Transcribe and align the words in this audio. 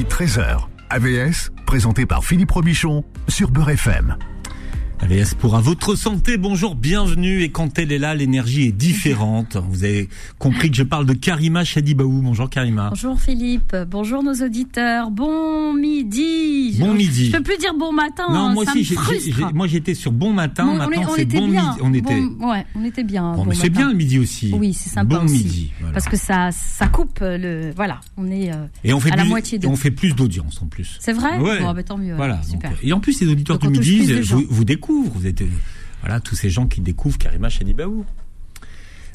midi 0.00 0.08
13h. 0.08 0.66
AVS, 0.88 1.50
présenté 1.66 2.06
par 2.06 2.24
Philippe 2.24 2.50
Robichon 2.50 3.04
sur 3.28 3.50
Beurre 3.50 3.70
FM. 3.70 4.16
AVS 5.02 5.32
pour 5.38 5.56
à 5.56 5.60
votre 5.62 5.94
santé, 5.96 6.36
bonjour, 6.36 6.74
bienvenue. 6.74 7.40
Et 7.42 7.48
quand 7.48 7.78
elle 7.78 7.90
est 7.90 7.98
là, 7.98 8.14
l'énergie 8.14 8.64
est 8.66 8.72
différente. 8.72 9.56
Vous 9.70 9.84
avez 9.84 10.10
compris 10.38 10.70
que 10.70 10.76
je 10.76 10.82
parle 10.82 11.06
de 11.06 11.14
Karima 11.14 11.64
Chadibaou. 11.64 12.20
Bonjour 12.22 12.50
Karima. 12.50 12.90
Bonjour 12.90 13.18
Philippe, 13.18 13.74
bonjour 13.88 14.22
nos 14.22 14.34
auditeurs, 14.34 15.10
bon 15.10 15.72
midi. 15.72 16.76
Bon 16.78 16.92
midi. 16.92 17.26
Je 17.26 17.32
peux 17.38 17.42
plus 17.42 17.56
dire 17.56 17.72
bon 17.78 17.92
matin. 17.92 18.24
Non, 18.30 18.48
hein, 18.48 18.52
moi 18.52 18.66
ça 18.66 18.72
aussi, 18.72 18.94
me 18.94 19.52
moi 19.54 19.66
j'étais 19.66 19.94
sur 19.94 20.12
bon 20.12 20.34
matin, 20.34 20.66
Bon, 20.66 20.72
on, 20.72 20.76
maintenant 20.76 21.12
c'est 21.16 21.22
était 21.22 21.38
bon 21.38 21.48
bien. 21.48 21.62
midi. 21.62 21.78
On 21.82 21.94
était. 21.94 22.20
Bon, 22.20 22.50
ouais, 22.50 22.66
on 22.74 22.84
était 22.84 23.04
bien. 23.04 23.32
Bon, 23.32 23.44
bon 23.44 23.44
mais 23.46 23.54
c'est 23.54 23.70
bien 23.70 23.88
le 23.88 23.94
midi 23.94 24.18
aussi. 24.18 24.52
Oui, 24.54 24.74
c'est 24.74 24.90
sympa 24.90 25.16
Bon 25.18 25.24
aussi. 25.24 25.32
midi. 25.44 25.72
voilà. 25.80 25.94
Parce 25.94 26.08
que 26.08 26.16
ça, 26.18 26.50
ça 26.52 26.88
coupe 26.88 27.20
le. 27.22 27.72
Voilà, 27.74 28.00
on 28.18 28.30
est 28.30 28.52
euh, 28.52 28.66
Et 28.84 28.92
on 28.92 29.00
fait 29.00 29.12
à 29.12 29.16
la 29.16 29.22
plus, 29.22 29.30
moitié 29.30 29.58
de. 29.58 29.64
et 29.64 29.68
on 29.68 29.76
fait 29.76 29.90
plus 29.90 30.14
d'audience 30.14 30.60
en 30.62 30.66
plus. 30.66 30.98
C'est 31.00 31.14
vrai 31.14 31.38
Ouais. 31.38 31.60
Bon, 31.60 31.72
bah, 31.72 31.82
tant 31.82 31.96
mieux. 31.96 32.14
Voilà. 32.16 32.42
super. 32.42 32.68
donc, 32.70 32.78
et 32.82 32.92
en 32.92 33.00
plus, 33.00 33.18
les 33.22 33.28
auditeurs 33.28 33.58
du 33.58 33.68
midi 33.68 34.06
de 34.06 34.16
vous, 34.16 34.22
gens. 34.22 34.40
Vous 34.90 35.26
êtes, 35.26 35.42
voilà, 36.00 36.20
tous 36.20 36.34
ces 36.34 36.50
gens 36.50 36.66
qui 36.66 36.80
découvrent 36.80 37.18
Karima 37.18 37.48
Chadibaou. 37.48 38.04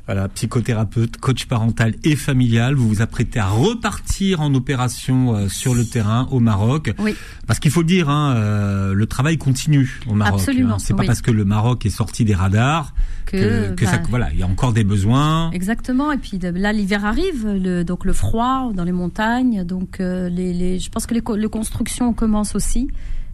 Voilà, 0.08 0.28
psychothérapeute, 0.30 1.18
coach 1.18 1.46
parental 1.48 1.96
et 2.04 2.16
familial. 2.16 2.76
Vous 2.76 2.88
vous 2.88 3.02
apprêtez 3.02 3.40
à 3.40 3.48
repartir 3.48 4.40
en 4.40 4.54
opération 4.54 5.36
euh, 5.36 5.50
sur 5.50 5.74
le 5.74 5.84
terrain 5.84 6.28
au 6.30 6.40
Maroc. 6.40 6.94
Oui. 7.00 7.16
Parce 7.48 7.58
qu'il 7.60 7.72
faut 7.72 7.82
le 7.82 7.88
dire, 7.88 8.08
hein, 8.08 8.36
euh, 8.36 8.94
le 8.94 9.06
travail 9.08 9.40
continue 9.40 10.00
au 10.06 10.14
Maroc. 10.14 10.42
Absolument, 10.42 10.76
hein. 10.76 10.78
C'est 10.80 10.94
pas 10.94 11.00
oui. 11.02 11.08
parce 11.08 11.24
que 11.24 11.32
le 11.32 11.44
Maroc 11.44 11.88
est 11.88 11.90
sorti 11.90 12.24
des 12.24 12.36
radars 12.36 12.94
que, 13.26 13.70
Que, 13.72 13.74
que 13.74 13.86
ça, 13.88 13.98
bah, 13.98 14.04
voilà, 14.12 14.30
il 14.32 14.38
y 14.38 14.44
a 14.44 14.48
encore 14.48 14.74
des 14.74 14.84
besoins. 14.84 15.50
Exactement. 15.54 16.12
Et 16.12 16.20
puis 16.20 16.38
de- 16.38 16.50
là, 16.50 16.72
l'hiver 16.72 17.04
arrive, 17.04 17.48
le, 17.48 17.82
donc 17.84 18.06
le 18.06 18.14
froid 18.14 18.72
dans 18.76 18.84
les 18.84 18.92
montagnes. 18.92 19.64
Donc 19.64 20.00
euh, 20.02 20.30
les, 20.30 20.54
les, 20.54 20.78
je 20.78 20.92
pense 20.92 21.08
que 21.08 21.16
les, 21.16 21.22
co- 21.22 21.36
les 21.36 21.50
constructions 21.50 22.14
commencent 22.14 22.54
aussi 22.54 22.90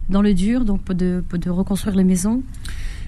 dans 0.08 0.22
le 0.22 0.34
dur, 0.34 0.64
donc 0.64 0.84
de, 0.92 1.22
de 1.32 1.50
reconstruire 1.50 1.96
les 1.96 2.04
maisons. 2.04 2.42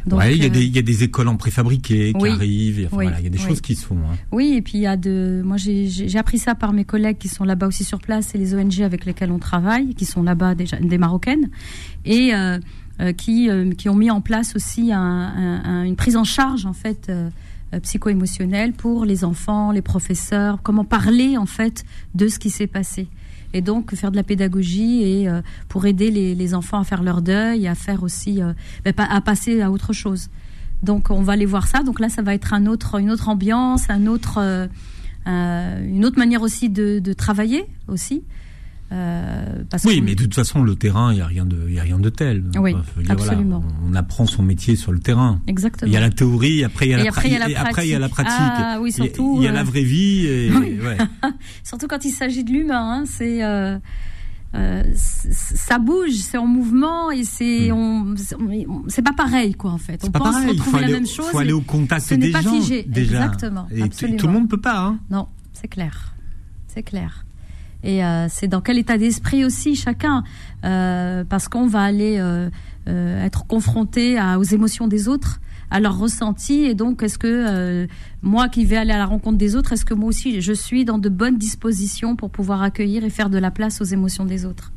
Donc, 0.06 0.20
ouais, 0.20 0.34
il 0.36 0.42
y 0.42 0.46
a 0.46 0.48
euh, 0.48 0.50
des, 0.50 0.64
il 0.64 0.74
y 0.76 0.78
a 0.78 0.82
des 0.82 1.02
écoles 1.02 1.28
en 1.28 1.36
préfabriqué 1.36 2.12
qui 2.12 2.18
Oui. 2.22 2.28
arrivent. 2.30 2.78
et 2.80 2.86
enfin, 2.86 2.96
Oui. 2.98 3.04
voilà, 3.06 3.20
il 3.20 3.24
y 3.24 3.26
a 3.26 3.30
des 3.30 3.38
Oui. 3.38 3.44
choses 3.46 3.62
qui 3.62 3.74
se 3.74 3.86
font. 3.86 3.96
hein. 3.96 4.16
Oui, 4.32 4.52
et 4.56 4.60
puis 4.60 4.74
il 4.76 4.82
y 4.82 4.86
a 4.86 4.98
de. 4.98 5.40
Moi, 5.44 5.56
j'ai 5.56 6.18
appris 6.18 6.36
ça 6.38 6.54
par 6.54 6.74
mes 6.74 6.84
collègues 6.84 7.16
qui 7.16 7.28
sont 7.28 7.44
là-bas 7.44 7.66
aussi 7.68 7.84
sur 7.84 8.00
place 8.00 8.34
et 8.34 8.38
les 8.38 8.54
ONG 8.54 8.82
avec 8.82 9.06
lesquelles 9.06 9.32
on 9.32 9.38
travaille, 9.38 9.94
qui 9.94 10.04
sont 10.04 10.22
là-bas 10.22 10.54
déjà, 10.54 10.76
des 10.76 10.98
Marocaines, 10.98 11.48
et 12.04 12.34
euh, 12.34 12.58
euh, 13.00 13.12
qui, 13.12 13.48
euh, 13.48 13.72
qui 13.72 13.88
ont 13.88 13.94
mis 13.96 14.10
en 14.10 14.20
place 14.20 14.54
aussi 14.54 14.92
un- 14.92 15.00
un- 15.00 15.64
un- 15.64 15.84
une 15.84 15.96
prise 15.96 16.16
en 16.16 16.24
charge, 16.24 16.66
en 16.66 16.74
fait. 16.74 17.10
psycho-émotionnelle 17.82 18.72
pour 18.72 19.04
les 19.04 19.24
enfants, 19.24 19.72
les 19.72 19.82
professeurs, 19.82 20.60
comment 20.62 20.84
parler 20.84 21.36
en 21.36 21.46
fait 21.46 21.84
de 22.14 22.28
ce 22.28 22.38
qui 22.38 22.50
s'est 22.50 22.68
passé. 22.68 23.08
Et 23.54 23.62
donc 23.62 23.94
faire 23.94 24.10
de 24.10 24.16
la 24.16 24.24
pédagogie 24.24 25.02
et 25.04 25.28
euh, 25.28 25.40
pour 25.68 25.86
aider 25.86 26.10
les, 26.10 26.54
enfants 26.54 26.80
à 26.80 26.84
faire 26.84 27.04
leur 27.04 27.22
deuil, 27.22 27.68
à 27.68 27.76
faire 27.76 28.02
aussi, 28.02 28.42
euh, 28.42 28.52
ben, 28.84 28.92
à 28.98 29.20
passer 29.20 29.62
à 29.62 29.70
autre 29.70 29.92
chose. 29.92 30.28
Donc 30.82 31.08
on 31.10 31.22
va 31.22 31.34
aller 31.34 31.46
voir 31.46 31.68
ça. 31.68 31.84
Donc 31.84 32.00
là, 32.00 32.08
ça 32.08 32.20
va 32.20 32.34
être 32.34 32.52
un 32.52 32.66
autre, 32.66 33.00
une 33.00 33.12
autre 33.12 33.28
ambiance, 33.28 33.86
euh, 33.88 34.66
une 35.26 36.04
autre 36.04 36.18
manière 36.18 36.42
aussi 36.42 36.68
de, 36.68 36.98
de 36.98 37.12
travailler 37.12 37.64
aussi. 37.86 38.24
Euh, 38.94 39.64
parce 39.68 39.84
Oui, 39.84 40.00
mais 40.00 40.14
de 40.14 40.22
toute 40.22 40.34
façon, 40.34 40.62
le 40.62 40.76
terrain, 40.76 41.12
il 41.12 41.18
y 41.18 41.20
a 41.20 41.26
rien 41.26 41.44
de, 41.44 41.68
y 41.68 41.80
a 41.80 41.82
rien 41.82 41.98
de 41.98 42.08
tel. 42.10 42.44
Oui, 42.56 42.76
voilà, 42.94 43.10
absolument. 43.12 43.64
on 43.84 43.94
apprend 43.94 44.24
son 44.26 44.42
métier 44.44 44.76
sur 44.76 44.92
le 44.92 45.00
terrain. 45.00 45.40
exactement. 45.48 45.90
Il 45.90 45.94
y 45.94 45.96
a 45.96 46.00
la 46.00 46.10
théorie, 46.10 46.62
après 46.62 46.86
il 46.86 46.90
y 46.90 46.94
a, 46.94 46.98
la, 47.02 47.08
après, 47.08 47.28
il 47.28 47.32
y 47.32 47.36
a 47.36 47.38
la 47.40 47.48
et 47.50 47.56
après, 47.56 47.86
il 47.88 47.90
y 47.90 47.94
a 47.94 47.98
la 47.98 48.08
pratique. 48.08 48.32
Ah, 48.38 48.78
oui, 48.80 48.92
surtout, 48.92 49.36
Il 49.38 49.44
y 49.44 49.48
a, 49.48 49.52
la 49.52 49.64
vraie 49.64 49.82
vie. 49.82 50.26
Et, 50.26 50.50
Oui. 50.54 50.78
ouais. 50.80 50.96
Surtout 51.64 51.88
quand 51.88 52.04
il 52.04 52.10
s'agit 52.10 52.44
de 52.44 52.50
l'humain, 52.52 53.00
hein, 53.00 53.04
c'est 53.06 53.42
euh, 53.42 53.76
euh, 54.54 54.84
ça 54.94 55.78
bouge, 55.80 56.12
c'est 56.12 56.38
en 56.38 56.46
mouvement 56.46 57.10
et 57.10 57.24
c'est 57.24 57.72
on, 57.72 58.14
c'est- 58.16 58.36
on- 58.36 58.84
c'est 58.86 59.02
pas 59.02 59.12
pareil 59.12 59.54
quoi 59.54 59.72
en 59.72 59.78
fait. 59.78 59.94
On 60.04 60.06
Hmm. 60.06 60.10
C'est 60.10 60.12
pas 60.12 60.18
pense 60.20 60.34
pareil. 60.34 60.48
Il 60.52 60.58
faut 60.58 60.64
retrouver 60.64 60.80
la 60.80 60.84
aller, 60.86 60.94
même 60.94 61.06
chose. 61.08 61.26
faut 61.26 61.38
aller 61.38 61.52
au 61.52 61.60
contact 61.62 62.06
ce 62.06 62.14
des 62.14 62.30
pas 62.30 62.42
gens. 62.42 62.60
figé. 62.60 62.84
Déjà. 62.86 63.24
Exactement, 63.24 63.66
Et 63.74 63.88
tout 63.88 64.26
le 64.28 64.32
monde 64.32 64.48
peut 64.48 64.60
pas. 64.60 64.78
Hein. 64.78 64.98
Non, 65.10 65.26
c'est 65.52 65.66
clair, 65.68 66.14
c'est 66.68 66.84
clair. 66.84 67.23
Et 67.84 68.02
euh, 68.02 68.26
c'est 68.30 68.48
dans 68.48 68.62
quel 68.62 68.78
état 68.78 68.96
d'esprit 68.96 69.44
aussi 69.44 69.76
chacun, 69.76 70.24
euh, 70.64 71.22
parce 71.28 71.48
qu'on 71.48 71.66
va 71.66 71.82
aller 71.82 72.16
euh, 72.18 72.48
être 72.86 73.46
confronté 73.46 74.18
aux 74.38 74.42
émotions 74.42 74.88
des 74.88 75.06
autres, 75.06 75.40
à 75.70 75.80
leurs 75.80 75.98
ressentis. 75.98 76.64
Et 76.64 76.74
donc, 76.74 77.02
est-ce 77.02 77.18
que 77.18 77.86
moi 78.22 78.48
qui 78.48 78.64
vais 78.64 78.76
aller 78.76 78.92
à 78.92 78.98
la 78.98 79.06
rencontre 79.06 79.36
des 79.36 79.54
autres, 79.54 79.74
est-ce 79.74 79.84
que 79.84 79.94
moi 79.94 80.08
aussi 80.08 80.40
je 80.40 80.52
suis 80.52 80.84
dans 80.84 80.98
de 80.98 81.08
bonnes 81.10 81.36
dispositions 81.36 82.16
pour 82.16 82.30
pouvoir 82.30 82.62
accueillir 82.62 83.04
et 83.04 83.10
faire 83.10 83.28
de 83.30 83.38
la 83.38 83.50
place 83.50 83.80
aux 83.80 83.84
émotions 83.84 84.24
des 84.24 84.46
autres? 84.46 84.72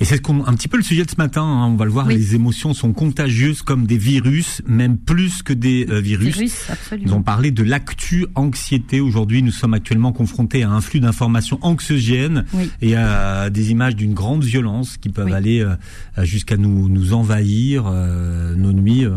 Et 0.00 0.04
c'est 0.04 0.20
un 0.30 0.54
petit 0.54 0.68
peu 0.68 0.76
le 0.76 0.82
sujet 0.84 1.04
de 1.04 1.10
ce 1.10 1.16
matin. 1.16 1.42
hein. 1.42 1.66
On 1.66 1.74
va 1.76 1.84
le 1.84 1.90
voir. 1.90 2.06
Oui. 2.06 2.14
Les 2.14 2.34
émotions 2.36 2.72
sont 2.72 2.92
contagieuses 2.92 3.62
comme 3.62 3.84
des 3.86 3.98
virus, 3.98 4.62
même 4.66 4.96
plus 4.96 5.42
que 5.42 5.52
des 5.52 5.86
euh, 5.90 6.00
virus. 6.00 6.36
Virus, 6.36 6.70
Nous 7.04 7.10
avons 7.12 7.22
parlé 7.22 7.50
de 7.50 7.64
l'actu 7.64 8.26
anxiété. 8.36 9.00
Aujourd'hui, 9.00 9.42
nous 9.42 9.50
sommes 9.50 9.74
actuellement 9.74 10.12
confrontés 10.12 10.62
à 10.62 10.70
un 10.70 10.80
flux 10.80 11.00
d'informations 11.00 11.58
anxiogènes 11.62 12.44
Oui. 12.52 12.70
et 12.80 12.94
à 12.94 13.50
des 13.50 13.72
images 13.72 13.96
d'une 13.96 14.14
grande 14.14 14.44
violence 14.44 14.98
qui 14.98 15.08
peuvent 15.08 15.26
Oui. 15.26 15.32
aller 15.32 15.60
euh, 15.60 15.74
jusqu'à 16.24 16.56
nous, 16.56 16.88
nous 16.88 17.12
envahir 17.12 17.84
euh, 17.88 18.54
nos 18.54 18.72
nuits. 18.72 19.04
euh. 19.04 19.16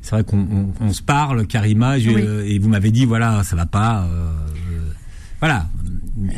C'est 0.00 0.10
vrai 0.10 0.24
qu'on 0.24 0.38
on, 0.38 0.72
on 0.80 0.92
se 0.92 1.00
parle, 1.02 1.46
Karima, 1.46 1.98
je- 1.98 2.10
Oui. 2.10 2.22
et 2.46 2.58
vous 2.58 2.68
m'avez 2.68 2.90
dit 2.90 3.04
voilà, 3.04 3.42
ça 3.42 3.56
va 3.56 3.66
pas. 3.66 4.04
euh, 4.04 4.30
voilà. 5.44 5.66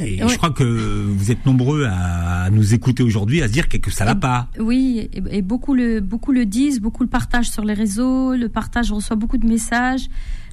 Et 0.03 0.21
Euh, 0.23 0.27
je 0.27 0.33
oui. 0.33 0.37
crois 0.39 0.51
que 0.51 0.65
vous 0.65 1.31
êtes 1.31 1.45
nombreux 1.47 1.85
à, 1.89 2.51
nous 2.51 2.75
écouter 2.75 3.03
aujourd'hui, 3.03 3.43
à 3.43 3.47
se 3.47 3.53
dire 3.53 3.69
que, 3.69 3.77
que 3.77 3.91
ça 3.91 4.05
va 4.05 4.13
Et- 4.13 4.15
pas. 4.17 4.49
Oui, 4.59 5.09
et, 5.13 5.39
et 5.39 5.43
beaucoup 5.43 5.75
le 5.75 6.01
beaucoup 6.01 6.33
le 6.33 6.45
disent, 6.47 6.81
beaucoup 6.81 7.03
le 7.05 7.09
partagent 7.09 7.51
sur 7.51 7.65
les 7.65 7.75
réseaux, 7.75 8.35
le 8.35 8.49
partage, 8.49 8.87
je 8.89 8.95
reçois 8.95 9.17
beaucoup 9.17 9.39
de 9.39 9.47
messages. 9.47 10.09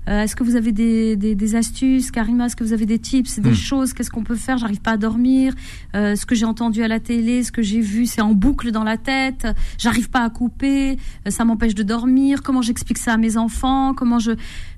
Euh, 0.09 0.23
est-ce 0.23 0.35
que 0.35 0.43
vous 0.43 0.55
avez 0.55 0.71
des, 0.71 1.15
des, 1.15 1.35
des 1.35 1.55
astuces, 1.55 2.11
Karima? 2.11 2.45
Est-ce 2.47 2.55
que 2.55 2.63
vous 2.63 2.73
avez 2.73 2.85
des 2.85 2.99
tips, 2.99 3.39
des 3.39 3.51
Hmm. 3.51 3.55
choses? 3.55 3.93
Qu'est-ce 3.93 4.09
qu'on 4.11 4.23
peut 4.23 4.35
faire? 4.35 4.57
J'arrive 4.57 4.81
pas 4.81 4.91
à 4.91 4.97
dormir. 4.97 5.53
Euh, 5.95 6.15
ce 6.15 6.25
que 6.25 6.35
j'ai 6.35 6.45
entendu 6.45 6.83
à 6.83 6.87
la 6.87 6.99
télé, 6.99 7.43
ce 7.43 7.51
que 7.51 7.61
j'ai 7.61 7.79
vu, 7.81 8.05
c'est 8.05 8.21
en 8.21 8.33
boucle 8.33 8.71
dans 8.71 8.83
la 8.83 8.97
tête. 8.97 9.47
J'arrive 9.77 10.09
pas 10.09 10.23
à 10.23 10.29
couper. 10.29 10.97
Euh, 11.25 11.29
ça 11.29 11.45
m'empêche 11.45 11.75
de 11.75 11.83
dormir. 11.83 12.41
Comment 12.43 12.61
j'explique 12.61 12.97
ça 12.97 13.13
à 13.13 13.17
mes 13.17 13.37
enfants? 13.37 13.93
Comment 13.93 14.19
je 14.19 14.31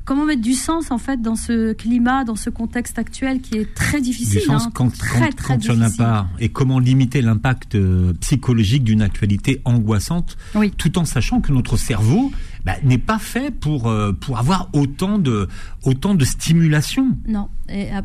comment 0.03 0.23
mettre 0.25 0.43
du 0.43 0.53
sens 0.53 0.91
en 0.91 0.99
fait 0.99 1.19
dans 1.19 1.35
ce 1.35 1.73
climat, 1.73 2.23
dans 2.25 2.35
ce 2.35 2.51
contexte 2.51 2.99
actuel 2.99 3.41
qui 3.41 3.55
est 3.57 3.73
très 3.73 3.99
difficile. 4.01 4.41
du 4.41 4.45
sens 4.45 4.67
hein, 4.67 4.71
quand, 4.71 4.95
très, 4.95 5.19
quand, 5.31 5.35
très 5.35 5.47
quand 5.47 5.53
a 5.53 5.57
difficile. 5.77 5.97
pas 5.97 6.27
et 6.39 6.49
comment 6.49 6.77
limiter 6.77 7.23
l'impact 7.23 7.73
euh, 7.73 8.13
psychologique 8.21 8.83
d'une 8.83 9.01
actualité 9.01 9.61
angoissante? 9.65 10.37
Oui. 10.53 10.71
tout 10.77 10.99
en 10.99 11.05
sachant 11.05 11.41
que 11.41 11.51
notre 11.51 11.75
cerveau 11.77 12.31
bah, 12.65 12.73
n'est 12.83 12.97
pas 12.97 13.19
fait 13.19 13.51
pour 13.51 13.87
euh, 13.87 14.11
pour 14.11 14.39
avoir 14.39 14.69
autant 14.73 15.19
de 15.19 15.47
autant 15.83 16.15
de 16.15 16.25
stimulation. 16.25 17.09
Non, 17.27 17.47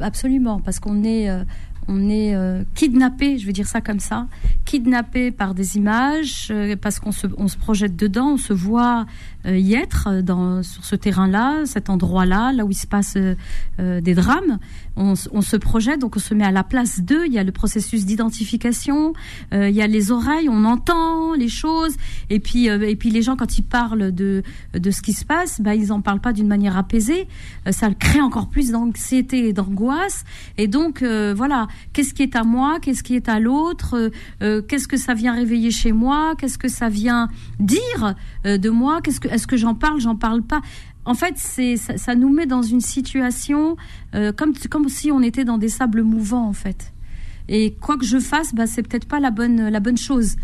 absolument, 0.01 0.61
parce 0.61 0.81
qu'on 0.81 1.03
est, 1.03 1.31
euh, 1.31 1.45
on 1.89 2.11
est 2.11 2.35
euh, 2.35 2.63
kidnappé, 2.75 3.39
je 3.39 3.47
vais 3.47 3.55
dire 3.55 3.67
ça 3.67 3.81
comme 3.81 4.01
ça, 4.01 4.27
kidnappé 4.67 5.31
par 5.31 5.55
des 5.55 5.79
images, 5.79 6.53
parce 6.83 7.01
qu'on 7.01 7.13
se, 7.13 7.27
on 7.39 7.49
se 7.49 7.57
projette 7.57 7.97
dedans, 7.97 8.33
on 8.35 8.37
se 8.37 8.53
voit 8.53 9.07
y 9.47 9.75
être 9.75 10.09
euh, 10.09 10.23
dans, 10.23 10.63
sur 10.63 10.85
ce 10.85 10.97
terrain-là, 10.97 11.65
cet 11.65 11.91
endroit-là, 11.91 12.53
là 12.53 12.65
où 12.65 12.71
il 12.71 12.75
se 12.75 12.87
passe 12.87 13.15
euh, 13.17 13.35
euh, 13.79 14.01
des 14.01 14.15
drames. 14.15 14.59
On, 14.97 15.15
on 15.33 15.41
se 15.41 15.57
projette, 15.57 16.01
donc 16.01 16.17
on 16.17 16.21
se 16.21 16.35
met 16.35 16.45
à 16.45 16.51
la 16.51 16.65
place 16.65 17.01
d'eux. 17.01 17.25
Il 17.27 17.33
y 17.33 17.39
a 17.39 17.45
le 17.45 17.53
processus 17.53 18.05
d'identification, 18.05 19.15
euh, 19.55 19.69
il 19.69 19.75
y 19.75 19.81
a 19.81 19.87
les 19.87 20.11
oreilles, 20.11 20.49
on 20.49 20.65
entend 20.65 21.35
les 21.35 21.49
choses, 21.49 21.95
et 22.29 22.41
puis, 22.41 22.69
euh, 22.69 22.87
et 22.87 22.97
puis 22.97 23.11
les 23.11 23.23
gens 23.23 23.37
quand 23.37 23.57
ils 23.57 23.63
parlent 23.63 24.13
de, 24.13 24.43
de 24.75 24.91
ce 24.91 25.01
qui 25.01 25.13
se 25.13 25.25
passe, 25.25 25.61
bah, 25.61 25.75
ils 25.75 25.93
en 25.93 26.01
parlent 26.03 26.21
pas 26.21 26.33
d'une 26.33 26.49
manière 26.49 26.77
apaisée. 26.77 27.29
Euh, 27.67 27.73
ça 27.73 27.89
crée 27.95 28.21
encore 28.21 28.49
plus 28.49 28.73
d'anxiété 28.73 29.49
et 29.49 29.53
d'angoisse. 29.53 30.25
Et 30.59 30.69
donc 30.69 31.03
euh, 31.03 31.33
voilà, 31.35 31.69
qu'est-ce 31.93 32.13
qui 32.13 32.23
est 32.23 32.37
à 32.37 32.45
moi, 32.45 32.79
qu'est-ce 32.81 33.03
qui 33.03 33.15
est 33.15 33.29
à 33.29 33.41
l'autre, 33.41 33.97
euh, 33.97 34.11
euh, 34.43 34.61
qu'est-ce 34.61 34.89
que 34.89 34.97
ça 34.97 35.15
vient 35.15 35.35
réveiller 35.35 35.71
chez 35.71 35.93
moi, 35.93 36.35
qu'est-ce 36.37 36.59
que 36.59 36.69
ça 36.69 36.89
vient 36.89 37.29
dire 37.59 38.15
euh, 38.45 38.59
de 38.59 38.69
moi, 38.69 39.01
qu'est-ce 39.03 39.21
que 39.21 39.30
est-ce 39.31 39.47
que 39.47 39.57
j'en 39.57 39.75
parle, 39.75 40.01
j'en 40.01 40.17
parle 40.17 40.43
pas. 40.43 40.61
En 41.05 41.15
fait, 41.15 41.35
c'est 41.37 41.77
ça, 41.77 42.15
nous 42.15 42.29
met 42.29 42.47
dans 42.47 42.63
une 42.63 42.81
situation 42.81 43.77
euh, 44.15 44.33
comme 44.33 44.53
comme 44.71 44.89
si 44.89 45.11
on 45.11 45.23
était 45.23 45.45
dans 45.45 45.59
des 45.59 45.69
sables 45.69 46.03
mouvants 46.03 46.47
en 46.47 46.53
fait. 46.53 46.93
Et 47.49 47.75
quoi 47.81 47.97
que 47.97 48.05
je 48.05 48.19
fasse, 48.19 48.55
bah, 48.55 48.67
c'est 48.67 48.83
peut-être 48.83 49.09
pas 49.09 49.19
la 49.19 49.31
bonne 49.31 49.69
la 49.69 49.81
bonne 49.81 49.97
chose. 49.97 50.37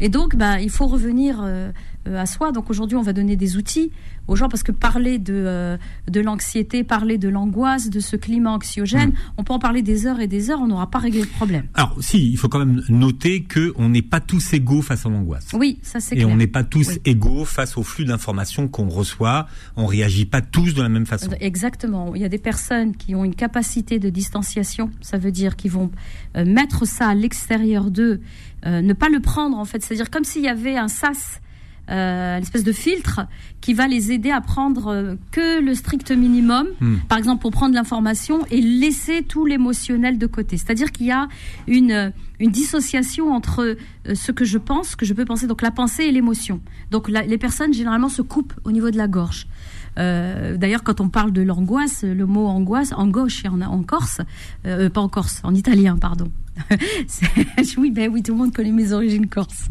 Et 0.00 0.08
donc, 0.08 0.36
bah, 0.36 0.60
il 0.60 0.70
faut 0.70 0.86
revenir 0.86 1.40
euh, 1.42 1.70
à 2.06 2.26
soi. 2.26 2.52
Donc 2.52 2.70
aujourd'hui, 2.70 2.96
on 2.96 3.02
va 3.02 3.12
donner 3.12 3.36
des 3.36 3.56
outils 3.56 3.90
aux 4.28 4.36
gens 4.36 4.48
parce 4.48 4.62
que 4.62 4.72
parler 4.72 5.18
de, 5.18 5.32
euh, 5.34 5.76
de 6.06 6.20
l'anxiété, 6.20 6.84
parler 6.84 7.18
de 7.18 7.28
l'angoisse, 7.28 7.88
de 7.88 7.98
ce 7.98 8.14
climat 8.14 8.52
anxiogène, 8.52 9.10
hmm. 9.10 9.32
on 9.38 9.44
peut 9.44 9.54
en 9.54 9.58
parler 9.58 9.82
des 9.82 10.06
heures 10.06 10.20
et 10.20 10.26
des 10.26 10.50
heures, 10.50 10.60
on 10.60 10.66
n'aura 10.66 10.90
pas 10.90 10.98
réglé 10.98 11.22
le 11.22 11.26
problème. 11.26 11.66
Alors 11.74 11.96
si, 12.00 12.30
il 12.30 12.36
faut 12.36 12.48
quand 12.48 12.58
même 12.58 12.82
noter 12.88 13.42
que 13.42 13.72
on 13.76 13.88
n'est 13.88 14.02
pas 14.02 14.20
tous 14.20 14.52
égaux 14.52 14.82
face 14.82 15.06
à 15.06 15.08
l'angoisse. 15.08 15.48
Oui, 15.54 15.78
ça 15.82 15.98
c'est 15.98 16.16
Et 16.16 16.24
on 16.24 16.36
n'est 16.36 16.46
pas 16.46 16.62
tous 16.62 16.98
égaux 17.04 17.44
face 17.44 17.76
au 17.78 17.82
flux 17.82 18.04
d'informations 18.04 18.68
qu'on 18.68 18.88
reçoit. 18.88 19.46
On 19.76 19.86
réagit 19.86 20.26
pas 20.26 20.42
tous 20.42 20.74
de 20.74 20.82
la 20.82 20.88
même 20.88 21.06
façon. 21.06 21.30
Exactement. 21.40 22.14
Il 22.14 22.20
y 22.20 22.24
a 22.24 22.28
des 22.28 22.38
personnes 22.38 22.94
qui 22.96 23.14
ont 23.14 23.24
une 23.24 23.34
capacité 23.34 23.98
de 23.98 24.10
distanciation. 24.10 24.90
Ça 25.00 25.16
veut 25.16 25.32
dire 25.32 25.56
qu'ils 25.56 25.70
vont 25.70 25.90
euh, 26.36 26.44
mettre 26.44 26.86
ça 26.86 27.08
à 27.08 27.14
l'extérieur 27.14 27.90
d'eux, 27.90 28.20
euh, 28.66 28.82
ne 28.82 28.92
pas 28.92 29.08
le 29.08 29.20
prendre 29.20 29.56
en 29.58 29.64
fait. 29.64 29.82
C'est-à-dire 29.82 30.10
comme 30.10 30.24
s'il 30.24 30.42
y 30.42 30.48
avait 30.48 30.76
un 30.76 30.88
sas 30.88 31.40
euh, 31.90 32.36
une 32.36 32.42
espèce 32.42 32.64
de 32.64 32.72
filtre 32.72 33.20
qui 33.62 33.72
va 33.72 33.88
les 33.88 34.12
aider 34.12 34.30
à 34.30 34.42
prendre 34.42 34.88
euh, 34.88 35.14
que 35.30 35.62
le 35.62 35.74
strict 35.74 36.10
minimum, 36.10 36.66
hmm. 36.80 36.96
par 37.08 37.16
exemple 37.16 37.40
pour 37.40 37.50
prendre 37.50 37.74
l'information 37.74 38.44
et 38.50 38.60
laisser 38.60 39.22
tout 39.22 39.46
l'émotionnel 39.46 40.18
de 40.18 40.26
côté. 40.26 40.58
C'est-à-dire 40.58 40.92
qu'il 40.92 41.06
y 41.06 41.12
a 41.12 41.28
une, 41.66 42.12
une 42.40 42.50
dissociation 42.50 43.32
entre 43.32 43.78
ce 44.12 44.32
que 44.32 44.44
je 44.44 44.58
pense, 44.58 44.90
ce 44.90 44.96
que 44.96 45.06
je 45.06 45.14
peux 45.14 45.24
penser, 45.24 45.46
donc 45.46 45.62
la 45.62 45.70
pensée 45.70 46.04
et 46.04 46.12
l'émotion. 46.12 46.60
Donc 46.90 47.08
les 47.08 47.38
personnes 47.38 47.72
généralement 47.72 48.10
se 48.10 48.20
coupent 48.20 48.54
au 48.64 48.72
niveau 48.72 48.90
de 48.90 48.98
la 48.98 49.08
gorge. 49.08 49.46
D'ailleurs, 49.96 50.84
quand 50.84 51.00
on 51.00 51.08
parle 51.08 51.32
de 51.32 51.42
l'angoisse, 51.42 52.04
le 52.04 52.24
mot 52.24 52.46
angoisse, 52.46 52.92
en 52.92 53.08
gauche 53.08 53.42
en, 53.46 53.60
en 53.62 53.82
Corse, 53.82 54.20
pas 54.62 55.00
en 55.00 55.08
Corse, 55.08 55.40
en 55.42 55.54
italien, 55.54 55.96
pardon. 55.96 56.30
oui, 57.78 57.90
ben 57.90 58.10
oui, 58.12 58.22
tout 58.22 58.32
le 58.32 58.38
monde 58.38 58.54
connaît 58.54 58.72
mes 58.72 58.92
origines 58.92 59.28
corse. 59.28 59.68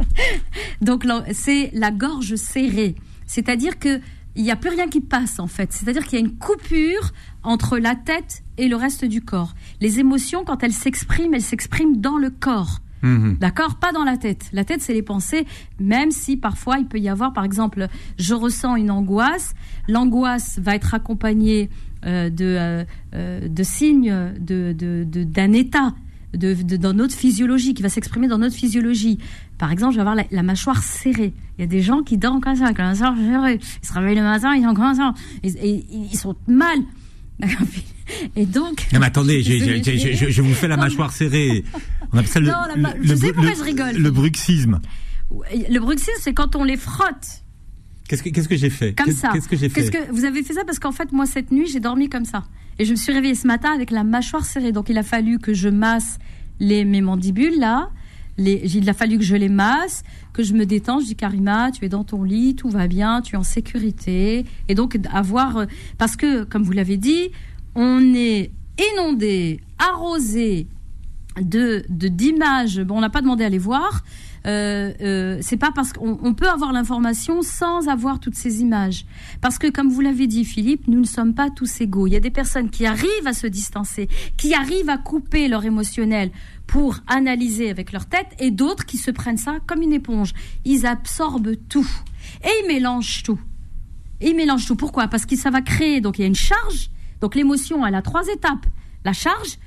Donc 0.81 1.05
c'est 1.31 1.71
la 1.73 1.91
gorge 1.91 2.35
serrée, 2.35 2.95
c'est-à-dire 3.25 3.79
que 3.79 3.99
il 4.35 4.43
n'y 4.43 4.51
a 4.51 4.55
plus 4.55 4.69
rien 4.69 4.87
qui 4.87 5.01
passe 5.01 5.39
en 5.39 5.47
fait. 5.47 5.73
C'est-à-dire 5.73 6.05
qu'il 6.05 6.19
y 6.19 6.21
a 6.21 6.25
une 6.25 6.37
coupure 6.37 7.11
entre 7.43 7.79
la 7.79 7.95
tête 7.95 8.43
et 8.57 8.67
le 8.67 8.75
reste 8.75 9.03
du 9.03 9.21
corps. 9.21 9.55
Les 9.81 9.99
émotions, 9.99 10.43
quand 10.45 10.63
elles 10.63 10.73
s'expriment, 10.73 11.33
elles 11.33 11.41
s'expriment 11.41 11.97
dans 11.97 12.17
le 12.17 12.29
corps. 12.29 12.79
Mhm. 13.01 13.37
D'accord? 13.39 13.75
Pas 13.75 13.91
dans 13.91 14.03
la 14.03 14.17
tête. 14.17 14.49
La 14.53 14.63
tête, 14.63 14.81
c'est 14.81 14.93
les 14.93 15.01
pensées, 15.01 15.45
même 15.79 16.11
si 16.11 16.37
parfois 16.37 16.77
il 16.77 16.85
peut 16.85 16.99
y 16.99 17.09
avoir, 17.09 17.33
par 17.33 17.45
exemple, 17.45 17.87
je 18.17 18.33
ressens 18.33 18.75
une 18.75 18.91
angoisse. 18.91 19.53
L'angoisse 19.87 20.59
va 20.59 20.75
être 20.75 20.93
accompagnée 20.93 21.69
euh, 22.05 22.29
de, 22.29 22.45
euh, 22.45 22.83
euh, 23.15 23.47
de 23.47 23.63
signes 23.63 24.13
d'un 24.39 24.73
de, 24.73 25.03
de, 25.03 25.55
état 25.55 25.93
dans 26.37 26.93
notre 26.93 27.15
physiologie, 27.15 27.73
qui 27.73 27.83
va 27.83 27.89
s'exprimer 27.89 28.27
dans 28.27 28.37
notre 28.37 28.55
physiologie. 28.55 29.17
Par 29.57 29.71
exemple, 29.71 29.93
je 29.93 29.97
vais 29.97 30.07
avoir 30.07 30.15
la, 30.15 30.43
mâchoire 30.43 30.81
serrée. 30.83 31.33
Il 31.57 31.61
y 31.61 31.63
a 31.63 31.67
des 31.67 31.81
gens 31.81 32.03
qui 32.03 32.17
dorment 32.17 32.41
comme 32.41 32.55
ça, 32.55 32.65
avec 32.65 32.77
la 32.77 32.85
mâchoire 32.85 33.15
serrée. 33.15 33.59
Ils 33.83 33.87
se 33.87 33.93
réveillent 33.93 34.15
le 34.15 34.23
matin, 34.23 34.55
ils 34.55 34.63
sont 34.63 34.73
comme 34.73 34.93
ça. 34.93 35.13
Et, 35.43 35.85
ils 35.91 36.17
sont 36.17 36.35
mal. 36.47 36.79
Et 38.35 38.45
donc. 38.45 38.87
Non, 38.93 38.99
mais 38.99 39.07
attendez, 39.07 39.43
je, 39.43 40.41
vous 40.41 40.53
fais 40.53 40.67
la 40.67 40.77
mâchoire 40.77 41.11
serrée. 41.11 41.63
On 42.13 42.17
appelle 42.17 42.27
ça 42.27 42.39
le. 42.39 42.47
Non, 42.47 42.89
je 43.01 43.15
sais 43.15 43.33
pourquoi 43.33 43.53
je 43.53 43.63
rigole. 43.63 43.97
Le 43.97 44.11
bruxisme. 44.11 44.79
Le 45.29 45.79
bruxisme, 45.79 46.19
c'est 46.21 46.33
quand 46.33 46.55
on 46.55 46.63
les 46.63 46.77
frotte. 46.77 47.43
Qu'est-ce 48.07 48.47
que, 48.47 48.55
j'ai 48.55 48.69
fait? 48.69 48.93
Comme 48.93 49.13
ça. 49.13 49.31
Qu'est-ce 49.33 49.49
que 49.49 49.57
j'ai 49.57 49.69
fait? 49.69 49.89
que 49.89 50.11
vous 50.11 50.23
avez 50.23 50.43
fait 50.43 50.53
ça? 50.53 50.63
Parce 50.65 50.79
qu'en 50.79 50.93
fait, 50.93 51.11
moi, 51.11 51.25
cette 51.25 51.51
nuit, 51.51 51.67
j'ai 51.67 51.81
dormi 51.81 52.07
comme 52.07 52.25
ça. 52.25 52.45
Et 52.79 52.85
je 52.85 52.91
me 52.91 52.95
suis 52.95 53.11
réveillée 53.11 53.35
ce 53.35 53.47
matin 53.47 53.71
avec 53.73 53.91
la 53.91 54.03
mâchoire 54.03 54.45
serrée. 54.45 54.71
Donc, 54.71 54.89
il 54.89 54.97
a 54.97 55.03
fallu 55.03 55.39
que 55.39 55.53
je 55.53 55.69
masse 55.69 56.19
les, 56.59 56.85
mes 56.85 57.01
mandibules, 57.01 57.59
là. 57.59 57.89
Il 58.37 58.87
a 58.87 58.93
fallu 58.93 59.17
que 59.17 59.23
je 59.23 59.35
les 59.35 59.49
masse, 59.49 60.03
que 60.31 60.43
je 60.43 60.53
me 60.53 60.65
détende. 60.65 61.01
Je 61.01 61.07
dis, 61.07 61.15
Karima, 61.15 61.71
tu 61.71 61.85
es 61.85 61.89
dans 61.89 62.03
ton 62.03 62.23
lit, 62.23 62.55
tout 62.55 62.69
va 62.69 62.87
bien, 62.87 63.21
tu 63.21 63.33
es 63.33 63.37
en 63.37 63.43
sécurité. 63.43 64.45
Et 64.67 64.75
donc, 64.75 64.99
avoir. 65.11 65.65
Parce 65.97 66.15
que, 66.15 66.43
comme 66.43 66.63
vous 66.63 66.73
l'avez 66.73 66.97
dit, 66.97 67.31
on 67.73 68.13
est 68.13 68.51
inondé, 68.93 69.59
arrosé 69.79 70.67
de 71.41 71.83
d'images. 71.89 72.79
bon, 72.81 72.97
on 72.97 73.01
n'a 73.01 73.09
pas 73.09 73.21
demandé 73.21 73.43
à 73.43 73.49
les 73.49 73.57
voir. 73.57 74.03
Euh, 74.47 74.93
euh, 75.01 75.37
c'est 75.41 75.57
pas 75.57 75.71
parce 75.75 75.91
qu'on 75.91 76.33
peut 76.33 76.47
avoir 76.47 76.71
l'information 76.71 77.41
sans 77.41 77.89
avoir 77.89 78.19
toutes 78.19 78.35
ces 78.35 78.61
images. 78.61 79.05
Parce 79.41 79.57
que, 79.57 79.69
comme 79.69 79.89
vous 79.89 80.01
l'avez 80.01 80.27
dit, 80.27 80.45
Philippe, 80.45 80.87
nous 80.87 80.99
ne 80.99 81.05
sommes 81.05 81.33
pas 81.33 81.49
tous 81.49 81.81
égaux. 81.81 82.07
Il 82.07 82.13
y 82.13 82.15
a 82.15 82.21
des 82.21 82.31
personnes 82.31 82.69
qui 82.69 82.85
arrivent 82.85 83.27
à 83.27 83.33
se 83.33 83.47
distancer, 83.47 84.07
qui 84.37 84.53
arrivent 84.53 84.89
à 84.89 84.97
couper 84.97 85.47
leur 85.47 85.65
émotionnel 85.65 86.31
pour 86.65 86.97
analyser 87.07 87.69
avec 87.69 87.91
leur 87.91 88.05
tête, 88.05 88.27
et 88.39 88.51
d'autres 88.51 88.85
qui 88.85 88.97
se 88.97 89.11
prennent 89.11 89.37
ça 89.37 89.57
comme 89.67 89.81
une 89.81 89.93
éponge. 89.93 90.33
Ils 90.65 90.85
absorbent 90.85 91.55
tout 91.69 91.89
et 92.43 92.49
ils 92.63 92.67
mélangent 92.67 93.23
tout. 93.23 93.39
Et 94.21 94.29
ils 94.29 94.35
mélangent 94.35 94.65
tout. 94.65 94.75
Pourquoi? 94.75 95.07
Parce 95.07 95.25
que 95.25 95.35
ça 95.35 95.49
va 95.49 95.61
créer. 95.61 96.01
Donc 96.01 96.19
il 96.19 96.21
y 96.21 96.25
a 96.25 96.27
une 96.27 96.35
charge. 96.35 96.89
Donc 97.21 97.35
l'émotion, 97.35 97.85
elle 97.85 97.95
a 97.95 98.01
trois 98.01 98.27
étapes. 98.27 98.65
La 99.03 99.13
charge, 99.13 99.57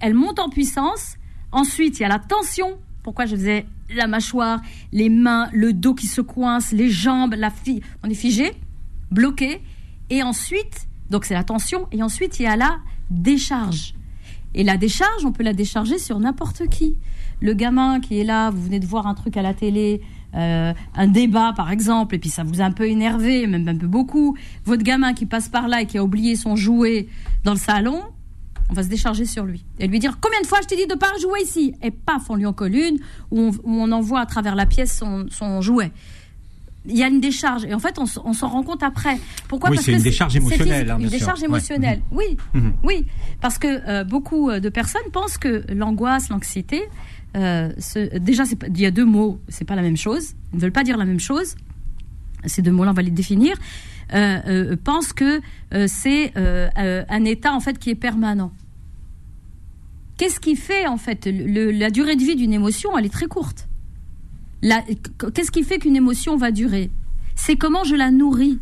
elle 0.00 0.14
monte 0.14 0.38
en 0.38 0.48
puissance. 0.48 1.16
Ensuite, 1.52 1.98
il 1.98 2.02
y 2.02 2.04
a 2.04 2.08
la 2.08 2.18
tension. 2.18 2.78
Pourquoi 3.06 3.24
je 3.26 3.36
faisais 3.36 3.66
la 3.94 4.08
mâchoire, 4.08 4.60
les 4.90 5.08
mains, 5.08 5.48
le 5.52 5.72
dos 5.72 5.94
qui 5.94 6.08
se 6.08 6.20
coince, 6.20 6.72
les 6.72 6.90
jambes, 6.90 7.36
la 7.38 7.50
fille, 7.50 7.80
on 8.02 8.10
est 8.10 8.14
figé, 8.14 8.50
bloqué. 9.12 9.62
Et 10.10 10.24
ensuite, 10.24 10.88
donc 11.08 11.24
c'est 11.24 11.34
la 11.34 11.44
tension, 11.44 11.86
et 11.92 12.02
ensuite 12.02 12.40
il 12.40 12.42
y 12.42 12.46
a 12.46 12.56
la 12.56 12.78
décharge. 13.10 13.94
Et 14.54 14.64
la 14.64 14.76
décharge, 14.76 15.24
on 15.24 15.30
peut 15.30 15.44
la 15.44 15.52
décharger 15.52 15.98
sur 15.98 16.18
n'importe 16.18 16.66
qui. 16.66 16.96
Le 17.40 17.54
gamin 17.54 18.00
qui 18.00 18.18
est 18.18 18.24
là, 18.24 18.50
vous 18.50 18.60
venez 18.60 18.80
de 18.80 18.86
voir 18.86 19.06
un 19.06 19.14
truc 19.14 19.36
à 19.36 19.42
la 19.42 19.54
télé, 19.54 20.00
euh, 20.34 20.74
un 20.96 21.06
débat 21.06 21.52
par 21.54 21.70
exemple, 21.70 22.16
et 22.16 22.18
puis 22.18 22.30
ça 22.30 22.42
vous 22.42 22.60
a 22.60 22.64
un 22.64 22.72
peu 22.72 22.88
énervé, 22.88 23.46
même 23.46 23.68
un 23.68 23.76
peu 23.76 23.86
beaucoup. 23.86 24.36
Votre 24.64 24.82
gamin 24.82 25.14
qui 25.14 25.26
passe 25.26 25.48
par 25.48 25.68
là 25.68 25.82
et 25.82 25.86
qui 25.86 25.96
a 25.96 26.02
oublié 26.02 26.34
son 26.34 26.56
jouet 26.56 27.06
dans 27.44 27.52
le 27.52 27.60
salon, 27.60 28.02
on 28.70 28.74
va 28.74 28.82
se 28.82 28.88
décharger 28.88 29.26
sur 29.26 29.44
lui 29.44 29.64
et 29.78 29.86
lui 29.86 29.98
dire 29.98 30.18
combien 30.20 30.40
de 30.40 30.46
fois 30.46 30.58
je 30.62 30.66
t'ai 30.66 30.76
dit 30.76 30.86
de 30.86 30.94
pas 30.94 31.12
jouer 31.20 31.40
ici? 31.42 31.74
Et 31.82 31.90
paf 31.90 32.28
on 32.30 32.36
lui 32.36 32.46
en 32.46 32.52
colle 32.52 32.74
une 32.74 32.98
ou 33.30 33.52
on, 33.64 33.92
envoie 33.92 34.20
à 34.20 34.26
travers 34.26 34.54
la 34.54 34.66
pièce 34.66 35.02
son, 35.30 35.60
jouet. 35.60 35.92
Il 36.88 36.96
y 36.96 37.02
a 37.02 37.08
une 37.08 37.20
décharge 37.20 37.64
et 37.64 37.74
en 37.74 37.78
fait 37.78 37.98
on, 37.98 38.06
s'en 38.06 38.48
rend 38.48 38.62
compte 38.62 38.82
après. 38.82 39.18
Pourquoi? 39.48 39.70
Oui, 39.70 39.78
c'est 39.80 39.92
une 39.92 40.02
décharge 40.02 40.36
émotionnelle 40.36 40.90
hein, 40.90 40.98
une 40.98 41.08
décharge 41.08 41.42
émotionnelle. 41.42 42.02
Oui. 42.10 42.36
Mhm. 42.54 42.74
oui. 42.84 43.06
Parce 43.40 43.58
que 43.58 43.88
euh, 43.88 44.04
beaucoup 44.04 44.50
de 44.52 44.68
personnes 44.68 45.10
pensent 45.12 45.38
que 45.38 45.64
l'angoisse 45.72 46.28
l'anxiété 46.28 46.82
euh, 47.36 47.70
déjà 48.18 48.44
il 48.68 48.80
y 48.80 48.86
a 48.86 48.90
deux 48.90 49.04
mots 49.04 49.40
c'est 49.48 49.64
pas 49.64 49.76
la 49.76 49.82
même 49.82 49.96
chose. 49.96 50.34
Ils 50.52 50.56
ne 50.56 50.62
veulent 50.62 50.72
pas 50.72 50.84
dire 50.84 50.96
la 50.96 51.04
même 51.04 51.20
chose 51.20 51.56
ces 52.46 52.62
deux 52.62 52.72
mots-là 52.72 52.90
on 52.90 52.94
va 52.94 53.02
les 53.02 53.10
définir 53.10 53.56
euh, 54.14 54.38
euh, 54.46 54.76
pense 54.82 55.12
que 55.12 55.40
euh, 55.74 55.86
c'est 55.88 56.32
un 56.36 57.24
état 57.24 57.52
en 57.52 57.60
fait 57.60 57.78
qui 57.78 57.90
est 57.90 57.96
permanent. 57.96 58.52
Qu'est-ce 60.16 60.40
qui 60.40 60.56
fait 60.56 60.86
en 60.86 60.96
fait 60.96 61.26
la 61.26 61.90
durée 61.90 62.16
de 62.16 62.22
vie 62.22 62.36
d'une 62.36 62.52
émotion 62.52 62.96
Elle 62.96 63.06
est 63.06 63.12
très 63.12 63.26
courte. 63.26 63.68
Qu'est-ce 64.62 65.50
qui 65.50 65.62
fait 65.62 65.78
qu'une 65.78 65.96
émotion 65.96 66.36
va 66.36 66.50
durer? 66.50 66.90
C'est 67.34 67.56
comment 67.56 67.84
je 67.84 67.94
la 67.94 68.10
nourris 68.10 68.58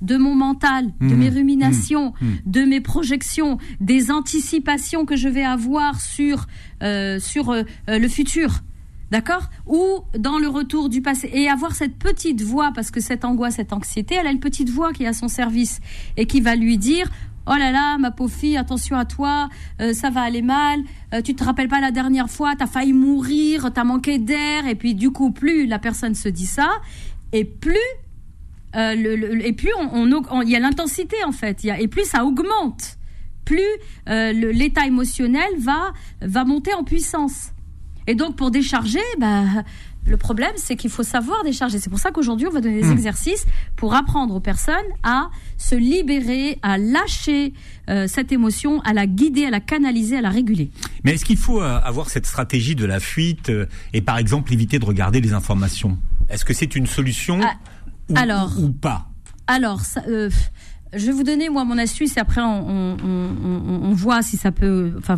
de 0.00 0.16
mon 0.16 0.34
mental, 0.34 0.92
de 1.00 1.14
mmh. 1.14 1.18
mes 1.18 1.28
ruminations, 1.28 2.14
mmh. 2.20 2.26
Mmh. 2.26 2.38
de 2.46 2.60
mes 2.62 2.80
projections, 2.80 3.58
des 3.80 4.10
anticipations 4.10 5.04
que 5.04 5.16
je 5.16 5.28
vais 5.28 5.44
avoir 5.44 6.00
sur, 6.00 6.46
sur 6.80 7.54
le 7.88 8.08
futur. 8.08 8.62
D'accord 9.14 9.48
Ou 9.66 10.00
dans 10.18 10.38
le 10.38 10.48
retour 10.48 10.88
du 10.88 11.00
passé. 11.00 11.30
Et 11.32 11.48
avoir 11.48 11.76
cette 11.76 11.96
petite 11.98 12.42
voix, 12.42 12.72
parce 12.74 12.90
que 12.90 12.98
cette 12.98 13.24
angoisse, 13.24 13.54
cette 13.54 13.72
anxiété, 13.72 14.16
elle 14.16 14.26
a 14.26 14.32
une 14.32 14.40
petite 14.40 14.70
voix 14.70 14.92
qui 14.92 15.04
est 15.04 15.06
à 15.06 15.12
son 15.12 15.28
service 15.28 15.78
et 16.16 16.26
qui 16.26 16.40
va 16.40 16.56
lui 16.56 16.78
dire 16.78 17.08
Oh 17.46 17.54
là 17.56 17.70
là, 17.70 17.96
ma 17.96 18.10
pauvre 18.10 18.34
fille, 18.34 18.56
attention 18.56 18.96
à 18.96 19.04
toi, 19.04 19.48
euh, 19.80 19.92
ça 19.92 20.10
va 20.10 20.22
aller 20.22 20.42
mal. 20.42 20.80
Euh, 21.12 21.22
tu 21.22 21.36
te 21.36 21.44
rappelles 21.44 21.68
pas 21.68 21.80
la 21.80 21.92
dernière 21.92 22.28
fois, 22.28 22.56
t'as 22.58 22.66
failli 22.66 22.92
mourir, 22.92 23.70
t'as 23.72 23.84
manqué 23.84 24.18
d'air, 24.18 24.66
et 24.66 24.74
puis 24.74 24.96
du 24.96 25.12
coup, 25.12 25.30
plus 25.30 25.68
la 25.68 25.78
personne 25.78 26.16
se 26.16 26.28
dit 26.28 26.46
ça, 26.46 26.72
et 27.30 27.44
plus 27.44 27.76
euh, 28.74 29.38
et 29.44 29.52
plus 29.52 29.70
on, 29.92 30.42
il 30.42 30.50
y 30.50 30.56
a 30.56 30.58
l'intensité 30.58 31.22
en 31.24 31.30
fait, 31.30 31.64
et 31.64 31.86
plus 31.86 32.04
ça 32.04 32.24
augmente, 32.24 32.98
plus 33.44 33.62
l'état 34.08 34.88
émotionnel 34.88 35.50
va 35.58 35.92
va 36.20 36.44
monter 36.44 36.74
en 36.74 36.82
puissance. 36.82 37.53
Et 38.06 38.14
donc, 38.14 38.36
pour 38.36 38.50
décharger, 38.50 39.00
bah, 39.18 39.44
le 40.06 40.16
problème, 40.16 40.52
c'est 40.56 40.76
qu'il 40.76 40.90
faut 40.90 41.02
savoir 41.02 41.42
décharger. 41.44 41.78
C'est 41.78 41.88
pour 41.88 41.98
ça 41.98 42.10
qu'aujourd'hui, 42.10 42.46
on 42.46 42.50
va 42.50 42.60
donner 42.60 42.82
des 42.82 42.88
hmm. 42.88 42.92
exercices 42.92 43.46
pour 43.76 43.94
apprendre 43.94 44.34
aux 44.34 44.40
personnes 44.40 44.74
à 45.02 45.30
se 45.56 45.74
libérer, 45.74 46.58
à 46.62 46.76
lâcher 46.76 47.54
euh, 47.88 48.06
cette 48.06 48.30
émotion, 48.30 48.80
à 48.82 48.92
la 48.92 49.06
guider, 49.06 49.46
à 49.46 49.50
la 49.50 49.60
canaliser, 49.60 50.18
à 50.18 50.20
la 50.20 50.30
réguler. 50.30 50.70
Mais 51.04 51.12
est-ce 51.14 51.24
qu'il 51.24 51.38
faut 51.38 51.62
euh, 51.62 51.80
avoir 51.82 52.10
cette 52.10 52.26
stratégie 52.26 52.74
de 52.74 52.84
la 52.84 53.00
fuite 53.00 53.48
euh, 53.48 53.66
et, 53.94 54.02
par 54.02 54.18
exemple, 54.18 54.52
éviter 54.52 54.78
de 54.78 54.84
regarder 54.84 55.20
les 55.20 55.32
informations? 55.32 55.98
Est-ce 56.28 56.44
que 56.44 56.52
c'est 56.52 56.76
une 56.76 56.86
solution 56.86 57.40
ah, 57.42 57.54
ou, 58.10 58.14
alors, 58.16 58.52
ou, 58.58 58.70
pas? 58.70 59.08
Alors, 59.46 59.80
ça, 59.80 60.02
je 60.96 61.06
vais 61.06 61.12
vous 61.12 61.22
donner 61.22 61.48
moi 61.48 61.64
mon 61.64 61.78
astuce 61.78 62.16
et 62.16 62.20
après 62.20 62.40
on, 62.42 63.92
voit 63.92 64.22
si 64.22 64.36
ça 64.36 64.52
peut. 64.52 64.92
Enfin, 64.98 65.16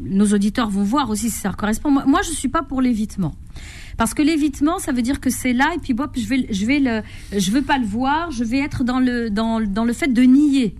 nos 0.00 0.26
auditeurs 0.32 0.70
vont 0.70 0.82
voir 0.82 1.10
aussi 1.10 1.30
si 1.30 1.38
ça 1.38 1.52
correspond. 1.52 1.90
Moi, 1.90 2.04
moi 2.06 2.20
je 2.22 2.30
suis 2.30 2.48
pas 2.48 2.62
pour 2.62 2.80
l'évitement 2.80 3.34
Parce 3.96 4.14
que 4.14 4.22
l'évitement, 4.22 4.78
ça 4.78 4.92
veut 4.92 5.02
dire 5.02 5.20
que 5.20 5.30
c'est 5.30 5.52
là 5.52 5.72
et 5.74 5.78
puis 5.78 5.94
je 6.16 6.26
vais, 6.26 6.46
je 6.50 6.66
vais 6.66 6.78
le, 6.78 7.02
je 7.38 7.50
veux 7.50 7.62
pas 7.62 7.78
le 7.78 7.86
voir, 7.86 8.30
je 8.30 8.44
vais 8.44 8.58
être 8.58 8.84
dans 8.84 9.00
le, 9.00 9.30
dans, 9.30 9.60
dans 9.60 9.84
le 9.84 9.92
fait 9.92 10.12
de 10.12 10.22
nier. 10.22 10.74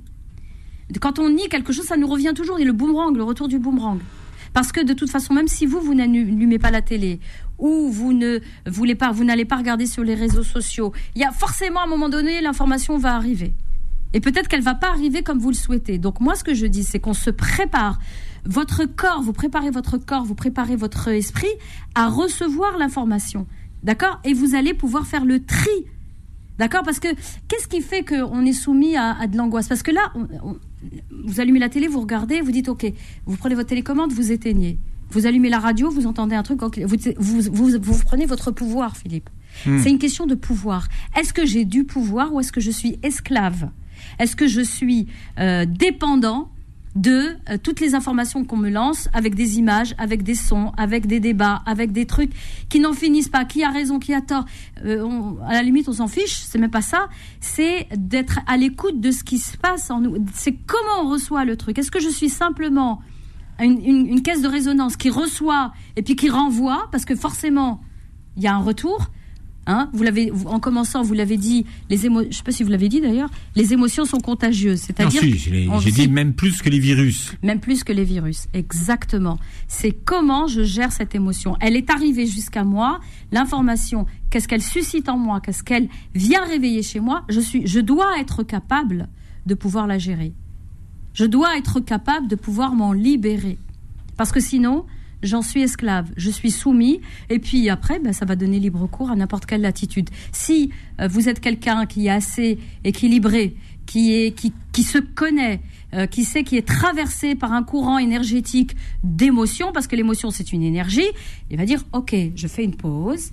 Quand 1.01 1.19
on 1.19 1.31
nie 1.31 1.49
quelque 1.49 1.73
chose, 1.73 1.87
ça 1.87 1.97
nous 1.97 2.07
revient 2.07 2.33
toujours. 2.35 2.59
Et 2.61 2.65
le 2.65 2.73
boomerang, 2.73 3.17
le 3.17 3.25
retour 3.25 3.49
du 3.49 3.59
boomerang. 3.59 3.99
Parce 4.53 4.71
que 4.71 4.81
de 4.85 4.93
toute 4.93 5.11
façon, 5.11 5.35
même 5.35 5.49
si 5.49 5.67
vous, 5.67 5.81
vous 5.81 5.95
n'allumez 5.95 6.59
pas 6.59 6.71
la 6.71 6.81
télé, 6.81 7.19
ou 7.59 7.89
vous 7.91 8.13
ne 8.13 8.39
voulez 8.67 8.95
pas, 8.95 9.11
vous 9.11 9.25
n'allez 9.25 9.45
pas 9.45 9.57
regarder 9.57 9.87
sur 9.87 10.05
les 10.05 10.15
réseaux 10.15 10.45
sociaux, 10.45 10.93
il 11.17 11.23
y 11.23 11.25
a 11.25 11.33
forcément 11.33 11.81
à 11.81 11.85
un 11.85 11.89
moment 11.89 12.09
donné, 12.09 12.41
l'information 12.41 12.97
va 12.97 13.17
arriver. 13.17 13.53
Et 14.15 14.21
peut-être 14.21 14.49
qu'elle 14.49 14.63
va 14.63 14.77
pas 14.77 14.89
arriver 14.89 15.23
comme 15.23 15.39
vous 15.39 15.51
le 15.51 15.57
souhaitez. 15.57 15.99
Donc 15.99 16.21
moi, 16.21 16.37
ce 16.37 16.45
que 16.45 16.55
je 16.55 16.67
dis, 16.67 16.85
c'est 16.85 17.01
qu'on 17.01 17.15
se 17.15 17.31
prépare. 17.31 17.99
Votre 18.47 18.85
corps, 18.85 19.21
vous 19.21 19.33
préparez 19.33 19.71
votre 19.71 19.99
corps, 19.99 20.25
vous 20.25 20.37
préparez 20.37 20.77
votre 20.77 21.09
esprit 21.09 21.49
à 21.97 22.09
recevoir 22.09 22.79
l'information. 22.79 23.47
D'accord? 23.83 24.21
Et 24.25 24.33
vous 24.33 24.55
allez 24.55 24.73
pouvoir 24.73 25.07
faire 25.07 25.25
le 25.25 25.45
tri. 25.45 25.69
D'accord? 26.59 26.85
Parce 26.85 27.01
que 27.01 27.09
qu'est-ce 27.49 27.67
qui 27.67 27.81
fait 27.81 28.05
qu'on 28.05 28.47
est 28.47 28.53
soumis 28.53 28.97
à, 28.97 29.27
de 29.27 29.37
l'angoisse? 29.37 29.67
Parce 29.67 29.83
que 29.83 29.91
là, 29.91 30.13
vous 31.25 31.41
allumez 31.41 31.59
la 31.59 31.69
télé, 31.69 31.89
vous 31.89 32.01
regardez, 32.01 32.41
vous 32.41 32.53
dites 32.53 32.69
OK, 32.69 32.87
vous 33.27 33.37
prenez 33.37 33.57
votre 33.57 33.69
télécommande, 33.69 34.13
vous 34.13 34.31
éteignez. 34.31 34.79
Vous 35.11 35.27
allumez 35.27 35.49
la 35.49 35.59
radio, 35.59 35.91
vous 35.91 36.07
entendez 36.07 36.37
un 36.37 36.43
truc, 36.43 36.61
vous, 36.63 36.97
vous, 37.19 37.71
vous, 37.81 37.99
prenez 38.05 38.27
votre 38.27 38.53
pouvoir, 38.53 38.97
Philippe. 38.97 39.29
Hmm. 39.67 39.79
C'est 39.79 39.91
une 39.91 39.99
question 39.99 40.27
de 40.27 40.35
pouvoir. 40.35 40.89
Est-ce 41.19 41.33
que 41.33 41.45
j'ai 41.45 41.65
du 41.65 41.85
pouvoir 41.85 42.33
ou 42.33 42.41
est-ce 42.41 42.53
que 42.53 42.61
je 42.61 42.71
suis 42.71 42.99
esclave? 43.03 43.71
Est-ce 44.19 44.37
que 44.37 44.47
je 44.47 44.61
suis 44.61 45.07
euh, 45.39 45.65
dépendant 45.67 46.49
de 46.95 47.37
euh, 47.51 47.59
toutes 47.61 47.81
les 47.81 47.95
informations 47.95 48.45
qu'on 48.45 48.57
me 48.57 48.71
lance 48.71 49.09
avec 49.13 49.35
des 49.35 49.59
images, 49.59 49.95
avec 49.99 50.23
des 50.23 50.35
sons, 50.35 50.73
avec 50.77 51.07
des 51.07 51.19
débats, 51.21 51.63
avec 51.67 51.93
des 51.93 52.07
trucs 52.07 52.31
qui 52.69 52.81
n'en 52.81 52.93
finissent 52.93 53.29
pas. 53.29 53.45
Qui 53.45 53.65
a 53.65 53.71
raison, 53.71 53.99
qui 53.99 54.15
a 54.15 54.21
tort 54.21 54.45
euh, 54.85 55.33
À 55.47 55.55
la 55.55 55.63
limite, 55.63 55.89
on 55.89 55.93
s'en 55.93 56.09
fiche. 56.09 56.37
C'est 56.37 56.59
même 56.59 56.71
pas 56.71 56.83
ça. 56.83 57.09
C'est 57.41 57.89
d'être 57.97 58.39
à 58.47 58.57
l'écoute 58.57 59.01
de 59.01 59.11
ce 59.11 59.25
qui 59.25 59.39
se 59.39 59.57
passe 59.57 59.91
en 59.91 60.01
nous. 60.01 60.17
C'est 60.33 60.53
comment 60.53 61.03
on 61.03 61.09
reçoit 61.09 61.45
le 61.45 61.57
truc. 61.57 61.79
Est-ce 61.79 61.91
que 61.91 62.01
je 62.01 62.09
suis 62.09 62.29
simplement 62.29 63.01
une, 63.61 63.81
une 63.85 64.23
caisse 64.23 64.43
de 64.43 64.49
résonance 64.49 64.97
qui 64.97 65.11
reçoit 65.11 65.73
et 65.97 66.03
puis 66.03 66.17
qui 66.17 66.29
renvoie 66.29 66.89
parce 66.91 67.05
que 67.05 67.15
forcément 67.15 67.81
il 68.37 68.43
y 68.43 68.49
a 68.49 68.55
un 68.55 68.59
retour 68.59 69.11
Hein, 69.67 69.89
vous 69.93 70.03
l'avez, 70.03 70.31
en 70.45 70.61
commençant, 70.61 71.03
vous 71.03 71.15
l'avez 71.15 71.39
dit, 71.39 71.65
les 71.89 72.05
émo... 72.05 72.23
je 72.31 72.37
sais 72.37 72.43
pas 72.43 72.53
si 72.53 72.63
vous 72.63 72.71
l'avez 72.71 72.89
dit 72.89 73.01
d'ailleurs, 73.01 73.31
les 73.57 73.73
émotions 73.73 74.05
sont 74.05 74.21
contagieuses. 74.21 74.81
C'est-à-dire. 74.81 75.21
Si, 75.21 75.39
j'ai 75.39 75.91
dit 75.91 76.09
même 76.09 76.35
plus 76.35 76.61
que 76.61 76.69
les 76.69 76.79
virus. 76.79 77.33
Même 77.43 77.61
plus 77.61 77.83
que 77.83 77.93
les 77.93 78.05
virus, 78.05 78.47
exactement. 78.53 79.39
C'est 79.67 79.93
comment 79.93 80.47
je 80.47 80.63
gère 80.63 80.93
cette 80.93 81.15
émotion. 81.15 81.57
Elle 81.61 81.77
est 81.77 81.91
arrivée 81.91 82.27
jusqu'à 82.27 82.65
moi, 82.65 83.01
l'information, 83.33 84.07
qu'est-ce 84.31 84.49
qu'elle 84.49 84.63
suscite 84.63 85.09
en 85.09 85.17
moi, 85.17 85.41
qu'est-ce 85.41 85.65
qu'elle 85.65 85.89
vient 86.15 86.45
réveiller 86.45 86.83
chez 86.83 87.01
moi. 87.01 87.25
Je 87.29 87.41
suis, 87.41 87.67
je 87.67 87.81
dois 87.81 88.19
être 88.21 88.43
capable 88.43 89.09
de 89.47 89.55
pouvoir 89.55 89.87
la 89.87 89.99
gérer. 89.99 90.33
Je 91.15 91.25
dois 91.25 91.57
être 91.57 91.81
capable 91.81 92.29
de 92.29 92.37
pouvoir 92.37 92.75
m'en 92.75 92.93
libérer. 92.93 93.57
Parce 94.17 94.33
que 94.33 94.41
sinon, 94.41 94.85
j'en 95.25 95.43
suis 95.43 95.63
esclave, 95.63 96.11
je 96.17 96.31
suis 96.31 96.51
soumis, 96.51 97.01
et 97.31 97.39
puis 97.39 97.69
après, 97.69 97.99
ben, 97.99 98.13
ça 98.13 98.25
va 98.25 98.37
donner 98.37 98.61
libre 98.61 98.87
cours 98.87 99.11
à 99.11 99.17
n'importe 99.17 99.47
quelle 99.47 99.63
latitude. 99.63 100.11
Si 100.33 100.71
euh, 101.01 101.09
vous 101.09 101.29
êtes 101.29 101.41
quelqu'un 101.41 101.87
qui 101.87 102.07
est 102.07 102.11
assez 102.11 102.59
équilibré, 102.85 103.57
qui, 103.87 104.15
est, 104.15 104.33
qui, 104.33 104.53
qui 104.73 104.83
se 104.83 104.99
connaît, 104.99 105.61
euh, 105.95 106.07
qui 106.07 106.25
sait 106.25 106.45
qui 106.45 106.57
est 106.57 106.67
traversé 106.67 107.35
par 107.35 107.53
un 107.53 107.63
courant 107.63 107.99
énergétique 107.99 108.77
d'émotion, 109.03 109.73
parce 109.73 109.87
que 109.87 109.97
l'émotion 109.97 110.31
c'est 110.31 110.53
une 110.53 110.63
énergie, 110.63 111.09
il 111.51 111.57
va 111.57 111.65
dire, 111.65 111.85
ok, 111.93 112.15
je 112.35 112.47
fais 112.47 112.65
une 112.65 112.77
pause, 112.77 113.33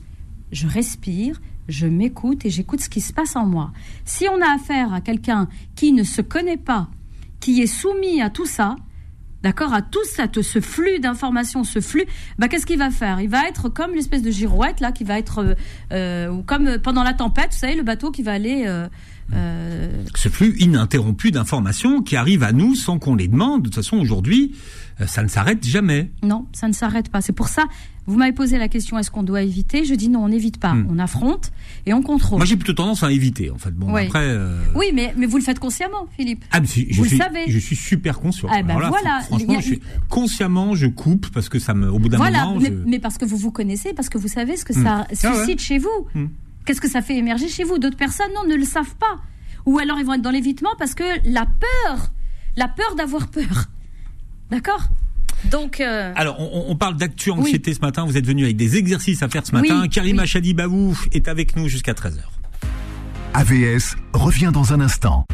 je 0.52 0.68
respire, 0.68 1.40
je 1.68 1.88
m'écoute 1.88 2.46
et 2.46 2.50
j'écoute 2.50 2.82
ce 2.82 2.90
qui 2.90 3.02
se 3.02 3.14
passe 3.14 3.36
en 3.36 3.46
moi. 3.46 3.72
Si 4.06 4.26
on 4.28 4.42
a 4.42 4.54
affaire 4.54 4.94
à 4.94 5.02
quelqu'un 5.02 5.48
qui 5.76 5.94
ne 5.94 6.04
se 6.04 6.22
connaît 6.22 6.58
pas, 6.58 6.90
qui 7.40 7.62
est 7.62 7.68
soumis 7.68 8.22
à 8.22 8.30
tout 8.30 8.46
ça, 8.46 8.76
d'accord, 9.44 9.74
à 9.74 9.82
tout 9.82 10.04
ça, 10.06 10.26
ce 10.42 10.62
flux 10.62 11.00
d'informations, 11.00 11.64
ce 11.64 11.80
flux, 11.80 12.06
bah, 12.38 12.48
qu'est-ce 12.48 12.66
qu'il 12.66 12.78
va 12.78 12.92
faire? 12.92 13.20
Il 13.22 13.30
va 13.30 13.48
être 13.48 13.70
comme 13.70 13.94
l'espèce 13.94 14.22
de 14.22 14.32
girouette 14.32 14.80
là, 14.80 14.92
qui 14.92 15.04
va 15.04 15.18
être, 15.18 15.40
euh, 15.40 15.56
euh, 15.92 16.30
ou 16.30 16.44
comme 16.44 16.78
pendant 16.80 17.04
la 17.04 17.14
tempête, 17.14 17.52
vous 17.52 17.60
savez, 17.60 17.76
le 17.76 17.84
bateau 17.84 18.12
qui 18.12 18.24
va 18.24 18.34
aller. 18.34 18.66
Euh, 19.34 20.04
ce 20.14 20.28
flux 20.28 20.56
ininterrompu 20.60 21.32
d'informations 21.32 22.02
qui 22.02 22.18
arrive 22.18 22.44
à 22.44 22.52
nous 22.52 22.76
sans 22.76 23.00
qu'on 23.00 23.16
les 23.16 23.30
demande. 23.30 23.62
De 23.62 23.70
toute 23.70 23.76
façon, 23.76 23.98
aujourd'hui, 23.98 24.56
ça 25.06 25.24
ne 25.24 25.30
s'arrête 25.30 25.66
jamais. 25.66 26.12
Non, 26.22 26.48
ça 26.52 26.68
ne 26.68 26.74
s'arrête 26.74 27.10
pas. 27.10 27.22
C'est 27.22 27.32
pour 27.32 27.48
ça, 27.48 27.64
vous 28.12 28.18
m'avez 28.18 28.34
posé 28.34 28.58
la 28.58 28.68
question 28.68 29.00
est-ce 29.00 29.10
qu'on 29.10 29.24
doit 29.24 29.42
éviter? 29.42 29.86
Je 29.86 29.96
dis 29.96 30.10
non, 30.10 30.24
on 30.24 30.30
n'évite 30.30 30.60
pas. 30.60 30.74
Hmm. 30.74 30.88
On 30.90 31.00
affronte 31.00 31.52
et 31.86 31.94
on 31.94 32.02
contrôle. 32.02 32.40
Moi, 32.40 32.46
j'ai 32.46 32.58
plutôt 32.58 32.74
tendance 32.74 33.04
à 33.04 33.12
éviter, 33.12 33.50
en 33.50 33.58
fait. 33.58 33.72
Bon, 33.72 33.96
après. 33.96 34.20
Euh, 34.20 34.60
oui, 34.76 34.88
mais, 34.94 35.14
mais 35.18 35.26
vous 35.26 35.38
le 35.38 35.44
faites 35.44 35.60
consciemment, 35.60 36.08
Philippe. 36.18 36.44
Ah, 36.52 36.60
je 36.64 36.96
vous 36.96 37.04
le 37.04 37.10
savez. 37.10 37.46
Je 37.48 37.58
suis 37.58 37.76
super 37.76 38.20
conscient. 38.20 38.50
Ah, 38.52 38.62
ben 38.64 38.78
voilà. 38.78 39.22
Franchement, 39.22 39.60
consciemment, 40.10 40.76
je 40.76 40.88
coupe 40.88 41.30
parce 41.32 41.48
que 41.48 41.60
ça 41.60 41.74
me, 41.74 41.90
au 41.90 42.00
bout 42.00 42.10
d'un 42.10 42.18
moment. 42.18 42.60
Mais, 42.60 42.70
mais, 42.70 43.00
parce 43.00 43.18
que 43.18 43.26
vous 43.26 43.38
vous 43.38 43.52
connaissez, 43.52 43.94
parce 43.94 44.10
que 44.10 44.18
vous 44.18 44.28
savez 44.28 44.58
ce 44.58 44.66
que 44.66 44.74
ça 44.74 45.00
hmm. 45.00 45.06
ah 45.24 45.34
suscite 45.34 45.62
chez 45.62 45.78
vous. 45.78 46.08
Hmm. 46.14 46.28
Qu'est-ce 46.66 46.82
que 46.82 46.90
ça 46.90 47.02
fait 47.02 47.16
émerger 47.16 47.48
chez 47.48 47.64
vous? 47.64 47.80
D'autres 47.80 47.98
personnes, 47.98 48.32
non, 48.36 48.48
ne 48.48 48.56
le 48.56 48.66
savent 48.66 48.96
pas. 48.98 49.22
Ou 49.66 49.80
alors 49.80 50.00
ils 50.00 50.06
vont 50.06 50.14
être 50.14 50.22
dans 50.22 50.32
l'évitement 50.32 50.72
parce 50.78 50.96
que 50.96 51.04
la 51.24 51.46
peur, 51.46 52.12
la 52.58 52.68
peur 52.68 52.96
d'avoir 52.96 53.30
peur. 53.30 53.66
D'accord? 54.50 54.90
Donc, 55.52 55.82
euh, 55.82 56.14
alors, 56.16 56.40
on, 56.40 56.76
parle 56.76 56.96
d'actu 56.96 57.30
anxiété 57.30 57.74
ce 57.74 57.82
matin. 57.82 58.06
Vous 58.06 58.18
êtes 58.18 58.26
venu 58.26 58.44
avec 58.46 58.56
des 58.56 58.78
exercices 58.78 59.22
à 59.22 59.28
faire 59.28 59.46
ce 59.46 59.52
matin. 59.52 59.88
Karima 59.90 60.24
oui. 60.24 60.96
est 61.12 61.28
avec 61.28 61.56
nous 61.56 61.68
jusqu'à 61.68 61.94
13h. 61.94 62.22
AVS 63.34 63.96
revient 64.14 64.52
dans 64.54 64.74
un 64.74 64.80
instant. 64.80 65.26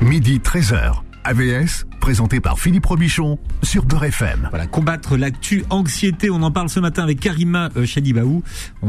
Midi 0.00 0.38
13h. 0.38 1.02
AVS, 1.24 1.86
présenté 2.00 2.40
par 2.40 2.58
Philippe 2.58 2.86
Robichon 2.86 3.38
sur 3.62 3.84
Beurre 3.84 4.04
FM. 4.04 4.48
Voilà, 4.50 4.66
combattre 4.66 5.16
l'actu 5.16 5.64
anxiété, 5.70 6.30
on 6.30 6.42
en 6.42 6.50
parle 6.50 6.68
ce 6.68 6.80
matin 6.80 7.04
avec 7.04 7.20
Karima 7.20 7.68
euh, 7.76 7.86
Chadibaou. 7.86 8.42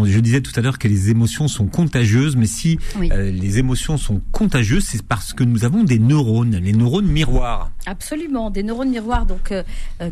je 0.03 0.19
disais 0.19 0.41
tout 0.41 0.51
à 0.55 0.61
l'heure 0.61 0.79
que 0.79 0.87
les 0.87 1.09
émotions 1.09 1.47
sont 1.47 1.67
contagieuses, 1.67 2.35
mais 2.35 2.47
si 2.47 2.79
euh, 2.97 3.31
les 3.31 3.59
émotions 3.59 3.97
sont 3.97 4.21
contagieuses, 4.31 4.85
c'est 4.85 5.03
parce 5.03 5.33
que 5.33 5.43
nous 5.43 5.63
avons 5.63 5.83
des 5.83 5.99
neurones, 5.99 6.55
les 6.55 6.73
neurones 6.73 7.07
miroirs. 7.07 7.71
Absolument, 7.85 8.49
des 8.49 8.63
neurones 8.63 8.89
miroirs, 8.89 9.25
donc 9.25 9.51
euh, 9.51 9.63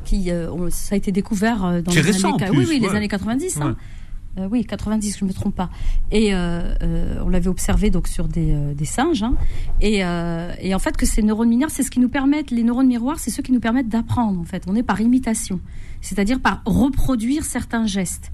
qui 0.05 0.29
ça 0.69 0.95
a 0.95 0.97
été 0.97 1.11
découvert 1.11 1.81
dans 1.81 1.91
les 1.91 2.25
années, 2.25 2.49
oui, 2.51 2.65
oui, 2.69 2.79
les 2.79 2.89
années 2.89 3.07
90. 3.07 3.59
Hein. 3.61 3.75
Euh, 4.37 4.47
oui, 4.49 4.63
90, 4.63 5.17
je 5.17 5.25
ne 5.25 5.29
me 5.29 5.33
trompe 5.33 5.55
pas. 5.55 5.69
Et 6.11 6.33
euh, 6.33 6.73
euh, 6.83 7.21
on 7.25 7.29
l'avait 7.29 7.49
observé 7.49 7.89
donc 7.89 8.07
sur 8.07 8.27
des, 8.27 8.75
singes. 8.85 9.23
Hein. 9.23 9.35
Et, 9.81 10.03
en 10.05 10.79
fait, 10.79 10.95
que 10.95 11.05
ces 11.05 11.21
neurones 11.21 11.49
miroirs, 11.49 11.69
c'est 11.69 11.83
ce 11.83 11.91
qui 11.91 11.99
nous 11.99 12.09
permettent, 12.09 12.51
les 12.51 12.63
neurones 12.63 12.87
miroirs, 12.87 13.19
c'est 13.19 13.31
ceux 13.31 13.43
qui 13.43 13.51
nous 13.51 13.59
permettent 13.59 13.89
d'apprendre. 13.89 14.39
En 14.39 14.45
fait, 14.45 14.63
on 14.67 14.75
est 14.75 14.83
par 14.83 15.01
imitation, 15.01 15.59
c'est-à-dire 16.01 16.39
par 16.39 16.61
reproduire 16.65 17.43
certains 17.43 17.85
gestes. 17.85 18.31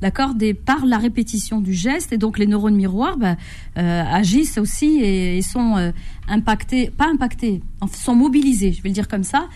D'accord, 0.00 0.30
par 0.64 0.86
la 0.86 0.96
répétition 0.96 1.60
du 1.60 1.74
geste, 1.74 2.12
et 2.12 2.18
donc 2.18 2.38
les 2.38 2.46
neurones 2.46 2.76
miroirs 2.76 3.16
bah, 3.16 3.36
agissent 3.74 4.56
aussi 4.56 5.00
et, 5.00 5.42
sont 5.42 5.92
impactés, 6.28 6.90
pas 6.90 7.08
impactés, 7.12 7.62
sont 7.92 8.14
mobilisés, 8.14 8.72
je 8.72 8.80
vais 8.80 8.90
le 8.90 8.94
dire 8.94 9.08
comme 9.08 9.24
ça, 9.24 9.48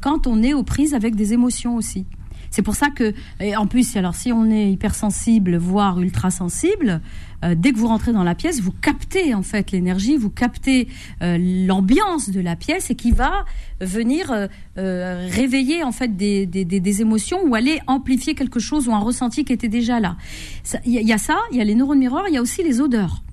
quand 0.00 0.26
on 0.26 0.42
est 0.42 0.52
aux 0.52 0.64
prises 0.64 0.94
avec 0.94 1.14
des 1.14 1.32
émotions 1.32 1.76
aussi. 1.76 2.06
C'est 2.54 2.62
pour 2.62 2.76
ça 2.76 2.90
que, 2.90 3.12
en 3.56 3.66
plus, 3.66 3.96
alors 3.96 4.14
si 4.14 4.30
on 4.30 4.48
est 4.48 4.70
hypersensible, 4.70 5.56
voire 5.56 6.00
ultra 6.00 6.30
sensible, 6.30 7.00
euh, 7.44 7.56
dès 7.58 7.72
que 7.72 7.78
vous 7.78 7.88
rentrez 7.88 8.12
dans 8.12 8.22
la 8.22 8.36
pièce, 8.36 8.60
vous 8.60 8.70
captez 8.70 9.34
en 9.34 9.42
fait 9.42 9.72
l'énergie, 9.72 10.16
vous 10.16 10.30
captez 10.30 10.86
euh, 11.20 11.36
l'ambiance 11.66 12.30
de 12.30 12.40
la 12.40 12.54
pièce 12.54 12.92
et 12.92 12.94
qui 12.94 13.10
va 13.10 13.44
venir 13.80 14.32
euh, 14.78 15.28
réveiller 15.32 15.82
en 15.82 15.90
fait 15.90 16.16
des, 16.16 17.00
émotions 17.00 17.40
ou 17.44 17.56
aller 17.56 17.80
amplifier 17.88 18.36
quelque 18.36 18.60
chose 18.60 18.86
ou 18.86 18.92
un 18.92 19.00
ressenti 19.00 19.44
qui 19.44 19.52
était 19.52 19.66
déjà 19.66 19.98
là. 19.98 20.16
Il 20.86 20.92
y, 20.92 21.12
a 21.12 21.18
ça, 21.18 21.38
il 21.50 21.58
y 21.58 21.60
a 21.60 21.64
les 21.64 21.74
neurones 21.74 21.98
miroirs, 21.98 22.28
il 22.28 22.34
y 22.34 22.38
a 22.38 22.40
aussi 22.40 22.62
les 22.62 22.80
odeurs. 22.80 23.24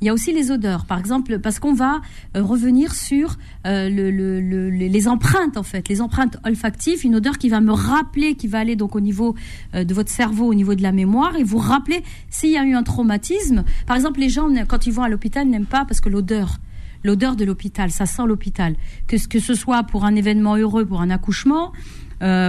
Il 0.00 0.06
y 0.06 0.10
a 0.10 0.14
aussi 0.14 0.32
les 0.32 0.52
odeurs, 0.52 0.86
par 0.86 0.98
exemple, 0.98 1.40
parce 1.40 1.58
qu'on 1.58 1.74
va 1.74 2.00
euh, 2.36 2.42
revenir 2.42 2.94
sur 2.94 3.36
euh, 3.66 3.88
le, 3.90 4.70
les 4.70 5.08
empreintes 5.08 5.56
en 5.56 5.64
fait, 5.64 5.88
les 5.88 6.00
empreintes 6.00 6.38
olfactives, 6.44 7.04
une 7.04 7.16
odeur 7.16 7.36
qui 7.36 7.48
va 7.48 7.60
me 7.60 7.72
rappeler, 7.72 8.36
qui 8.36 8.46
va 8.46 8.60
aller 8.60 8.76
donc 8.76 8.94
au 8.94 9.00
niveau 9.00 9.34
euh, 9.74 9.82
de 9.82 9.94
votre 9.94 10.10
cerveau, 10.10 10.46
au 10.46 10.54
niveau 10.54 10.76
de 10.76 10.82
la 10.82 10.92
mémoire, 10.92 11.34
et 11.34 11.42
vous 11.42 11.58
rappeler 11.58 12.04
s'il 12.30 12.50
y 12.50 12.56
a 12.56 12.64
eu 12.64 12.74
un 12.74 12.84
traumatisme. 12.84 13.64
Par 13.86 13.96
exemple, 13.96 14.20
les 14.20 14.28
gens 14.28 14.48
quand 14.68 14.86
ils 14.86 14.92
vont 14.92 15.02
à 15.02 15.08
l'hôpital 15.08 15.48
n'aiment 15.48 15.66
pas 15.66 15.84
parce 15.84 16.00
que 16.00 16.08
l'odeur, 16.08 16.58
l'odeur 17.02 17.34
de 17.34 17.44
l'hôpital, 17.44 17.90
ça 17.90 18.06
sent 18.06 18.22
l'hôpital, 18.26 18.76
que 19.08 19.16
que 19.26 19.40
ce 19.40 19.54
soit 19.54 19.82
pour 19.82 20.04
un 20.04 20.14
événement 20.14 20.56
heureux, 20.56 20.86
pour 20.86 21.00
un 21.00 21.10
accouchement, 21.10 21.72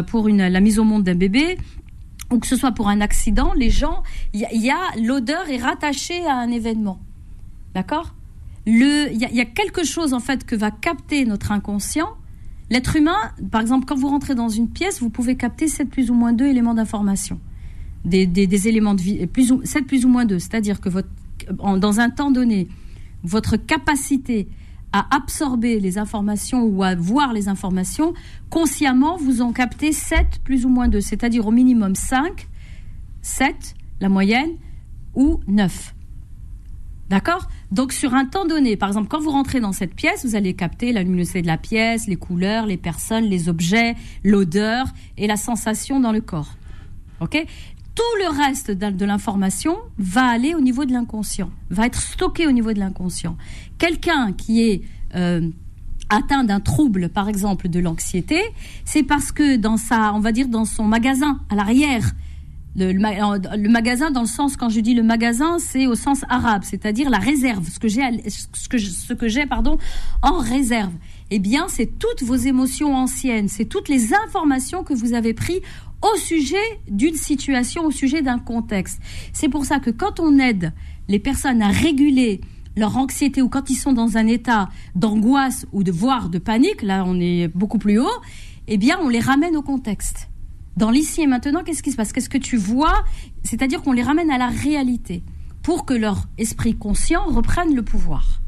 pour 0.08 0.30
la 0.30 0.60
mise 0.60 0.80
au 0.80 0.84
monde 0.84 1.04
d'un 1.04 1.16
bébé, 1.16 1.58
ou 2.32 2.40
que 2.40 2.48
ce 2.48 2.56
soit 2.56 2.72
pour 2.72 2.90
un 2.90 3.02
accident, 3.02 3.54
les 3.54 3.70
gens, 3.70 4.04
il 4.34 4.46
y 4.54 4.70
a 4.70 4.80
l'odeur 5.02 5.50
est 5.50 5.58
rattachée 5.58 6.26
à 6.26 6.36
un 6.36 6.52
événement. 6.52 7.00
D'accord? 7.80 8.14
Il 8.66 8.82
y, 9.16 9.40
a 9.40 9.46
quelque 9.46 9.86
chose 9.86 10.14
en 10.14 10.20
fait 10.20 10.46
que 10.46 10.54
va 10.54 10.70
capter 10.70 11.24
notre 11.24 11.54
inconscient. 11.54 12.10
L'être 12.70 12.98
humain, 12.98 13.16
par 13.52 13.62
exemple, 13.62 13.86
quand 13.86 13.96
vous 13.96 14.10
rentrez 14.10 14.36
dans 14.36 14.50
une 14.50 14.68
pièce, 14.68 15.00
vous 15.00 15.10
pouvez 15.10 15.38
capter 15.38 15.70
7 15.70 15.90
plus 15.90 16.12
ou 16.12 16.14
moins 16.14 16.34
deux 16.34 16.48
éléments 16.48 16.74
d'information. 16.74 17.40
des, 18.04 18.68
éléments 18.68 18.96
de 18.96 19.02
vie, 19.02 19.28
plus 19.28 19.54
ou, 19.54 19.62
7 19.64 19.88
plus 19.88 20.04
ou 20.04 20.10
moins 20.10 20.26
2, 20.26 20.40
c'est-à-dire 20.40 20.82
que 20.82 20.90
dans 21.54 22.00
un 22.02 22.10
temps 22.10 22.32
donné, 22.32 22.68
votre 23.24 23.56
capacité 23.56 24.50
à 24.92 25.08
absorber 25.16 25.80
les 25.80 25.98
informations 25.98 26.66
ou 26.66 26.84
à 26.84 26.96
voir 26.96 27.32
les 27.32 27.48
informations, 27.48 28.14
consciemment, 28.50 29.16
vous 29.16 29.42
en 29.42 29.54
captez 29.54 29.94
7 29.94 30.42
plus 30.44 30.66
ou 30.66 30.70
moins 30.70 30.90
2, 30.90 31.00
c'est-à-dire 31.00 31.48
au 31.48 31.52
minimum 31.52 31.96
5, 31.96 32.46
7, 33.22 33.74
la 34.02 34.10
moyenne, 34.10 34.52
ou 35.16 35.40
9. 35.48 35.96
D'accord? 37.10 37.48
Donc 37.72 37.92
sur 37.92 38.14
un 38.14 38.26
temps 38.26 38.46
donné, 38.46 38.78
par 38.78 38.90
exemple, 38.90 39.08
quand 39.08 39.20
vous 39.20 39.32
rentrez 39.32 39.60
dans 39.60 39.72
cette 39.72 39.96
pièce, 39.96 40.26
vous 40.26 40.36
allez 40.36 40.54
capter 40.54 40.92
la 40.92 41.02
luminosité 41.02 41.42
de 41.42 41.48
la 41.48 41.58
pièce, 41.58 42.08
les 42.08 42.16
couleurs, 42.16 42.68
les 42.68 42.78
personnes, 42.78 43.26
les 43.26 43.50
objets, 43.50 43.96
l'odeur 44.24 44.86
et 45.18 45.26
la 45.26 45.36
sensation 45.36 46.00
dans 46.00 46.12
le 46.12 46.22
corps. 46.22 46.56
OK? 47.20 47.44
Tout 47.96 48.18
le 48.24 48.46
reste 48.46 48.72
de 48.72 49.06
l'information 49.06 49.76
va 49.98 50.26
aller 50.26 50.54
au 50.54 50.62
niveau 50.62 50.86
de 50.86 50.94
l'inconscient, 50.94 51.50
va 51.70 51.88
être 51.88 52.00
stocké 52.00 52.48
au 52.48 52.52
niveau 52.52 52.72
de 52.74 52.80
l'inconscient. 52.80 53.36
Quelqu'un 53.78 54.32
qui 54.32 54.62
est 54.62 54.82
euh, 55.16 55.50
atteint 56.10 56.44
d'un 56.44 56.60
trouble, 56.60 57.10
par 57.10 57.28
exemple 57.28 57.70
de 57.70 57.80
l'anxiété, 57.80 58.42
c'est 58.86 59.04
parce 59.04 59.32
que 59.32 59.58
dans 59.58 59.78
sa, 59.78 60.14
on 60.14 60.20
va 60.20 60.32
dire 60.32 60.48
dans 60.48 60.66
son 60.66 60.86
magasin 60.86 61.40
à 61.50 61.56
l'arrière, 61.56 62.14
le, 62.86 63.70
magasin 63.70 64.12
dans 64.12 64.22
le 64.22 64.28
sens 64.28 64.56
quand 64.58 64.70
je 64.70 64.80
dis 64.80 64.94
le 64.94 65.04
magasin 65.04 65.60
c'est 65.60 65.88
au 65.88 65.96
sens 65.96 66.22
arabe 66.30 66.64
c'est-à-dire 66.64 67.10
la 67.10 67.20
réserve 67.20 67.68
ce 67.70 67.80
que 67.80 67.88
j'ai 67.88 68.02
ce 68.28 69.14
que 69.14 69.28
j'ai 69.28 69.46
pardon 69.46 69.78
en 70.22 70.38
réserve. 70.38 70.94
Eh 71.32 71.40
bien 71.40 71.68
c'est 71.68 72.00
toutes 72.00 72.24
vos 72.24 72.36
émotions 72.36 72.96
anciennes 72.96 73.48
c'est 73.48 73.66
toutes 73.66 73.90
les 73.90 74.14
informations 74.14 74.84
que 74.84 74.94
vous 74.94 75.14
avez 75.14 75.34
prises 75.34 75.62
au 76.02 76.18
sujet 76.18 76.58
d'une 76.90 77.16
situation 77.16 77.86
au 77.86 77.92
sujet 77.92 78.22
d'un 78.22 78.40
contexte. 78.40 79.02
C'est 79.34 79.50
pour 79.50 79.66
ça 79.66 79.80
que 79.80 79.90
quand 79.90 80.20
on 80.20 80.40
aide 80.40 80.74
les 81.08 81.20
personnes 81.20 81.62
à 81.62 81.70
réguler 81.70 82.42
leur 82.78 82.98
anxiété 82.98 83.42
ou 83.42 83.50
quand 83.50 83.70
ils 83.70 83.76
sont 83.76 83.94
dans 83.94 84.18
un 84.18 84.28
état 84.28 84.70
d'angoisse 84.96 85.66
ou 85.74 85.84
de 85.84 85.92
voire 85.92 86.30
de 86.30 86.38
panique 86.38 86.82
là 86.82 87.04
on 87.06 87.20
est 87.20 87.48
beaucoup 87.50 87.80
plus 87.80 88.00
haut 88.00 88.22
eh 88.68 88.78
bien 88.78 88.98
on 89.02 89.10
les 89.10 89.20
ramène 89.20 89.58
au 89.58 89.62
contexte 89.62 90.29
dans 90.80 90.92
l'ici 90.92 91.22
et 91.22 91.28
maintenant, 91.28 91.62
qu'est-ce 91.64 91.84
qui 91.84 91.92
se 91.92 91.98
passe? 91.98 92.14
Qu'est-ce 92.14 92.30
que 92.30 92.38
tu 92.38 92.56
vois? 92.56 93.04
C'est-à-dire 93.44 93.82
qu'on 93.82 93.92
les 93.92 94.02
ramène 94.02 94.32
à 94.32 94.38
la 94.38 94.48
réalité 94.48 95.24
pour 95.62 95.86
que 95.86 95.94
leur 95.94 96.24
esprit 96.38 96.74
conscient 96.74 97.26
reprenne 97.26 97.76
le 97.76 97.84
pouvoir. 97.84 98.40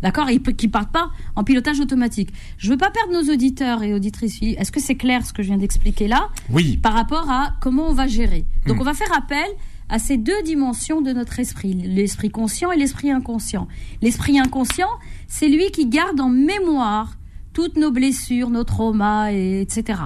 D'accord? 0.00 0.30
Et 0.30 0.40
qu'ils 0.40 0.70
ne 0.70 0.72
partent 0.72 0.90
pas 0.90 1.10
en 1.36 1.44
pilotage 1.44 1.78
automatique. 1.78 2.30
Je 2.56 2.68
ne 2.68 2.72
veux 2.72 2.78
pas 2.78 2.90
perdre 2.90 3.12
nos 3.12 3.30
auditeurs 3.30 3.82
et 3.82 3.92
auditrices. 3.92 4.40
Est-ce 4.40 4.72
que 4.72 4.80
c'est 4.80 4.94
clair 4.94 5.26
ce 5.26 5.34
que 5.34 5.42
je 5.42 5.48
viens 5.48 5.58
d'expliquer 5.58 6.08
là? 6.08 6.30
Oui. 6.48 6.78
Par 6.78 6.94
rapport 6.94 7.30
à 7.30 7.52
comment 7.60 7.90
on 7.90 7.92
va 7.92 8.06
gérer. 8.06 8.46
Donc 8.66 8.78
hmm. 8.78 8.80
on 8.80 8.84
va 8.84 8.94
faire 8.94 9.14
appel 9.14 9.46
à 9.90 9.98
ces 9.98 10.16
deux 10.16 10.42
dimensions 10.42 11.02
de 11.02 11.12
notre 11.12 11.40
esprit, 11.40 11.74
l'esprit 11.74 12.30
conscient 12.30 12.72
et 12.72 12.78
l'esprit 12.78 13.10
inconscient. 13.10 13.68
L'esprit 14.00 14.40
inconscient, 14.40 14.88
c'est 15.26 15.48
lui 15.48 15.70
qui 15.72 15.88
garde 15.88 16.20
en 16.20 16.30
mémoire 16.30 17.18
toutes 17.52 17.76
nos 17.76 17.90
blessures, 17.90 18.48
nos 18.48 18.64
traumas, 18.64 19.30
etc. 19.32 20.04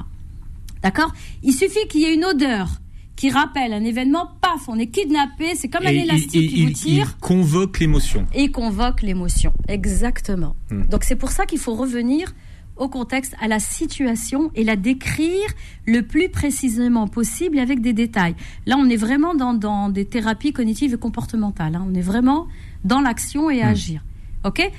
D'accord 0.85 1.13
Il 1.43 1.55
suffit 1.55 1.89
qu'il 1.89 2.03
y 2.03 2.05
ait 2.05 2.15
une 2.15 2.27
odeur 2.27 2.69
qui 3.17 3.31
rappelle 3.31 3.73
un 3.73 3.85
événement, 3.85 4.29
paf, 4.43 4.69
on 4.69 4.79
est 4.79 4.89
kidnappé, 4.89 5.55
c'est 5.55 5.69
comme 5.69 5.87
un 5.87 5.91
élastique 5.91 6.51
qui 6.51 6.67
vous 6.67 6.73
tire. 6.73 7.17
Il 7.17 7.21
convoque 7.21 7.79
l'émotion. 7.79 8.27
Et 8.35 8.51
convoque 8.51 9.01
l'émotion, 9.03 9.55
exactement. 9.69 10.57
Hmm. 10.71 10.83
Donc 10.91 11.05
c'est 11.05 11.17
pour 11.17 11.31
ça 11.31 11.47
qu'il 11.47 11.59
faut 11.59 11.75
revenir 11.75 12.35
au 12.77 12.89
contexte, 12.89 13.35
à 13.41 13.47
la 13.47 13.61
situation 13.61 14.51
et 14.57 14.65
la 14.65 14.75
décrire 14.75 15.49
le 15.87 16.03
plus 16.03 16.29
précisément 16.29 17.07
possible 17.07 17.61
avec 17.61 17.81
des 17.81 17.93
détails. 17.93 18.35
Là, 18.67 18.77
on 18.77 18.91
est 18.91 18.97
vraiment 18.97 19.35
dans, 19.35 19.89
des 19.89 20.05
thérapies 20.05 20.53
cognitives 20.53 20.93
et 20.93 20.99
comportementales. 20.99 21.77
Hein. 21.77 21.87
On 21.89 21.95
est 21.95 22.03
vraiment 22.03 22.49
dans 22.85 23.01
l'action 23.01 23.49
et 23.49 23.63
à 23.63 23.69
hmm. 23.69 23.71
agir. 23.71 24.05
OK? 24.45 24.71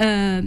Euh, 0.00 0.42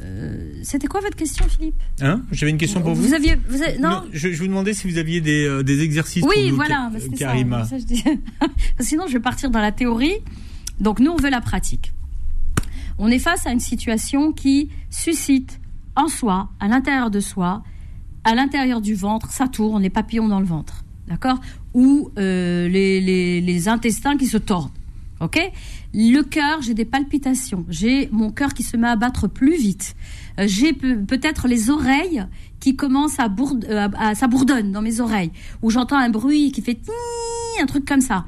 euh, 0.00 0.60
c'était 0.62 0.86
quoi 0.86 1.00
votre 1.00 1.16
question, 1.16 1.44
Philippe 1.48 1.74
hein 2.00 2.22
J'avais 2.30 2.50
une 2.50 2.58
question 2.58 2.80
pour 2.80 2.94
vous. 2.94 3.02
Vous 3.02 3.14
aviez, 3.14 3.36
non, 3.80 4.04
je, 4.12 4.28
vous 4.28 4.46
demandais 4.46 4.74
si 4.74 4.90
vous 4.90 4.98
aviez 4.98 5.20
des, 5.20 5.46
euh, 5.46 5.62
exercices. 5.82 6.24
Oui, 6.24 6.50
voilà, 6.50 6.90
bah, 6.92 6.98
Karima. 7.18 7.64
Ça, 7.64 7.76
Sinon, 8.80 9.06
je 9.06 9.14
vais 9.14 9.20
partir 9.20 9.50
dans 9.50 9.60
la 9.60 9.72
théorie. 9.72 10.14
Donc, 10.80 11.00
nous, 11.00 11.10
on 11.10 11.16
veut 11.16 11.30
la 11.30 11.40
pratique. 11.40 11.92
On 12.98 13.08
est 13.08 13.18
face 13.18 13.46
à 13.46 13.52
une 13.52 13.60
situation 13.60 14.32
qui 14.32 14.70
suscite 14.90 15.60
en 15.96 16.08
soi, 16.08 16.48
à 16.60 16.68
l'intérieur 16.68 17.10
de 17.10 17.20
soi, 17.20 17.62
à 18.24 18.34
l'intérieur 18.34 18.80
du 18.80 18.94
ventre, 18.94 19.30
ça 19.30 19.48
tourne, 19.48 19.82
les 19.82 19.90
papillons 19.90 20.28
dans 20.28 20.40
le 20.40 20.46
ventre, 20.46 20.84
d'accord? 21.08 21.40
Ou 21.74 22.10
euh, 22.18 22.68
les, 22.68 23.40
les 23.40 23.68
intestins 23.68 24.16
qui 24.16 24.26
se 24.26 24.36
tordent, 24.36 24.70
ok? 25.20 25.40
Le 25.94 26.22
cœur, 26.22 26.62
j'ai 26.62 26.74
des 26.74 26.84
palpitations, 26.84 27.64
j'ai 27.68 28.08
mon 28.12 28.30
cœur 28.30 28.54
qui 28.54 28.62
se 28.62 28.76
met 28.76 28.88
à 28.88 28.96
battre 28.96 29.28
plus 29.28 29.56
vite. 29.56 29.94
Euh, 30.38 30.44
j'ai 30.46 30.72
peut-être 30.72 31.48
les 31.48 31.70
oreilles 31.70 32.24
qui 32.60 32.76
commencent 32.76 33.18
à, 33.18 33.28
bourde, 33.28 33.66
euh, 33.68 34.62
dans 34.64 34.82
mes 34.82 35.00
oreilles, 35.00 35.32
où 35.62 35.70
j'entends 35.70 35.98
un 35.98 36.10
bruit 36.10 36.52
qui 36.52 36.62
fait 36.62 36.78
un 37.60 37.66
truc 37.66 37.84
comme 37.84 38.00
ça. 38.00 38.24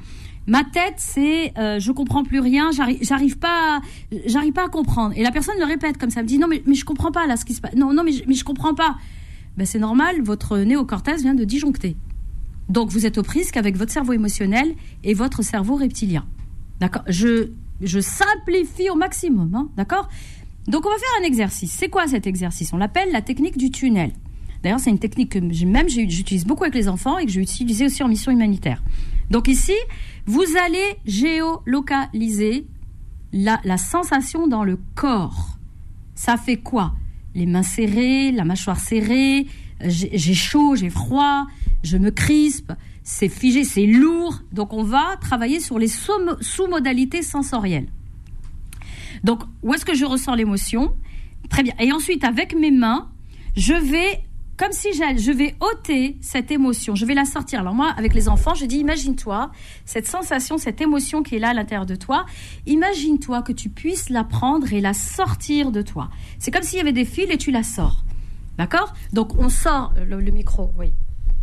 Ma 0.47 0.65
tête, 0.65 0.95
c'est 0.97 1.53
euh, 1.59 1.79
je 1.79 1.93
comprends 1.93 2.25
plus 2.25 2.41
rien, 2.41 2.71
j'arrive 2.73 3.39
pas, 3.39 3.81
j'arrive 4.27 4.53
pas 4.53 4.65
à 4.65 4.69
comprendre. 4.69 5.13
Et 5.17 5.23
la 5.23 5.31
personne 5.31 5.55
le 5.59 5.65
répète 5.65 5.99
comme 5.99 6.11
ça, 6.11 6.23
me 6.23 6.27
dit 6.27 6.39
non 6.39 6.49
mais, 6.49 6.63
mais 6.67 6.75
je 6.75 6.85
comprends 6.85 7.13
pas 7.13 7.27
là 7.27 7.37
ce 7.37 7.45
qui 7.45 7.55
se 7.55 7.61
passe. 7.61 7.75
Non 7.75 7.93
non 7.93 8.03
mais 8.03 8.13
je, 8.13 8.25
mais 8.27 8.35
je 8.35 8.45
comprends 8.45 8.75
pas. 8.75 8.97
Ben 9.57 9.67
c'est 9.67 9.79
normal, 9.79 10.23
votre 10.23 10.59
néocortex 10.59 11.23
vient 11.23 11.35
de 11.35 11.45
disjoncter. 11.45 11.97
Donc 12.69 12.91
vous 12.91 13.05
êtes 13.05 13.19
aux 13.19 13.23
prises 13.23 13.51
qu'avec 13.51 13.77
votre 13.77 13.93
cerveau 13.93 14.13
émotionnel 14.13 14.75
et 15.05 15.15
votre 15.15 15.43
cerveau 15.43 15.77
reptilien. 15.77 16.25
D'accord 16.81 17.03
je, 17.07 17.51
je 17.81 18.01
simplifie 18.01 18.91
au 18.91 18.95
maximum. 18.97 19.55
Hein, 19.55 19.69
D'accord 19.77 20.09
Donc, 20.67 20.87
on 20.87 20.91
va 20.91 20.97
faire 20.97 21.23
un 21.23 21.25
exercice. 21.25 21.73
C'est 21.73 21.89
quoi 21.89 22.07
cet 22.09 22.27
exercice? 22.27 22.73
On 22.73 22.79
l'appelle 22.79 23.13
la 23.13 23.23
technique 23.23 23.57
du 23.57 23.71
tunnel. 23.71 24.13
D'ailleurs, 24.63 24.81
c'est 24.81 24.91
une 24.91 24.99
technique 24.99 25.33
que 25.33 25.65
même 25.65 25.89
j'utilise 25.89 26.45
beaucoup 26.45 26.65
avec 26.65 26.75
les 26.75 26.89
enfants 26.89 27.19
et 27.19 27.25
que 27.25 27.33
j'ai 27.33 27.41
utilisée 27.41 27.87
aussi 27.87 28.03
en 28.03 28.09
mission 28.09 28.31
humanitaire. 28.31 28.83
Donc 29.31 29.49
ici, 29.49 29.75
vous 30.27 30.45
allez 30.63 30.97
géolocaliser 31.07 32.67
la, 33.33 33.61
la 33.65 33.79
sensation 33.79 34.49
dans 34.49 34.65
le 34.65 34.79
corps. 34.95 35.57
Ça 36.15 36.37
fait 36.37 36.59
quoi? 36.59 36.93
Les 37.35 37.47
mains 37.47 37.63
serrées, 37.63 38.33
la 38.33 38.45
mâchoire 38.45 38.79
serrée, 38.79 39.47
j'ai 39.83 40.35
chaud, 40.35 40.77
j'ai 40.77 40.91
froid, 40.91 41.47
je 41.83 41.97
me 41.97 42.11
crispe, 42.11 42.73
c'est 43.03 43.29
figé, 43.29 43.65
c'est 43.65 43.87
lourd. 43.87 44.35
Donc 44.53 44.73
on 44.73 44.83
va 44.83 45.17
travailler 45.21 45.61
sur 45.61 45.79
les 45.79 45.89
sous-modalités 45.89 47.23
sensorielles. 47.23 47.89
Donc 49.25 49.43
où 49.63 49.75
est-ce 49.75 49.85
que 49.85 49.95
je 49.95 50.05
ressens 50.05 50.35
l'émotion? 50.35 50.95
Très 51.49 51.63
bien. 51.63 51.75
Et 51.79 51.93
ensuite 51.93 52.25
avec 52.25 52.55
mes 52.55 52.71
mains, 52.71 53.11
je 53.57 53.75
vais 53.75 54.23
comme 54.57 54.73
si 54.73 54.93
je 54.93 55.33
vais 55.33 55.57
ôter 55.61 56.19
cette 56.21 56.51
émotion, 56.51 56.95
je 56.95 57.07
vais 57.07 57.15
la 57.15 57.25
sortir. 57.25 57.61
Alors 57.61 57.75
moi, 57.75 57.95
avec 57.97 58.13
les 58.13 58.29
enfants, 58.29 58.53
je 58.53 58.67
dis, 58.67 58.77
imagine-toi 58.77 59.51
cette 59.87 60.07
sensation, 60.07 60.59
cette 60.59 60.83
émotion 60.83 61.23
qui 61.23 61.37
est 61.37 61.39
là 61.39 61.49
à 61.49 61.55
l'intérieur 61.55 61.87
de 61.87 61.95
toi. 61.95 62.27
Imagine-toi 62.67 63.41
que 63.41 63.53
tu 63.53 63.71
puisses 63.71 64.11
la 64.11 64.23
prendre 64.23 64.71
et 64.71 64.83
la 64.83 64.93
sortir 64.93 65.73
de 65.73 65.81
toi. 65.81 66.11
C'est 66.39 66.51
comme 66.51 66.63
s'il 66.63 66.77
y 66.77 66.83
avait 66.83 66.93
des 66.93 67.07
fils 67.07 67.31
et 67.31 67.39
tu 67.39 67.51
la 67.51 67.63
sors. 67.63 68.05
D'accord? 68.59 68.93
Donc 69.15 69.35
on 69.39 69.49
sort 69.49 69.95
le 70.07 70.21
micro, 70.31 70.75
oui. 70.79 70.93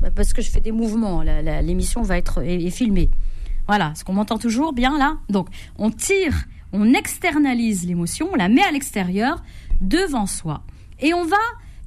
Bah, 0.01 0.09
parce 0.13 0.33
que 0.33 0.41
je 0.41 0.49
fais 0.49 0.61
des 0.61 0.71
mouvements. 0.71 1.21
L'émission 1.21 2.01
va 2.01 2.17
être 2.17 2.43
filmée. 2.71 3.09
Voilà, 3.67 3.91
est-ce 3.91 4.05
qu'on 4.05 4.13
m'entend 4.13 4.37
toujours 4.37 4.73
bien 4.73 4.97
là 4.97 5.17
Donc, 5.29 5.49
on 5.77 5.91
tire, 5.91 6.45
on 6.71 6.93
externalise 6.93 7.85
l'émotion, 7.85 8.29
on 8.31 8.35
la 8.35 8.47
met 8.47 8.63
à 8.63 8.71
l'extérieur, 8.71 9.43
devant 9.81 10.25
soi. 10.25 10.63
Et 10.99 11.13
on 11.13 11.25
va 11.25 11.37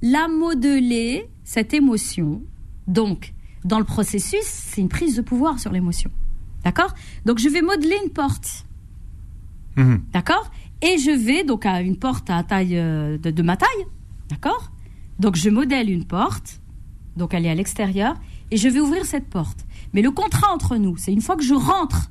la 0.02 0.28
modeler, 0.28 1.28
cette 1.44 1.74
émotion. 1.74 2.42
Donc, 2.86 3.32
dans 3.64 3.78
le 3.78 3.84
processus, 3.84 4.44
c'est 4.44 4.80
une 4.80 4.88
prise 4.88 5.16
de 5.16 5.22
pouvoir 5.22 5.58
sur 5.58 5.72
l'émotion. 5.72 6.10
D'accord? 6.64 6.94
Donc, 7.24 7.38
je 7.38 7.48
vais 7.48 7.62
modeler 7.62 7.96
une 8.04 8.10
porte. 8.10 8.66
Mhm. 9.76 10.02
D'accord? 10.12 10.50
Et 10.82 10.98
je 10.98 11.10
vais, 11.10 11.44
donc, 11.44 11.66
à 11.66 11.80
une 11.80 11.96
porte 11.96 12.30
à 12.30 12.42
taille 12.42 12.76
euh, 12.76 13.18
de 13.18 13.42
ma 13.42 13.56
taille. 13.56 13.86
D'accord? 14.28 14.70
Donc, 15.18 15.36
je 15.36 15.50
modèle 15.50 15.90
une 15.90 16.04
porte 16.04 16.59
donc 17.20 17.34
elle 17.34 17.46
est 17.46 17.50
à 17.50 17.54
l'extérieur, 17.54 18.16
et 18.50 18.56
je 18.56 18.68
vais 18.68 18.80
ouvrir 18.80 19.04
cette 19.04 19.28
porte. 19.28 19.64
Mais 19.92 20.02
le 20.02 20.10
contrat 20.10 20.52
entre 20.52 20.76
nous, 20.76 20.96
c'est 20.96 21.12
une 21.12 21.20
fois 21.20 21.36
que 21.36 21.44
je 21.44 21.54
rentre 21.54 22.10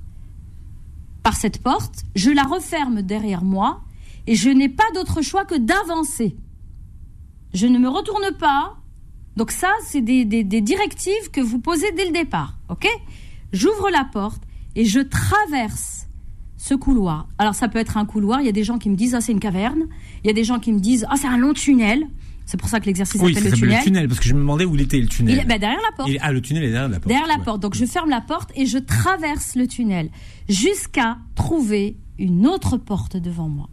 par 1.24 1.36
cette 1.36 1.62
porte, 1.62 2.04
je 2.16 2.30
la 2.30 2.44
referme 2.44 3.02
derrière 3.02 3.44
moi, 3.44 3.82
et 4.28 4.36
je 4.36 4.50
n'ai 4.50 4.70
pas 4.70 4.90
d'autre 4.94 5.22
choix 5.22 5.44
que 5.44 5.56
d'avancer. 5.56 6.38
Je 7.54 7.66
ne 7.66 7.80
me 7.80 7.90
retourne 7.90 8.32
pas. 8.38 8.78
Donc 9.36 9.52
ça, 9.52 9.72
c'est 9.84 10.02
des, 10.02 10.26
directives 10.62 11.32
que 11.32 11.42
vous 11.42 11.60
posez 11.60 11.92
dès 11.94 12.06
le 12.06 12.12
départ. 12.12 12.58
OK? 12.70 12.88
J'ouvre 13.52 13.90
la 13.90 14.06
porte 14.06 14.44
et 14.76 14.86
je 14.86 15.00
traverse 15.00 16.08
ce 16.58 16.76
couloir. 16.76 17.28
Alors 17.40 17.56
ça 17.56 17.68
peut 17.68 17.80
être 17.80 17.98
un 17.98 18.06
couloir, 18.06 18.42
il 18.42 18.46
y 18.46 18.50
a 18.50 18.54
des 18.54 18.64
gens 18.64 18.78
qui 18.78 18.90
me 18.90 18.96
disent 18.96 19.16
ah 19.16 19.22
c'est 19.22 19.32
une 19.32 19.40
caverne, 19.40 19.88
il 20.24 20.28
y 20.28 20.30
a 20.30 20.34
des 20.34 20.44
gens 20.44 20.60
qui 20.60 20.72
me 20.74 20.80
disent 20.80 21.08
ah 21.10 21.16
c'est 21.16 21.28
un 21.28 21.38
long 21.38 21.54
tunnel, 21.54 22.06
C'est 22.50 22.58
pour 22.58 22.68
ça 22.68 22.80
que 22.80 22.88
l'exercice 22.88 23.22
Oui, 23.22 23.36
s'appelle 23.36 23.52
le 23.52 23.58
tunnel. 23.58 23.78
le 23.78 23.84
tunnel, 23.84 24.08
parce 24.08 24.20
que 24.20 24.26
je 24.26 24.34
me 24.34 24.40
demandais 24.40 24.66
où 24.66 24.74
il 24.74 24.82
était 24.82 25.00
le 25.00 25.08
tunnel. 25.08 25.36
Il 25.36 25.40
est- 25.42 25.46
bah, 25.46 25.60
derrière 25.60 25.80
la 25.88 25.96
porte. 25.96 26.10
Il- 26.10 26.18
ah, 26.20 26.32
le 26.32 26.42
tunnel 26.42 26.64
est 26.64 26.72
derrière 26.72 26.90
la 26.90 26.96
porte. 27.00 27.08
Derrière 27.08 27.28
la 27.28 27.44
porte. 27.44 27.62
Donc 27.62 27.76
je 27.76 27.86
ferme 27.86 28.10
la 28.10 28.22
porte 28.22 28.50
et 28.56 28.66
je 28.66 28.80
traverse 28.80 29.56
le 29.56 29.68
tunnel 29.68 30.10
jusqu'à 30.50 31.20
trouver 31.36 31.96
une 32.18 32.48
autre 32.48 32.78
porte 32.78 33.18
devant 33.18 33.48
moi. 33.48 33.70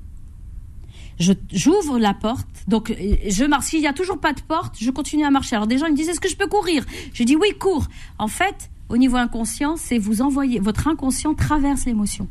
Je 1.19 1.33
j'ouvre 1.51 1.99
la 1.99 2.13
porte, 2.13 2.47
donc 2.69 2.91
euh, 2.91 2.95
je 3.31 3.45
marche. 3.45 3.65
S'il 3.67 3.81
n'y 3.81 3.87
a 3.87 3.95
toujours 3.95 4.19
pas 4.21 4.35
de 4.35 4.41
porte, 4.43 4.77
je 4.79 4.91
continue 4.91 5.25
à 5.25 5.31
marcher. 5.31 5.57
Alors 5.57 5.67
des 5.67 5.79
gens 5.79 5.89
me 5.89 5.97
disent 5.97 6.11
est-ce 6.11 6.21
que 6.21 6.29
je 6.29 6.37
peux 6.37 6.47
courir? 6.47 6.85
Je 7.15 7.23
dis 7.23 7.37
oui 7.37 7.49
cours. 7.59 7.89
En 8.19 8.29
fait, 8.29 8.71
au 8.91 8.99
niveau 8.99 9.17
inconscient, 9.17 9.77
c'est 9.79 9.97
vous 9.97 10.21
envoyer 10.21 10.59
votre 10.61 10.87
inconscient 10.89 11.33
traverse 11.33 11.87
l'émotion. 11.87 12.29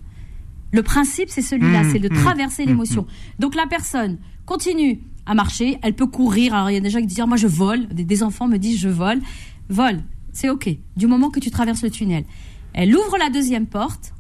Le 0.72 0.84
principe 0.84 1.30
c'est 1.32 1.42
celui-là, 1.42 1.82
Mmh, 1.84 1.90
c'est 1.94 2.00
de 2.00 2.10
mmh, 2.10 2.18
traverser 2.18 2.64
mmh, 2.66 2.68
l'émotion. 2.70 3.08
Donc 3.40 3.56
la 3.56 3.66
personne 3.66 4.20
continue 4.46 5.00
à 5.26 5.34
marcher, 5.34 5.80
elle 5.82 5.94
peut 5.94 6.08
courir. 6.08 6.54
Alors 6.54 6.70
il 6.70 6.74
y 6.74 6.78
a 6.78 6.82
des 6.82 6.90
gens 6.90 7.00
qui 7.00 7.08
disent 7.08 7.24
moi 7.28 7.38
je 7.38 7.48
vole, 7.48 7.88
des, 7.88 8.04
des 8.04 8.24
enfants 8.24 8.48
me 8.48 8.58
disent 8.58 8.80
je 8.80 8.90
vole. 8.90 9.22
Vole, 9.70 10.02
c'est 10.32 10.50
ok. 10.50 10.70
Du 10.96 11.08
moment 11.08 11.30
que 11.30 11.40
tu 11.40 11.52
traverses 11.52 11.82
le 11.82 11.90
tunnel, 11.90 12.26
elle 12.74 12.96
ouvre 12.96 13.18
la 13.18 13.30
deuxième 13.30 13.68
porte. 13.68 14.14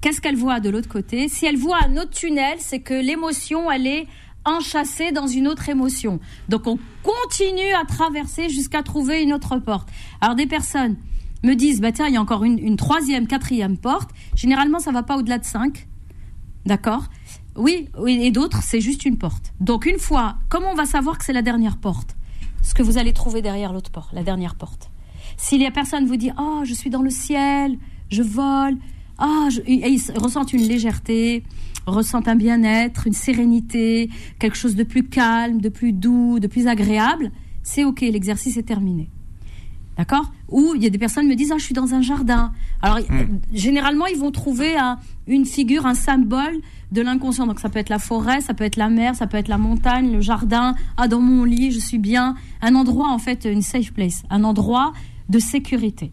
Qu'est-ce 0.00 0.20
qu'elle 0.20 0.36
voit 0.36 0.60
de 0.60 0.70
l'autre 0.70 0.88
côté? 0.88 1.28
Si 1.28 1.44
elle 1.44 1.56
voit 1.56 1.78
un 1.84 1.96
autre 1.98 2.10
tunnel, 2.10 2.56
c'est 2.58 2.80
que 2.80 2.94
l'émotion, 2.94 3.70
elle 3.70 3.86
est 3.86 4.06
enchâssée 4.46 5.12
dans 5.12 5.26
une 5.26 5.46
autre 5.46 5.68
émotion. 5.68 6.18
Donc 6.48 6.66
on 6.66 6.78
continue 7.02 7.72
à 7.80 7.84
traverser 7.84 8.48
jusqu'à 8.48 8.82
trouver 8.82 9.22
une 9.22 9.34
autre 9.34 9.58
porte. 9.58 9.88
Alors 10.22 10.34
des 10.34 10.46
personnes 10.46 10.96
me 11.44 11.54
disent, 11.54 11.80
bah 11.80 11.92
tiens, 11.92 12.06
il 12.08 12.14
y 12.14 12.16
a 12.16 12.20
encore 12.20 12.44
une, 12.44 12.58
une 12.58 12.76
troisième, 12.76 13.26
quatrième 13.26 13.76
porte. 13.76 14.10
Généralement, 14.34 14.78
ça 14.78 14.92
va 14.92 15.02
pas 15.02 15.16
au-delà 15.16 15.38
de 15.38 15.44
cinq. 15.44 15.86
D'accord? 16.66 17.04
Oui, 17.60 17.88
et 18.06 18.30
d'autres, 18.30 18.62
c'est 18.62 18.80
juste 18.80 19.04
une 19.04 19.18
porte. 19.18 19.52
Donc 19.60 19.86
une 19.86 19.98
fois, 19.98 20.36
comment 20.48 20.70
on 20.72 20.74
va 20.74 20.86
savoir 20.86 21.18
que 21.18 21.24
c'est 21.24 21.32
la 21.32 21.42
dernière 21.42 21.76
porte 21.76 22.16
Ce 22.62 22.74
que 22.74 22.82
vous 22.82 22.98
allez 22.98 23.12
trouver 23.12 23.42
derrière 23.42 23.72
l'autre 23.72 23.90
porte, 23.90 24.12
la 24.12 24.22
dernière 24.22 24.54
porte. 24.54 24.90
Si 25.36 25.58
la 25.58 25.70
personne 25.70 26.06
vous 26.06 26.16
dit, 26.16 26.30
oh, 26.38 26.62
je 26.64 26.74
suis 26.74 26.90
dans 26.90 27.02
le 27.02 27.10
ciel, 27.10 27.78
je 28.10 28.22
vole, 28.22 28.76
ah, 29.18 29.48
je- 29.50 29.60
et 29.66 29.88
ils 29.90 30.02
ressentent 30.18 30.52
une 30.52 30.62
légèreté, 30.66 31.44
ressentent 31.86 32.28
un 32.28 32.36
bien-être, 32.36 33.06
une 33.06 33.12
sérénité, 33.12 34.10
quelque 34.38 34.56
chose 34.56 34.74
de 34.74 34.82
plus 34.84 35.04
calme, 35.04 35.60
de 35.60 35.68
plus 35.68 35.92
doux, 35.92 36.38
de 36.40 36.46
plus 36.46 36.66
agréable, 36.66 37.30
c'est 37.62 37.84
ok, 37.84 38.00
l'exercice 38.00 38.56
est 38.56 38.62
terminé. 38.62 39.08
D'accord? 39.96 40.30
Ou 40.48 40.72
il 40.76 40.82
y 40.82 40.86
a 40.86 40.90
des 40.90 40.98
personnes 40.98 41.24
qui 41.24 41.30
me 41.30 41.34
disent 41.36 41.52
ah 41.52 41.58
je 41.58 41.64
suis 41.64 41.74
dans 41.74 41.92
un 41.92 42.00
jardin. 42.00 42.52
Alors 42.80 42.98
euh, 42.98 43.26
généralement 43.52 44.06
ils 44.06 44.16
vont 44.18 44.30
trouver 44.30 44.76
un- 44.76 44.98
une 45.26 45.44
figure, 45.44 45.84
un 45.84 45.94
symbole 45.94 46.58
de 46.92 47.02
l'inconscient. 47.02 47.46
Donc 47.46 47.60
ça 47.60 47.68
peut 47.68 47.78
être 47.78 47.88
la 47.88 47.98
forêt, 47.98 48.40
ça 48.40 48.54
peut 48.54 48.64
être 48.64 48.76
la 48.76 48.88
mer, 48.88 49.14
ça 49.14 49.26
peut 49.26 49.36
être 49.36 49.48
la 49.48 49.58
montagne, 49.58 50.12
le 50.12 50.20
jardin. 50.20 50.74
Ah 50.96 51.08
dans 51.08 51.20
mon 51.20 51.44
lit 51.44 51.72
je 51.72 51.78
suis 51.78 51.98
bien. 51.98 52.34
Un 52.62 52.74
endroit 52.74 53.08
en 53.08 53.18
fait 53.18 53.44
une 53.44 53.62
safe 53.62 53.92
place, 53.92 54.22
un 54.30 54.44
endroit 54.44 54.92
de 55.28 55.38
sécurité. 55.38 56.12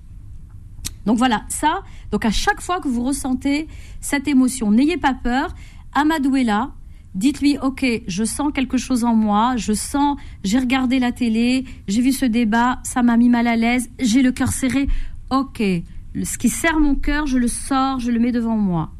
Donc 1.07 1.17
voilà, 1.17 1.43
ça, 1.47 1.83
donc 2.11 2.25
à 2.25 2.31
chaque 2.31 2.59
fois 2.59 2.81
que 2.81 2.89
vous 2.89 3.01
ressentez 3.01 3.69
cette 4.01 4.27
émotion, 4.27 4.71
n'ayez 4.71 4.97
pas 4.97 5.13
peur, 5.13 5.55
Amadou 5.93 6.35
est 6.35 6.43
là, 6.43 6.71
dites-lui, 7.15 7.57
ok, 7.59 7.85
je 8.05 8.23
sens 8.25 8.51
quelque 8.53 8.77
chose 8.77 9.05
en 9.05 9.15
moi, 9.15 9.55
je 9.55 9.71
sens, 9.71 10.17
j'ai 10.43 10.59
regardé 10.59 10.99
la 10.99 11.13
télé, 11.13 11.63
j'ai 11.87 12.01
vu 12.01 12.11
ce 12.11 12.25
débat, 12.25 12.79
ça 12.83 13.03
m'a 13.03 13.15
mis 13.15 13.29
mal 13.29 13.47
à 13.47 13.55
l'aise, 13.55 13.89
j'ai 13.99 14.21
le 14.21 14.33
cœur 14.33 14.49
serré, 14.49 14.89
ok, 15.31 15.63
ce 16.23 16.37
qui 16.37 16.49
serre 16.49 16.81
mon 16.81 16.95
cœur, 16.95 17.25
je 17.25 17.37
le 17.37 17.47
sors, 17.47 17.99
je 17.99 18.11
le 18.11 18.19
mets 18.19 18.33
devant 18.33 18.57
moi. 18.57 18.91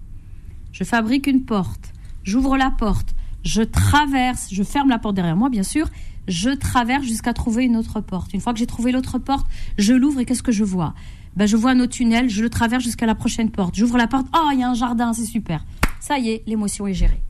Je 0.78 0.84
fabrique 0.84 1.26
une 1.26 1.44
porte, 1.44 1.92
j'ouvre 2.22 2.56
la 2.56 2.70
porte, 2.70 3.16
je 3.44 3.64
traverse, 3.64 4.50
je 4.52 4.62
ferme 4.62 4.90
la 4.90 5.00
porte 5.00 5.16
derrière 5.16 5.36
moi, 5.36 5.50
bien 5.50 5.64
sûr, 5.64 5.90
je 6.28 6.52
traverse 6.52 7.04
jusqu'à 7.04 7.34
trouver 7.34 7.66
une 7.66 7.76
autre 7.76 8.00
porte. 8.00 8.32
Une 8.36 8.42
fois 8.42 8.54
que 8.54 8.60
j'ai 8.60 8.68
trouvé 8.68 8.92
l'autre 8.92 9.18
porte, 9.18 9.48
je 9.80 9.96
l'ouvre 9.96 10.20
et 10.20 10.26
qu'est-ce 10.26 10.44
que 10.44 10.52
je 10.52 10.64
vois? 10.64 10.94
Ben, 11.36 11.48
Je 11.48 11.58
vois 11.58 11.72
un 11.72 11.80
autre 11.80 11.94
tunnel, 11.94 12.30
je 12.30 12.44
le 12.44 12.52
traverse 12.52 12.84
jusqu'à 12.84 13.08
la 13.08 13.16
prochaine 13.16 13.50
porte. 13.50 13.74
J'ouvre 13.74 13.98
la 13.98 14.06
porte, 14.06 14.28
oh, 14.36 14.50
il 14.54 14.60
y 14.60 14.64
a 14.64 14.70
un 14.70 14.76
jardin, 14.76 15.14
c'est 15.14 15.26
super. 15.26 15.66
Ça 16.00 16.20
y 16.20 16.30
est, 16.30 16.44
l'émotion 16.46 16.86
est 16.86 16.94
gérée. 16.94 17.24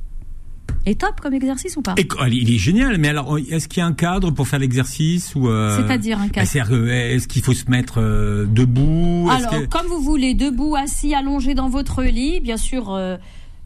Et 0.90 0.96
top 0.96 1.20
comme 1.20 1.34
exercice 1.34 1.76
ou 1.76 1.82
pas 1.82 1.96
Et 1.98 2.08
il 2.32 2.54
est 2.54 2.58
génial, 2.58 2.98
mais 2.98 3.10
alors 3.10 3.38
est-ce 3.38 3.68
qu'il 3.68 3.82
y 3.82 3.84
a 3.84 3.86
un 3.86 3.92
cadre 3.94 4.32
pour 4.32 4.48
faire 4.48 4.60
l'exercice 4.60 5.36
ou 5.36 5.50
euh, 5.50 5.76
C'est-à-dire 5.76 6.18
un 6.18 6.30
cadre 6.30 6.36
bah, 6.38 6.46
c'est-à-dire 6.46 6.70
que, 6.70 6.88
Est-ce 6.88 7.28
qu'il 7.28 7.42
faut 7.44 7.54
se 7.54 7.70
mettre 7.70 8.00
euh, 8.00 8.46
debout? 8.46 9.30
Alors, 9.30 9.52
que- 9.52 9.66
comme 9.66 9.88
vous 9.88 10.00
voulez, 10.00 10.34
debout, 10.34 10.78
assis, 10.78 11.14
allongé 11.14 11.56
dans 11.56 11.68
votre 11.68 12.04
lit, 12.04 12.40
bien 12.40 12.56
sûr, 12.56 12.94
euh, 12.94 13.18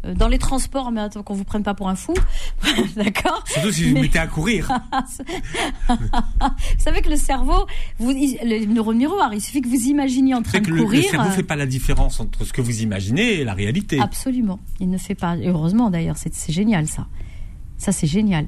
dans 0.03 0.27
les 0.27 0.37
transports, 0.39 0.91
mais 0.91 1.01
attends 1.01 1.21
qu'on 1.23 1.33
vous 1.35 1.43
prenne 1.43 1.63
pas 1.63 1.73
pour 1.73 1.87
un 1.89 1.95
fou, 1.95 2.13
d'accord 2.95 3.43
Surtout 3.47 3.71
si 3.71 3.83
vous 3.89 3.93
mais- 3.95 4.01
mettez 4.01 4.19
à 4.19 4.27
courir. 4.27 4.67
Vous 5.89 6.83
savez 6.83 7.01
que 7.01 7.09
le 7.09 7.15
cerveau, 7.15 7.65
vous, 7.99 8.11
le 8.11 8.65
neurone 8.65 8.97
miroir, 8.97 9.33
il 9.33 9.41
suffit 9.41 9.61
que 9.61 9.67
vous 9.67 9.85
imaginiez 9.87 10.33
en 10.33 10.41
train 10.41 10.59
de 10.59 10.65
que 10.65 10.71
le, 10.71 10.77
le 10.77 10.83
courir. 10.83 11.03
cerveau 11.09 11.27
euh, 11.29 11.31
fait 11.31 11.43
pas 11.43 11.55
la 11.55 11.65
différence 11.65 12.19
entre 12.19 12.43
ce 12.45 12.53
que 12.53 12.61
vous 12.61 12.81
imaginez 12.81 13.39
et 13.41 13.43
la 13.43 13.53
réalité. 13.53 13.99
Absolument. 13.99 14.59
Il 14.79 14.89
ne 14.89 14.97
fait 14.97 15.15
pas. 15.15 15.37
et 15.37 15.47
Heureusement 15.47 15.89
d'ailleurs, 15.89 16.17
c'est 16.17 16.33
génial 16.51 16.87
ça. 16.87 17.07
Ça 17.77 17.91
c'est 17.91 18.07
génial. 18.07 18.47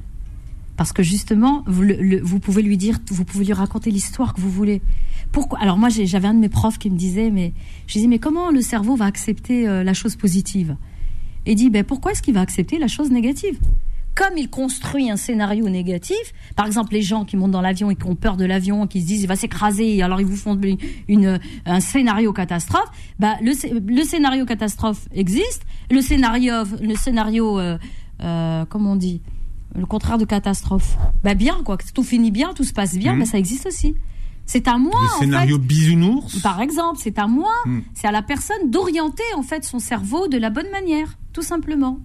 Parce 0.76 0.92
que 0.92 1.04
justement, 1.04 1.62
vous, 1.66 1.82
le- 1.82 2.20
vous 2.22 2.40
pouvez 2.40 2.62
lui 2.62 2.76
dire, 2.76 2.98
vous 3.10 3.24
pouvez 3.24 3.44
lui 3.44 3.52
raconter 3.52 3.90
l'histoire 3.92 4.34
que 4.34 4.40
vous 4.40 4.50
voulez. 4.50 4.82
Pourquoi 5.30 5.60
Alors 5.60 5.76
moi, 5.78 5.88
j'avais 5.88 6.26
un 6.28 6.34
de 6.34 6.40
mes 6.40 6.48
profs 6.48 6.78
qui 6.78 6.90
me 6.90 6.96
disait, 6.98 7.30
mais 7.30 7.52
je 7.86 7.92
disais, 7.94 8.08
mais 8.08 8.18
comment 8.18 8.50
le 8.50 8.60
cerveau 8.60 8.96
va 8.96 9.04
accepter 9.04 9.68
euh, 9.68 9.84
la 9.84 9.94
chose 9.94 10.16
positive? 10.16 10.76
Et 11.46 11.54
dit, 11.54 11.70
ben 11.70 11.84
pourquoi 11.84 12.12
est-ce 12.12 12.22
qu'il 12.22 12.34
va 12.34 12.40
accepter 12.40 12.78
la 12.78 12.88
chose 12.88 13.10
négative? 13.10 13.58
Comme 14.14 14.38
il 14.38 14.48
construit 14.48 15.10
un 15.10 15.16
scénario 15.16 15.68
négatif, 15.68 16.16
par 16.54 16.66
exemple 16.66 16.92
les 16.92 17.02
gens 17.02 17.24
qui 17.24 17.36
montent 17.36 17.50
dans 17.50 17.60
l'avion 17.60 17.90
et 17.90 17.96
qui 17.96 18.06
ont 18.06 18.14
peur 18.14 18.36
de 18.36 18.44
l'avion, 18.44 18.86
qui 18.86 19.00
se 19.02 19.06
disent 19.06 19.22
il 19.22 19.26
va 19.26 19.34
s'écraser, 19.34 20.00
alors 20.02 20.20
ils 20.20 20.26
vous 20.26 20.36
font 20.36 20.56
une, 20.60 20.78
une- 21.08 21.40
un 21.66 21.80
scénario 21.80 22.32
catastrophe. 22.32 22.88
Bah 23.18 23.34
le, 23.42 23.52
le 23.92 24.04
scénario 24.04 24.46
catastrophe 24.46 25.08
existe, 25.12 25.62
le 25.90 26.00
scénario, 26.00 26.54
le 26.80 26.94
scénario, 26.94 27.58
euh, 27.58 27.76
euh, 28.22 28.64
comment 28.68 28.92
on 28.92 28.96
dit, 28.96 29.20
le 29.74 29.84
contraire 29.84 30.16
de 30.18 30.24
catastrophe. 30.24 30.96
Bah 31.24 31.34
bien 31.34 31.56
quoi, 31.64 31.76
que 31.76 31.82
tout 31.92 32.04
finit 32.04 32.30
bien, 32.30 32.54
tout 32.54 32.62
se 32.64 32.72
passe 32.72 32.96
bien, 32.96 33.14
Mhm. 33.14 33.18
bah 33.18 33.24
ça 33.26 33.38
existe 33.38 33.66
aussi. 33.66 33.96
C'est 34.46 34.68
à 34.68 34.78
moi 34.78 34.92
le 35.00 35.16
en 35.16 35.18
scénario 35.18 35.58
bisounours. 35.58 36.34
fait. 36.34 36.40
Par 36.40 36.60
exemple, 36.60 37.00
c'est 37.02 37.18
à 37.18 37.26
moi, 37.26 37.50
Hmm. 37.66 37.80
c'est 37.94 38.06
à 38.06 38.12
la 38.12 38.22
personne 38.22 38.70
d'orienter 38.70 39.24
en 39.36 39.42
fait 39.42 39.64
son 39.64 39.80
cerveau 39.80 40.28
de 40.28 40.36
la 40.38 40.50
bonne 40.50 40.70
manière, 40.70 41.16
tout 41.34 41.42
simplement. 41.42 42.00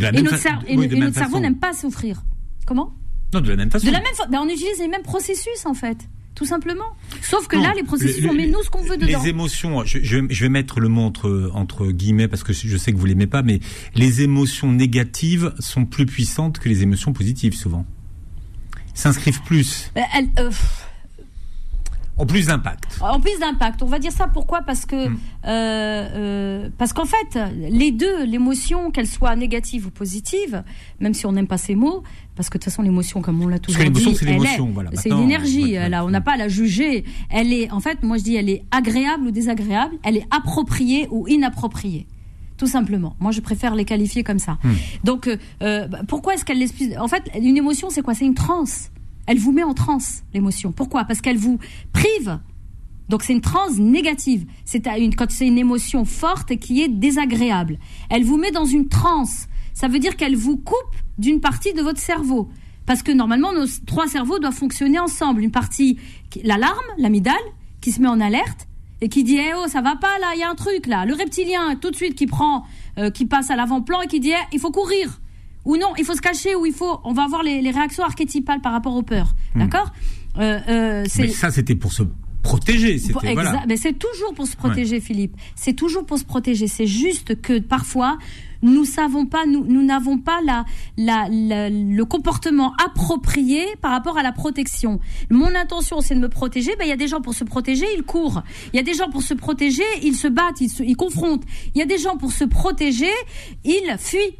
Et 0.00 0.22
notre, 0.22 0.36
fa- 0.38 0.60
et 0.66 0.76
oui, 0.78 0.86
et 0.86 1.12
cerveau 1.12 1.40
n'aime 1.40 1.58
pas 1.58 1.74
souffrir. 1.74 2.22
Comment? 2.64 2.94
Non, 3.34 3.40
de 3.40 3.48
la 3.50 3.56
même 3.56 3.70
façon. 3.70 3.86
De 3.86 3.92
la 3.92 3.98
même 4.00 4.14
façon. 4.14 4.30
Ben, 4.30 4.38
on 4.40 4.48
utilise 4.48 4.78
les 4.78 4.88
mêmes 4.88 5.02
processus 5.02 5.66
en 5.66 5.74
fait, 5.74 5.98
tout 6.34 6.44
simplement. 6.46 6.84
Sauf 7.22 7.46
que 7.48 7.56
Non, 7.56 7.62
là, 7.64 7.72
les 7.76 7.82
processus, 7.82 8.22
le- 8.22 8.30
on 8.30 8.32
met 8.32 8.46
nous 8.46 8.62
ce 8.62 8.70
qu'on 8.70 8.82
veut 8.82 8.96
dedans. 8.96 9.20
Les 9.22 9.28
émotions, 9.28 9.84
je, 9.84 9.98
je, 10.02 10.18
je 10.30 10.42
vais 10.44 10.48
mettre 10.48 10.80
le 10.80 10.88
mot 10.88 11.02
entre, 11.02 11.50
entre 11.54 11.86
guillemets 11.88 12.28
parce 12.28 12.42
que 12.44 12.52
je 12.52 12.76
sais 12.76 12.92
que 12.92 12.96
vous 12.98 13.06
l'aimez 13.06 13.26
pas, 13.26 13.42
mais 13.42 13.60
les 13.96 14.22
émotions 14.22 14.70
négatives 14.72 15.52
sont 15.58 15.84
plus 15.84 16.06
puissantes 16.06 16.58
que 16.60 16.68
les 16.68 16.82
émotions 16.82 17.12
positives 17.12 17.54
souvent. 17.54 17.84
S'inscrivent 18.94 19.42
plus, 19.42 19.90
elle- 19.94 20.28
euh, 20.38 20.50
ont 22.20 22.26
plus 22.26 22.46
d'impact. 22.46 22.98
en 23.00 23.20
plus 23.20 23.38
d'impact, 23.40 23.82
on 23.82 23.86
va 23.86 23.98
dire 23.98 24.12
ça 24.12 24.28
pourquoi? 24.28 24.62
Parce 24.62 24.86
que 24.86 25.08
Hmm. 25.08 25.16
euh, 25.46 26.08
euh, 26.14 26.68
parce 26.78 26.92
qu'en 26.92 27.04
fait, 27.06 27.38
les 27.70 27.90
deux, 27.90 28.24
l'émotion, 28.24 28.90
qu'elle 28.90 29.06
soit 29.06 29.34
négative 29.36 29.86
ou 29.86 29.90
positive, 29.90 30.62
même 31.00 31.14
si 31.14 31.26
on 31.26 31.32
n'aime 31.32 31.46
pas 31.46 31.58
ces 31.58 31.74
mots, 31.74 32.02
parce 32.36 32.48
que 32.48 32.58
de 32.58 32.62
toute 32.62 32.70
façon, 32.70 32.82
l'émotion, 32.82 33.22
comme 33.22 33.42
on 33.42 33.48
l'a 33.48 33.58
toujours 33.58 33.82
que 33.82 33.88
dit, 33.88 34.14
c'est 34.14 34.24
l'émotion, 34.26 34.70
voilà. 34.72 34.90
C'est 34.94 35.10
une 35.10 35.20
énergie. 35.20 35.72
là, 35.72 36.04
on 36.04 36.10
n'a 36.10 36.20
pas 36.20 36.32
à 36.32 36.36
la 36.36 36.48
juger. 36.48 37.04
Elle 37.30 37.52
est, 37.52 37.70
en 37.70 37.80
fait, 37.80 38.02
moi 38.02 38.18
je 38.18 38.24
dis, 38.24 38.36
elle 38.36 38.48
est 38.48 38.64
agréable 38.70 39.26
ou 39.26 39.30
désagréable. 39.30 39.94
Elle 40.02 40.16
est 40.16 40.26
appropriée 40.30 41.08
ou 41.10 41.26
inappropriée. 41.28 42.06
Tout 42.56 42.66
simplement. 42.66 43.16
Moi, 43.20 43.30
je 43.32 43.40
préfère 43.40 43.74
les 43.74 43.86
qualifier 43.86 44.22
comme 44.22 44.38
ça. 44.38 44.58
Hmm. 44.62 44.72
Donc, 45.02 45.28
euh, 45.28 45.38
euh, 45.62 45.88
bah, 45.88 46.00
pourquoi 46.06 46.34
est-ce 46.34 46.44
qu'elle 46.44 46.62
plus 46.68 46.94
En 46.98 47.08
fait, 47.08 47.22
une 47.40 47.56
émotion, 47.56 47.88
c'est 47.88 48.02
quoi? 48.02 48.12
C'est 48.12 48.26
une 48.26 48.34
transe. 48.34 48.90
Elle 49.30 49.38
vous 49.38 49.52
met 49.52 49.62
en 49.62 49.74
transe, 49.74 50.24
l'émotion. 50.34 50.72
Pourquoi? 50.72 51.04
Parce 51.04 51.20
qu'elle 51.20 51.36
vous 51.36 51.60
prive. 51.92 52.40
Donc, 53.08 53.22
c'est 53.22 53.32
une 53.32 53.40
transe 53.40 53.78
négative. 53.78 54.44
C'est 54.64 54.88
une, 54.88 55.14
quand 55.14 55.30
c'est 55.30 55.46
une 55.46 55.56
émotion 55.56 56.04
forte 56.04 56.56
qui 56.56 56.82
est 56.82 56.88
désagréable. 56.88 57.78
Elle 58.08 58.24
vous 58.24 58.38
met 58.38 58.50
dans 58.50 58.64
une 58.64 58.88
transe. 58.88 59.46
Ça 59.72 59.86
veut 59.86 60.00
dire 60.00 60.16
qu'elle 60.16 60.34
vous 60.34 60.56
coupe 60.56 60.96
d'une 61.16 61.38
partie 61.40 61.72
de 61.74 61.80
votre 61.80 62.00
cerveau. 62.00 62.48
Parce 62.86 63.04
que 63.04 63.12
normalement, 63.12 63.52
nos 63.52 63.66
trois 63.86 64.08
cerveaux 64.08 64.40
doivent 64.40 64.52
fonctionner 64.52 64.98
ensemble. 64.98 65.42
Une 65.44 65.52
partie, 65.52 65.96
l'alarme, 66.42 66.74
l'amygdale, 66.98 67.36
qui 67.80 67.92
se 67.92 68.02
met 68.02 68.08
en 68.08 68.20
alerte 68.20 68.66
et 69.00 69.08
qui 69.08 69.22
dit 69.22 69.38
eh 69.38 69.54
oh 69.54 69.68
ça 69.68 69.80
va 69.80 69.94
pas 69.94 70.18
là 70.18 70.32
il 70.34 70.40
y 70.40 70.42
a 70.42 70.50
un 70.50 70.54
truc 70.54 70.86
là 70.86 71.06
le 71.06 71.14
reptilien 71.14 71.74
tout 71.76 71.90
de 71.90 71.96
suite 71.96 72.14
qui 72.14 72.26
prend 72.26 72.66
euh, 72.98 73.08
qui 73.08 73.24
passe 73.24 73.50
à 73.50 73.56
l'avant-plan 73.56 74.02
et 74.02 74.08
qui 74.08 74.20
dit 74.20 74.32
eh, 74.32 74.46
il 74.52 74.60
faut 74.60 74.70
courir 74.70 75.19
ou 75.64 75.76
non 75.76 75.92
il 75.98 76.04
faut 76.04 76.14
se 76.14 76.20
cacher 76.20 76.54
ou 76.54 76.66
il 76.66 76.72
faut 76.72 77.00
on 77.04 77.12
va 77.12 77.24
avoir 77.24 77.42
les, 77.42 77.60
les 77.60 77.70
réactions 77.70 78.04
archétypales 78.04 78.60
par 78.60 78.72
rapport 78.72 78.94
aux 78.94 79.02
peurs 79.02 79.34
d'accord 79.54 79.92
euh, 80.38 80.58
euh, 80.68 81.04
Mais 81.18 81.28
ça, 81.28 81.50
c'était 81.50 81.74
pour 81.74 81.92
se 81.92 82.02
protéger. 82.42 82.98
C'était 82.98 83.34
voilà. 83.34 83.62
Mais 83.68 83.76
c'est 83.76 83.98
toujours 83.98 84.34
pour 84.34 84.46
se 84.46 84.56
protéger, 84.56 85.00
Philippe. 85.00 85.36
C'est 85.54 85.74
toujours 85.74 86.06
pour 86.06 86.18
se 86.18 86.24
protéger. 86.24 86.68
C'est 86.68 86.86
juste 86.86 87.40
que 87.40 87.58
parfois 87.58 88.18
nous 88.62 88.84
savons 88.84 89.24
pas, 89.24 89.46
nous 89.46 89.64
nous 89.64 89.82
n'avons 89.82 90.18
pas 90.18 90.40
la, 90.44 90.64
la, 90.98 91.28
le 91.30 92.02
comportement 92.04 92.74
approprié 92.84 93.64
par 93.80 93.90
rapport 93.90 94.18
à 94.18 94.22
la 94.22 94.32
protection. 94.32 95.00
Mon 95.30 95.54
intention, 95.54 96.00
c'est 96.00 96.14
de 96.14 96.20
me 96.20 96.28
protéger. 96.28 96.76
Ben 96.78 96.84
il 96.84 96.90
y 96.90 96.92
a 96.92 96.96
des 96.96 97.08
gens 97.08 97.22
pour 97.22 97.34
se 97.34 97.44
protéger, 97.44 97.86
ils 97.96 98.02
courent. 98.02 98.42
Il 98.72 98.76
y 98.76 98.80
a 98.80 98.82
des 98.82 98.94
gens 98.94 99.08
pour 99.10 99.22
se 99.22 99.34
protéger, 99.34 99.82
ils 100.02 100.14
se 100.14 100.28
battent, 100.28 100.60
ils, 100.60 100.68
se, 100.68 100.82
ils 100.82 100.96
confrontent. 100.96 101.44
Il 101.74 101.78
y 101.78 101.82
a 101.82 101.86
des 101.86 101.98
gens 101.98 102.16
pour 102.16 102.32
se 102.32 102.44
protéger, 102.44 103.12
ils 103.64 103.96
fuient. 103.98 104.36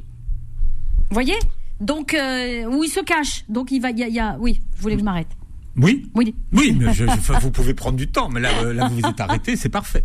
Vous 1.11 1.15
voyez 1.15 1.39
Donc 1.81 2.15
euh, 2.15 2.67
ou 2.67 2.85
ils 2.85 2.89
se 2.89 3.01
cachent. 3.01 3.45
Donc 3.49 3.73
il 3.73 3.81
va, 3.81 3.91
il 3.91 3.99
y 3.99 4.05
a, 4.05 4.09
il 4.09 4.15
y 4.15 4.21
a 4.21 4.37
oui. 4.39 4.61
Je 4.77 4.83
voulais 4.83 4.95
que 4.95 5.01
je 5.01 5.05
m'arrête. 5.05 5.29
Oui. 5.77 6.09
Oui. 6.15 6.35
Oui, 6.53 6.77
mais 6.79 6.93
je, 6.95 7.05
vous 7.41 7.51
pouvez 7.51 7.75
prendre 7.75 7.97
du 7.97 8.09
temps, 8.09 8.29
mais 8.29 8.41
là, 8.41 8.51
euh, 8.63 8.73
là 8.73 8.89
vous 8.89 8.97
vous 8.97 9.09
êtes 9.09 9.21
arrêté, 9.21 9.57
c'est 9.57 9.69
parfait. 9.69 10.05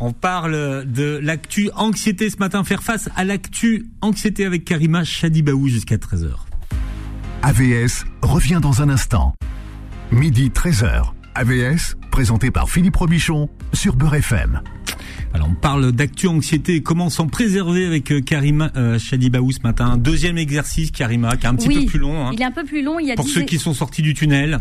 On 0.00 0.12
parle 0.12 0.84
de 0.86 1.18
l'actu 1.22 1.70
anxiété 1.74 2.28
ce 2.28 2.36
matin, 2.36 2.64
faire 2.64 2.82
face 2.82 3.08
à 3.16 3.24
l'actu 3.24 3.86
anxiété 4.02 4.44
avec 4.44 4.64
Karima 4.64 5.04
Chadibaou 5.04 5.68
jusqu'à 5.68 5.96
13h. 5.96 6.30
AVS 7.42 8.04
revient 8.22 8.60
dans 8.60 8.82
un 8.82 8.88
instant. 8.88 9.34
Midi 10.10 10.50
13h. 10.50 11.12
AVS, 11.34 11.96
présenté 12.10 12.50
par 12.50 12.70
Philippe 12.70 12.96
Robichon 12.96 13.48
sur 13.72 13.96
Beurre 13.96 14.16
FM. 14.16 14.62
Alors 15.36 15.50
on 15.50 15.54
parle 15.54 15.92
d'actu 15.92 16.28
anxiété, 16.28 16.82
comment 16.82 17.10
s'en 17.10 17.26
préserver 17.26 17.84
avec 17.84 18.10
euh, 18.10 18.22
Karima 18.22 18.70
euh, 18.74 18.98
Chadibaou 18.98 19.52
ce 19.52 19.60
matin? 19.60 19.98
Deuxième 19.98 20.38
exercice, 20.38 20.90
Karima, 20.90 21.36
qui 21.36 21.44
est 21.44 21.48
un 21.50 21.54
petit 21.54 21.68
peu 21.68 21.84
plus 21.84 21.98
long. 21.98 22.26
Hein. 22.26 22.30
Il 22.32 22.40
est 22.40 22.46
un 22.46 22.50
peu 22.50 22.64
plus 22.64 22.82
long. 22.82 22.98
Il 22.98 23.06
y 23.06 23.12
a 23.12 23.16
Pour 23.16 23.28
ceux 23.28 23.42
qui 23.42 23.58
sont 23.58 23.74
sortis 23.74 24.00
du 24.00 24.14
tunnel. 24.14 24.58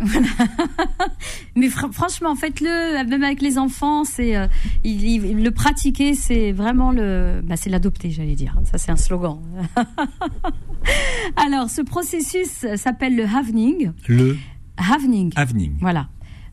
Mais 1.56 1.70
franchement, 1.70 2.36
faites-le, 2.36 3.08
même 3.08 3.24
avec 3.24 3.42
les 3.42 3.58
enfants. 3.58 4.04
C'est 4.04 4.36
euh, 4.36 4.48
le 4.84 5.50
pratiquer, 5.52 6.14
c'est 6.14 6.52
vraiment 6.52 6.92
le, 6.92 7.40
bah, 7.42 7.56
c'est 7.56 7.70
l'adopter, 7.70 8.12
j'allais 8.12 8.36
dire. 8.36 8.54
Ça, 8.70 8.78
c'est 8.78 8.92
un 8.92 8.98
slogan. 8.98 9.40
Alors, 11.38 11.70
ce 11.70 11.84
processus 11.84 12.66
s'appelle 12.76 13.16
le 13.16 13.24
havning. 13.24 13.94
Le 14.10 14.36
havning. 14.76 15.32
Havning. 15.38 15.78
Voilà. 15.80 16.10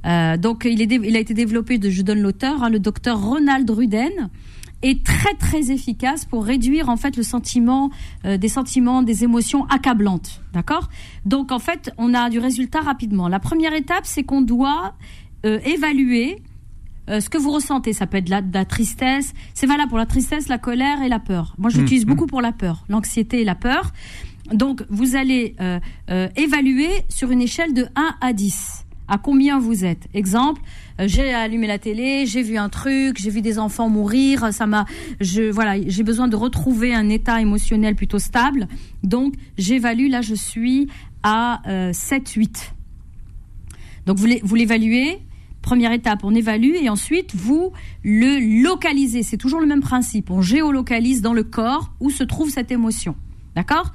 Euh, 0.07 0.37
donc 0.37 0.67
il, 0.69 0.81
est, 0.83 0.93
il, 0.93 1.17
a 1.17 1.21
été 1.21 1.35
développé, 1.35 1.79
de, 1.79 1.91
je 1.91 2.03
donne 2.03 2.21
l'auteur, 2.21 2.63
hein, 2.63 2.71
le 2.71 2.79
docteur 2.79 3.21
Ronald 3.21 3.69
Ruden 3.71 4.31
est 4.83 5.05
très 5.05 5.35
très 5.35 5.71
efficace 5.71 6.25
pour 6.25 6.45
réduire 6.45 6.89
en 6.89 6.97
fait 6.97 7.17
le 7.17 7.23
sentiment 7.23 7.91
euh, 8.25 8.37
des 8.37 8.49
sentiments 8.49 9.03
des 9.03 9.23
émotions 9.23 9.65
accablantes. 9.67 10.41
D'accord? 10.53 10.89
Donc 11.25 11.53
en 11.53 11.61
fait 11.61 11.93
on 11.99 12.15
a 12.15 12.31
du 12.31 12.41
résultat 12.41 12.81
rapidement. 12.81 13.29
La 13.29 13.39
première 13.39 13.75
étape 13.75 14.05
c'est 14.05 14.25
qu'on 14.25 14.43
doit 14.43 14.95
euh, 15.47 15.61
évaluer 15.65 16.43
ce 17.09 17.29
que 17.29 17.37
vous 17.37 17.51
ressentez. 17.51 17.93
Ça 17.93 18.07
peut 18.07 18.19
être 18.19 18.27
de 18.27 18.31
la, 18.31 18.43
de 18.43 18.55
la 18.55 18.65
tristesse. 18.65 19.35
C'est 19.55 19.67
valable 19.67 19.89
pour 19.89 19.99
la 19.99 20.07
tristesse 20.07 20.49
la 20.49 20.59
colère 20.59 21.03
et 21.03 21.09
la 21.09 21.19
peur. 21.19 21.55
Moi 21.59 21.69
j'utilise 21.69 22.07
mmh, 22.07 22.09
beaucoup 22.09 22.25
mmh. 22.25 22.29
pour 22.29 22.41
la 22.41 22.53
peur. 22.53 22.85
L'anxiété 22.89 23.43
et 23.43 23.45
la 23.45 23.57
peur. 23.57 23.93
Donc 24.53 24.85
vous 24.89 25.17
allez 25.17 25.57
évaluer 26.37 26.91
sur 27.09 27.31
une 27.31 27.43
échelle 27.43 27.75
de 27.75 27.87
1 27.97 28.15
à 28.21 28.33
10 28.33 28.87
à 29.13 29.19
combien 29.19 29.59
vous 29.59 29.85
êtes. 29.85 30.09
Exemple, 30.15 30.63
euh, 30.99 31.05
j'ai 31.07 31.35
allumé 31.35 31.67
la 31.67 31.79
télé, 31.79 32.25
j'ai 32.25 32.43
vu 32.43 32.57
un 32.57 32.71
truc, 32.71 33.19
j'ai 33.21 33.29
vu 33.29 33.43
des 33.43 33.59
enfants 33.59 33.91
mourir, 33.91 34.55
ça 34.55 34.67
m'a, 34.67 34.87
je, 35.21 35.51
voilà, 35.51 35.77
j'ai 35.87 36.03
besoin 36.03 36.29
de 36.29 36.37
retrouver 36.37 36.95
un 36.95 37.11
état 37.11 37.39
émotionnel 37.39 37.95
plutôt 37.95 38.19
stable. 38.19 38.69
Donc, 39.03 39.35
j'évalue, 39.59 40.09
là, 40.09 40.23
je 40.23 40.35
suis 40.35 40.89
à 41.23 41.61
7, 41.93 42.23
euh, 42.23 42.41
8. 42.41 42.75
Donc, 44.07 44.17
vous 44.19 44.55
l'évaluez. 44.55 45.21
Première 45.61 45.93
étape, 45.93 46.25
on 46.25 46.35
évalue 46.35 46.75
et 46.75 46.89
ensuite 46.89 47.37
vous 47.37 47.71
le 48.03 48.63
localisez. 48.65 49.23
C'est 49.23 49.37
toujours 49.37 49.61
le 49.61 49.67
même 49.67 49.83
principe. 49.83 50.31
On 50.31 50.41
géolocalise 50.41 51.23
dans 51.23 51.35
le 51.35 51.45
corps 51.45 51.93
où 52.01 52.11
se 52.11 52.25
trouve 52.25 52.51
cette 52.51 52.73
émotion. 52.73 53.15
D'accord? 53.55 53.93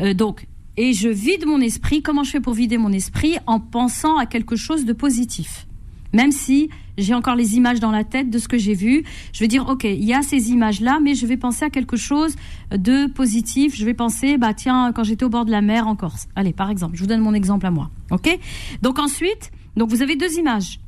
Euh, 0.00 0.12
Donc, 0.12 0.48
et 0.76 0.92
je 0.92 1.08
vide 1.08 1.46
mon 1.46 1.60
esprit. 1.60 2.02
Comment 2.02 2.24
je 2.24 2.30
fais 2.30 2.40
pour 2.40 2.54
vider 2.54 2.78
mon 2.78 2.92
esprit 2.92 3.36
En 3.46 3.60
pensant 3.60 4.16
à 4.16 4.26
quelque 4.26 4.56
chose 4.56 4.84
de 4.84 4.92
positif. 4.92 5.66
Même 6.12 6.30
si 6.30 6.70
j'ai 6.96 7.12
encore 7.12 7.34
les 7.34 7.56
images 7.56 7.80
dans 7.80 7.90
la 7.90 8.04
tête 8.04 8.30
de 8.30 8.38
ce 8.38 8.46
que 8.46 8.56
j'ai 8.56 8.74
vu, 8.74 9.02
je 9.32 9.40
vais 9.40 9.48
dire 9.48 9.68
ok, 9.68 9.82
il 9.84 10.04
y 10.04 10.14
a 10.14 10.22
ces 10.22 10.52
images-là, 10.52 11.00
mais 11.02 11.14
je 11.14 11.26
vais 11.26 11.36
penser 11.36 11.64
à 11.64 11.70
quelque 11.70 11.96
chose 11.96 12.36
de 12.70 13.06
positif. 13.10 13.74
Je 13.74 13.84
vais 13.84 13.94
penser, 13.94 14.38
bah 14.38 14.54
tiens, 14.54 14.92
quand 14.94 15.02
j'étais 15.02 15.24
au 15.24 15.28
bord 15.28 15.44
de 15.44 15.50
la 15.50 15.60
mer 15.60 15.88
en 15.88 15.96
Corse. 15.96 16.28
Allez, 16.36 16.52
par 16.52 16.70
exemple, 16.70 16.94
je 16.96 17.00
vous 17.00 17.08
donne 17.08 17.20
mon 17.20 17.34
exemple 17.34 17.66
à 17.66 17.72
moi. 17.72 17.90
Ok? 18.12 18.38
Donc 18.80 19.00
ensuite, 19.00 19.50
donc 19.76 19.90
vous 19.90 20.02
avez 20.02 20.14
deux 20.14 20.38
images, 20.38 20.78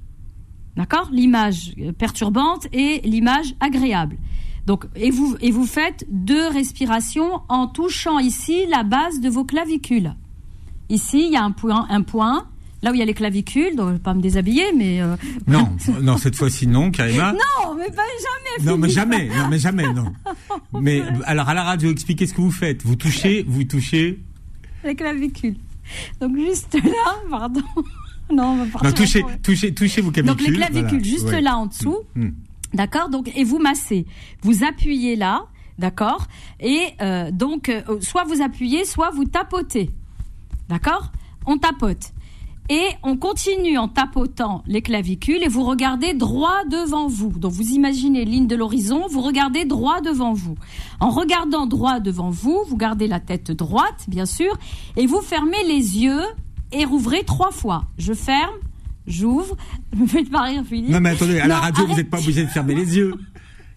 d'accord? 0.77 1.09
L'image 1.11 1.75
perturbante 1.99 2.69
et 2.73 3.01
l'image 3.03 3.55
agréable. 3.59 4.17
Donc, 4.67 4.85
et 4.97 5.11
vous, 5.11 5.37
et 5.41 5.51
vous 5.51 5.67
faites 5.67 6.05
deux 6.11 6.49
respirations 6.49 7.43
en 7.49 7.69
touchant 7.69 8.19
ici 8.19 8.67
la 8.69 8.83
base 8.83 9.21
de 9.21 9.29
vos 9.29 9.45
clavicules. 9.45 10.15
Ici, 10.89 11.27
il 11.27 11.33
y 11.33 11.37
a 11.37 11.43
un 11.43 11.53
point, 11.53 11.87
un 11.89 12.03
point 12.03 12.47
là 12.83 12.91
où 12.91 12.95
il 12.95 12.99
y 12.99 13.03
a 13.03 13.07
les 13.07 13.15
clavicules, 13.15 13.75
donc 13.75 13.89
je 13.89 13.93
vais 13.95 13.99
pas 13.99 14.15
me 14.15 14.21
déshabiller, 14.21 14.73
mais 14.77 15.01
euh, 15.03 15.17
non, 15.47 15.69
non 16.03 16.17
cette 16.19 16.37
fois-ci 16.37 16.67
non, 16.67 16.91
Karima. 16.91 17.33
Non, 17.65 17.75
mais 17.77 17.91
pas 17.91 18.03
jamais. 18.03 18.71
Non, 18.71 18.79
mais 18.79 18.89
jamais, 18.89 19.29
non, 19.29 19.49
mais 19.49 19.59
jamais, 19.59 19.93
non. 19.93 20.13
Mais 20.81 21.03
alors 21.25 21.49
à 21.49 21.55
la 21.55 21.63
radio, 21.63 21.91
expliquez 21.91 22.27
ce 22.27 22.35
que 22.35 22.41
vous 22.41 22.51
faites. 22.51 22.85
Vous 22.85 22.97
touchez, 22.97 23.45
vous 23.47 23.65
touchez 23.65 24.21
les 24.85 24.95
clavicules. 24.95 25.57
Donc 26.21 26.37
juste 26.37 26.75
là, 26.75 27.15
pardon. 27.31 27.63
Non, 28.31 28.67
pardon. 28.73 28.89
Non, 28.89 28.93
touchez, 28.93 29.25
touchez, 29.43 29.75
touchez 29.75 30.01
vos 30.01 30.11
clavicules. 30.11 30.37
Donc 30.37 30.47
les 30.47 30.53
clavicules, 30.55 31.05
juste 31.05 31.31
là 31.31 31.57
en 31.57 31.67
dessous. 31.67 31.99
Mm, 32.15 32.25
mm. 32.25 32.35
D'accord? 32.77 33.09
Donc, 33.09 33.33
et 33.35 33.43
vous 33.43 33.59
massez. 33.59 34.05
Vous 34.43 34.63
appuyez 34.63 35.17
là, 35.17 35.47
d'accord? 35.79 36.27
Et 36.61 36.83
euh, 37.01 37.31
donc, 37.31 37.71
euh, 37.71 37.83
soit 38.01 38.25
vous 38.25 38.43
appuyez, 38.43 38.85
soit 38.85 39.11
vous 39.11 39.25
tapotez. 39.25 39.91
D'accord? 40.69 41.11
On 41.47 41.57
tapote. 41.57 42.13
Et 42.69 42.89
on 43.03 43.17
continue 43.17 43.79
en 43.79 43.89
tapotant 43.89 44.63
les 44.67 44.83
clavicules 44.83 45.43
et 45.43 45.49
vous 45.49 45.63
regardez 45.65 46.13
droit 46.13 46.65
devant 46.69 47.07
vous. 47.07 47.31
Donc 47.31 47.53
vous 47.53 47.71
imaginez 47.71 48.25
ligne 48.25 48.49
de 48.49 48.57
l'horizon, 48.57 49.07
vous 49.09 49.21
regardez 49.21 49.65
droit 49.65 50.01
devant 50.01 50.33
vous. 50.33 50.57
En 51.01 51.11
regardant 51.11 51.67
droit 51.67 52.01
devant 52.01 52.31
vous, 52.31 52.65
vous 52.69 52.77
gardez 52.77 53.07
la 53.07 53.21
tête 53.21 53.53
droite, 53.53 54.05
bien 54.09 54.27
sûr, 54.27 54.59
et 54.97 55.07
vous 55.07 55.21
fermez 55.21 55.63
les 55.69 55.99
yeux 56.03 56.23
et 56.73 56.85
rouvrez 56.85 57.23
trois 57.25 57.53
fois. 57.53 57.85
Je 57.99 58.13
ferme, 58.13 58.57
j'ouvre. 59.07 59.57
Me 59.97 60.07
faites 60.07 60.31
pas 60.31 60.43
rire, 60.43 60.65
Philippe. 60.69 60.91
Non, 60.91 61.01
mais 61.01 61.11
attendez, 61.11 61.41
à 61.41 61.47
la 61.47 61.59
radio, 61.59 61.87
vous 61.87 61.95
n'êtes 61.95 62.11
pas 62.11 62.21
obligé 62.21 62.45
de 62.45 62.49
fermer 62.49 62.75
les 62.75 62.97
yeux. 62.97 63.15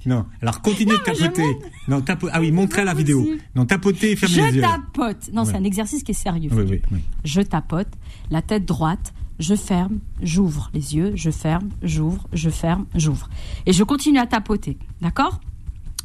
Non. 0.06 0.26
Alors 0.42 0.62
continuez 0.62 0.98
de 0.98 1.04
tapoter. 1.04 1.58
Non, 1.88 2.02
tapo... 2.02 2.30
Ah 2.32 2.40
oui, 2.40 2.52
montrez 2.52 2.86
la 2.86 2.94
vidéo. 2.94 3.28
Non, 3.54 3.66
tapotez 3.66 4.12
et 4.12 4.16
fermez 4.16 4.52
les 4.52 4.58
yeux. 4.58 4.64
Je 4.64 4.68
tapote. 4.68 5.30
Non, 5.34 5.44
c'est 5.44 5.56
un 5.56 5.64
exercice 5.64 6.04
qui 6.04 6.12
est 6.12 6.14
sérieux. 6.16 6.50
Oui, 6.54 6.64
oui, 6.70 6.82
oui. 6.92 7.00
Je 7.26 7.42
tapote, 7.42 7.90
la 8.32 8.42
tête 8.42 8.66
droite, 8.66 9.14
je 9.40 9.56
ferme, 9.56 10.00
j'ouvre 10.22 10.70
les 10.74 10.96
yeux, 10.96 11.12
je 11.16 11.32
ferme, 11.32 11.70
j'ouvre, 11.82 12.28
je 12.34 12.50
ferme, 12.50 12.86
j'ouvre. 12.96 13.30
Et 13.66 13.74
je 13.74 13.84
continue 13.84 14.20
à 14.20 14.26
tapoter. 14.26 14.78
D'accord? 15.02 15.42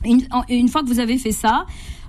Une, 0.05 0.23
une 0.49 0.69
fois 0.69 0.83
que 0.83 0.89
vous 0.89 0.99
avez 0.99 1.17
fait 1.19 1.33
ça, 1.33 1.67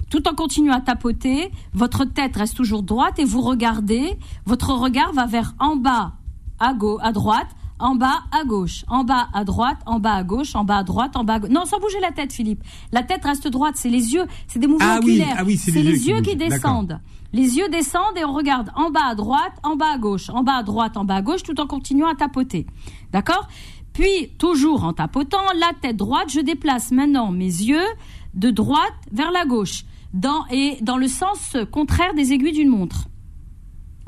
tout 0.10 0.28
en 0.28 0.34
continuant 0.34 0.74
à 0.74 0.82
tapoter, 0.82 1.52
votre 1.74 2.04
tête 2.06 2.36
reste 2.36 2.56
toujours 2.56 2.84
droite 2.84 3.20
et 3.20 3.26
vous 3.26 3.42
regardez, 3.42 4.18
votre 4.46 4.72
regard 4.74 5.14
va 5.14 5.28
vers 5.28 5.54
en 5.60 5.76
bas 5.76 6.14
à, 6.60 6.74
gauche, 6.74 7.02
à 7.04 7.12
droite, 7.12 7.48
en 7.80 7.96
bas 7.96 8.24
à 8.32 8.44
gauche, 8.46 8.86
en 8.88 9.04
bas 9.04 9.28
à 9.34 9.44
droite, 9.44 9.78
en 9.86 10.00
bas 10.00 10.14
à 10.14 10.24
gauche, 10.24 10.56
en 10.56 10.64
bas 10.64 10.78
à 10.78 10.84
droite, 10.84 11.16
en 11.16 11.24
bas 11.24 11.34
à 11.34 11.40
gauche. 11.40 11.50
Non, 11.50 11.66
sans 11.66 11.80
bouger 11.80 12.00
la 12.00 12.12
tête, 12.12 12.32
Philippe. 12.32 12.64
La 12.92 13.04
tête 13.04 13.24
reste 13.24 13.48
droite, 13.48 13.76
c'est 13.76 13.90
les 13.90 14.14
yeux, 14.14 14.26
c'est 14.48 14.60
des 14.60 14.68
mouvements 14.68 14.96
ah 14.96 15.00
oculaires. 15.00 15.36
ah 15.38 15.44
oui, 15.46 15.58
c'est 15.58 15.72
les, 15.72 16.08
yeux 16.08 16.22
qui, 16.22 16.36
descendent. 16.36 17.00
Les 17.34 17.58
yeux 17.58 17.68
descendent 17.70 18.18
et 18.18 18.24
on 18.24 18.34
regarde 18.34 18.72
en 18.76 18.92
bas 18.92 19.08
à 19.10 19.16
droite, 19.16 19.54
en 19.64 19.76
bas 19.76 19.94
à 19.94 19.98
gauche, 19.98 20.30
en 20.30 20.44
bas 20.44 20.56
à 20.58 20.64
droite, 20.64 20.96
en 20.96 21.04
bas 21.04 21.16
à 21.16 21.22
gauche, 21.22 21.44
tout 21.44 21.60
en 21.60 21.68
continuant 21.68 22.08
à 22.08 22.16
tapoter. 22.16 22.66
D'accord? 23.12 23.48
Puis, 23.92 24.30
toujours 24.38 24.84
en 24.84 24.94
tapotant, 24.94 25.44
la 25.58 25.72
tête 25.82 25.98
droite, 25.98 26.30
je 26.30 26.40
déplace 26.40 26.92
maintenant 26.92 27.32
mes 27.32 27.46
yeux 27.46 27.86
de 28.34 28.52
droite 28.52 28.94
vers 29.12 29.32
la 29.32 29.46
gauche, 29.46 29.86
dans, 30.14 30.46
et 30.50 30.78
dans 30.82 30.98
le 30.98 31.08
sens 31.08 31.58
contraire 31.72 32.14
des 32.14 32.34
aiguilles 32.34 32.54
d'une 32.54 32.70
montre. 32.70 33.08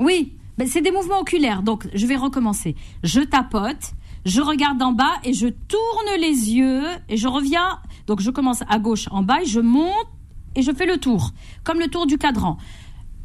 Oui, 0.00 0.37
ben, 0.58 0.66
c'est 0.66 0.80
des 0.80 0.90
mouvements 0.90 1.20
oculaires. 1.20 1.62
Donc, 1.62 1.88
je 1.94 2.04
vais 2.06 2.16
recommencer. 2.16 2.74
Je 3.04 3.20
tapote, 3.20 3.92
je 4.26 4.40
regarde 4.40 4.82
en 4.82 4.92
bas 4.92 5.14
et 5.22 5.32
je 5.32 5.46
tourne 5.46 6.20
les 6.20 6.52
yeux 6.52 6.82
et 7.08 7.16
je 7.16 7.28
reviens. 7.28 7.78
Donc, 8.08 8.20
je 8.20 8.30
commence 8.30 8.62
à 8.68 8.80
gauche 8.80 9.06
en 9.12 9.22
bas 9.22 9.40
et 9.40 9.46
je 9.46 9.60
monte 9.60 10.08
et 10.56 10.62
je 10.62 10.72
fais 10.72 10.86
le 10.86 10.98
tour, 10.98 11.30
comme 11.62 11.78
le 11.78 11.86
tour 11.86 12.06
du 12.06 12.18
cadran. 12.18 12.58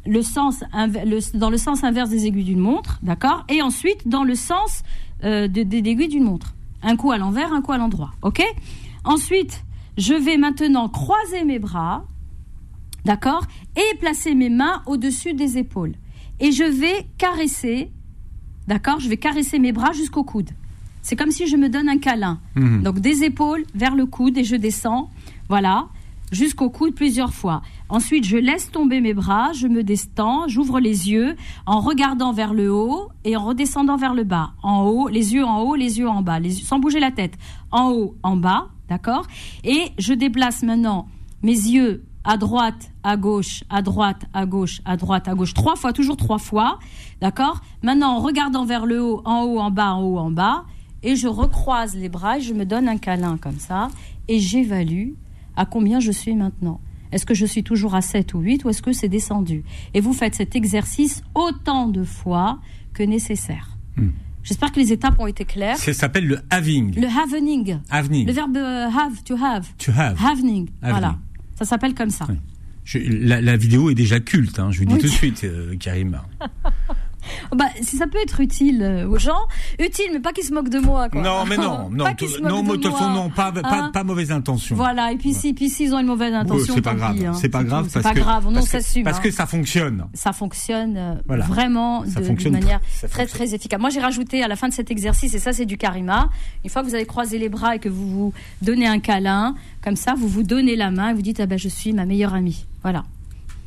Dans 0.06 0.12
le 1.50 1.56
sens 1.56 1.82
inverse 1.82 2.10
des 2.10 2.26
aiguilles 2.26 2.44
d'une 2.44 2.60
montre, 2.60 3.00
d'accord? 3.02 3.44
Et 3.48 3.62
ensuite, 3.62 4.06
dans 4.06 4.22
le 4.22 4.36
sens 4.36 4.84
euh, 5.24 5.48
des 5.48 5.62
aiguilles 5.62 6.08
d'une 6.08 6.24
montre. 6.24 6.54
Un 6.82 6.96
coup 6.96 7.10
à 7.10 7.18
l'envers, 7.18 7.52
un 7.52 7.62
coup 7.62 7.72
à 7.72 7.78
l'endroit, 7.78 8.12
ok? 8.22 8.44
Ensuite, 9.04 9.64
je 9.96 10.14
vais 10.14 10.36
maintenant 10.36 10.88
croiser 10.88 11.42
mes 11.44 11.58
bras, 11.58 12.04
d'accord? 13.04 13.44
Et 13.76 13.96
placer 13.96 14.34
mes 14.34 14.50
mains 14.50 14.82
au-dessus 14.86 15.34
des 15.34 15.58
épaules 15.58 15.94
et 16.40 16.52
je 16.52 16.64
vais 16.64 17.06
caresser, 17.18 17.90
d'accord 18.68 19.00
Je 19.00 19.08
vais 19.08 19.16
caresser 19.16 19.58
mes 19.58 19.72
bras 19.72 19.92
jusqu'au 19.92 20.24
coude. 20.24 20.50
C'est 21.02 21.16
comme 21.16 21.30
si 21.30 21.46
je 21.46 21.56
me 21.56 21.68
donne 21.68 21.88
un 21.88 21.98
câlin. 21.98 22.40
Mhm. 22.54 22.82
Donc 22.82 22.98
des 23.00 23.24
épaules 23.24 23.64
vers 23.74 23.94
le 23.94 24.06
coude 24.06 24.38
et 24.38 24.44
je 24.44 24.56
descends. 24.56 25.10
Voilà. 25.48 25.86
Jusqu'au 26.32 26.70
coude 26.70 26.94
plusieurs 26.94 27.34
fois. 27.34 27.60
Ensuite, 27.90 28.24
je 28.24 28.36
laisse 28.38 28.70
tomber 28.70 29.00
mes 29.00 29.12
bras, 29.14 29.52
je 29.52 29.68
me 29.68 29.84
destends, 29.84 30.48
j'ouvre 30.48 30.80
les 30.80 31.10
yeux 31.10 31.36
en 31.66 31.80
regardant 31.80 32.32
vers 32.32 32.54
le 32.54 32.72
haut 32.72 33.08
et 33.24 33.36
en 33.36 33.44
redescendant 33.44 33.96
vers 33.98 34.14
le 34.14 34.24
bas. 34.24 34.54
En 34.62 34.82
haut, 34.84 35.08
les 35.08 35.34
yeux 35.34 35.44
en 35.44 35.60
haut, 35.60 35.74
les 35.76 35.98
yeux 35.98 36.08
en 36.08 36.22
bas, 36.22 36.40
les 36.40 36.58
yeux- 36.58 36.64
sans 36.64 36.78
bouger 36.80 36.98
la 36.98 37.12
tête. 37.12 37.34
En 37.70 37.90
haut, 37.90 38.16
en 38.22 38.36
bas, 38.36 38.68
d'accord 38.88 39.26
Et 39.62 39.90
je 39.98 40.14
déplace 40.14 40.62
maintenant 40.62 41.06
mes 41.42 41.52
yeux 41.52 42.02
à 42.24 42.36
droite, 42.36 42.90
à 43.02 43.16
gauche, 43.16 43.64
à 43.68 43.82
droite, 43.82 44.24
à 44.32 44.46
gauche, 44.46 44.80
à 44.84 44.96
droite, 44.96 45.28
à 45.28 45.34
gauche, 45.34 45.54
trois 45.54 45.76
fois, 45.76 45.92
toujours 45.92 46.16
trois 46.16 46.38
fois, 46.38 46.78
d'accord? 47.20 47.60
Maintenant, 47.82 48.16
en 48.16 48.20
regardant 48.20 48.64
vers 48.64 48.86
le 48.86 49.02
haut, 49.02 49.22
en 49.24 49.42
haut, 49.42 49.58
en 49.58 49.70
bas, 49.70 49.92
en 49.92 50.02
haut, 50.02 50.18
en 50.18 50.30
bas, 50.30 50.64
et 51.02 51.16
je 51.16 51.28
recroise 51.28 51.94
les 51.94 52.08
bras 52.08 52.38
et 52.38 52.40
je 52.40 52.54
me 52.54 52.64
donne 52.64 52.88
un 52.88 52.96
câlin 52.96 53.36
comme 53.36 53.58
ça, 53.58 53.88
et 54.28 54.38
j'évalue 54.38 55.10
à 55.56 55.66
combien 55.66 56.00
je 56.00 56.10
suis 56.10 56.34
maintenant. 56.34 56.80
Est-ce 57.12 57.26
que 57.26 57.34
je 57.34 57.46
suis 57.46 57.62
toujours 57.62 57.94
à 57.94 58.00
7 58.00 58.34
ou 58.34 58.40
8 58.40 58.64
ou 58.64 58.70
est-ce 58.70 58.82
que 58.82 58.92
c'est 58.92 59.08
descendu? 59.08 59.62
Et 59.92 60.00
vous 60.00 60.12
faites 60.12 60.34
cet 60.34 60.56
exercice 60.56 61.22
autant 61.34 61.86
de 61.86 62.02
fois 62.02 62.58
que 62.92 63.04
nécessaire. 63.04 63.76
Hmm. 63.96 64.08
J'espère 64.42 64.72
que 64.72 64.80
les 64.80 64.92
étapes 64.92 65.18
ont 65.20 65.26
été 65.26 65.44
claires. 65.44 65.76
Ça 65.76 65.92
s'appelle 65.92 66.26
le 66.26 66.38
having. 66.50 67.00
Le 67.00 67.06
Having. 67.90 68.26
le 68.26 68.32
verbe 68.32 68.56
euh, 68.56 68.88
have, 68.88 69.22
to 69.24 69.36
have. 69.40 69.68
To 69.78 69.92
have. 69.92 70.18
Having, 70.20 70.68
voilà. 70.82 71.18
Ça 71.54 71.64
s'appelle 71.64 71.94
comme 71.94 72.10
ça. 72.10 72.26
Oui. 72.28 72.36
Je- 72.84 72.98
la, 72.98 73.40
la 73.40 73.56
vidéo 73.56 73.88
est 73.90 73.94
déjà 73.94 74.20
culte, 74.20 74.58
hein, 74.58 74.70
je 74.70 74.78
vous 74.80 74.84
dis 74.84 74.94
Oui. 74.94 75.00
tout 75.00 75.06
de 75.06 75.12
suite, 75.12 75.44
euh, 75.44 75.74
Karim. 75.78 76.20
Bah, 77.54 77.66
si 77.82 77.96
ça 77.96 78.06
peut 78.06 78.18
être 78.22 78.40
utile 78.40 78.82
euh, 78.82 79.08
aux 79.08 79.18
gens, 79.18 79.38
utile, 79.78 80.06
mais 80.12 80.20
pas 80.20 80.32
qu'ils 80.32 80.44
se 80.44 80.52
moquent 80.54 80.68
de 80.68 80.78
moi. 80.78 81.08
Quoi. 81.08 81.22
Non, 81.22 81.44
mais 81.48 81.56
non, 81.56 81.88
non, 81.92 82.04
pas 82.04 82.10
tout- 82.14 82.26
qu'ils 82.26 82.34
se 82.36 82.40
non, 82.40 82.62
moquent 82.62 82.66
mais 82.66 82.70
de 82.72 82.76
de 82.78 82.82
toute 82.82 82.92
façon, 82.92 83.04
moi. 83.10 83.22
non, 83.24 83.30
pas, 83.30 83.52
pas, 83.52 83.60
Hein 83.64 83.90
pas 83.92 84.04
mauvaise 84.04 84.30
intention. 84.32 84.76
Voilà, 84.76 85.12
et 85.12 85.16
puis 85.16 85.34
si, 85.34 85.54
puis 85.54 85.68
s'ils 85.68 85.94
ont 85.94 85.98
une 85.98 86.06
mauvaise 86.06 86.34
intention, 86.34 86.74
c'est 86.74 86.80
pas 86.82 86.94
grave, 86.94 87.16
hein. 87.24 87.32
c'est 87.34 87.48
pas 87.48 87.64
grave. 87.64 87.86
C'est 87.88 88.02
parce 88.02 88.04
pas 88.14 88.14
que 88.14 88.24
grave, 88.24 88.46
on 88.48 88.52
parce 88.54 88.68
que- 88.68 89.02
parce 89.04 89.18
hein. 89.18 89.20
que 89.22 89.30
ça 89.30 89.46
fonctionne. 89.46 90.06
ça 90.14 90.32
fonctionne 90.32 90.96
euh, 90.96 91.14
Voilà. 91.26 91.44
vraiment 91.46 92.04
Ça 92.06 92.20
de, 92.20 92.26
manière 92.50 92.80
très 92.80 93.08
fonctionne. 93.08 93.26
très 93.28 93.54
efficace. 93.54 93.80
Moi 93.80 93.90
j'ai 93.90 94.00
rajouté 94.00 94.42
à 94.42 94.48
la 94.48 94.56
fin 94.56 94.68
de 94.68 94.72
cet 94.72 94.90
exercice 94.90 95.34
et 95.34 95.38
ça 95.38 95.52
c'est 95.52 95.66
du 95.66 95.76
karima. 95.76 96.28
Une 96.64 96.70
fois 96.70 96.82
que 96.82 96.88
vous 96.88 96.94
avez 96.94 97.06
croisé 97.06 97.38
les 97.38 97.48
bras 97.48 97.76
et 97.76 97.78
que 97.78 97.88
vous 97.88 98.08
vous 98.08 98.32
donnez 98.62 98.86
un 98.86 98.98
câlin, 99.00 99.54
comme 99.82 99.96
ça 99.96 100.14
vous 100.16 100.28
vous 100.28 100.42
donnez 100.42 100.76
la 100.76 100.90
main 100.90 101.10
et 101.10 101.14
vous 101.14 101.22
dites 101.22 101.40
ah 101.40 101.46
ben 101.46 101.58
je 101.58 101.68
suis 101.68 101.92
ma 101.92 102.04
meilleure 102.06 102.34
amie. 102.34 102.64
Voilà. 102.82 103.04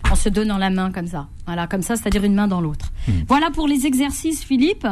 En 0.09 0.15
se 0.15 0.29
donnant 0.29 0.57
la 0.57 0.69
main 0.69 0.91
comme 0.91 1.07
ça. 1.07 1.27
Voilà, 1.45 1.67
comme 1.67 1.81
ça, 1.81 1.95
c'est-à-dire 1.95 2.23
une 2.23 2.33
main 2.33 2.47
dans 2.47 2.61
l'autre. 2.61 2.91
Hmm. 3.07 3.23
Voilà 3.27 3.51
pour 3.51 3.67
les 3.67 3.85
exercices, 3.85 4.43
Philippe. 4.43 4.87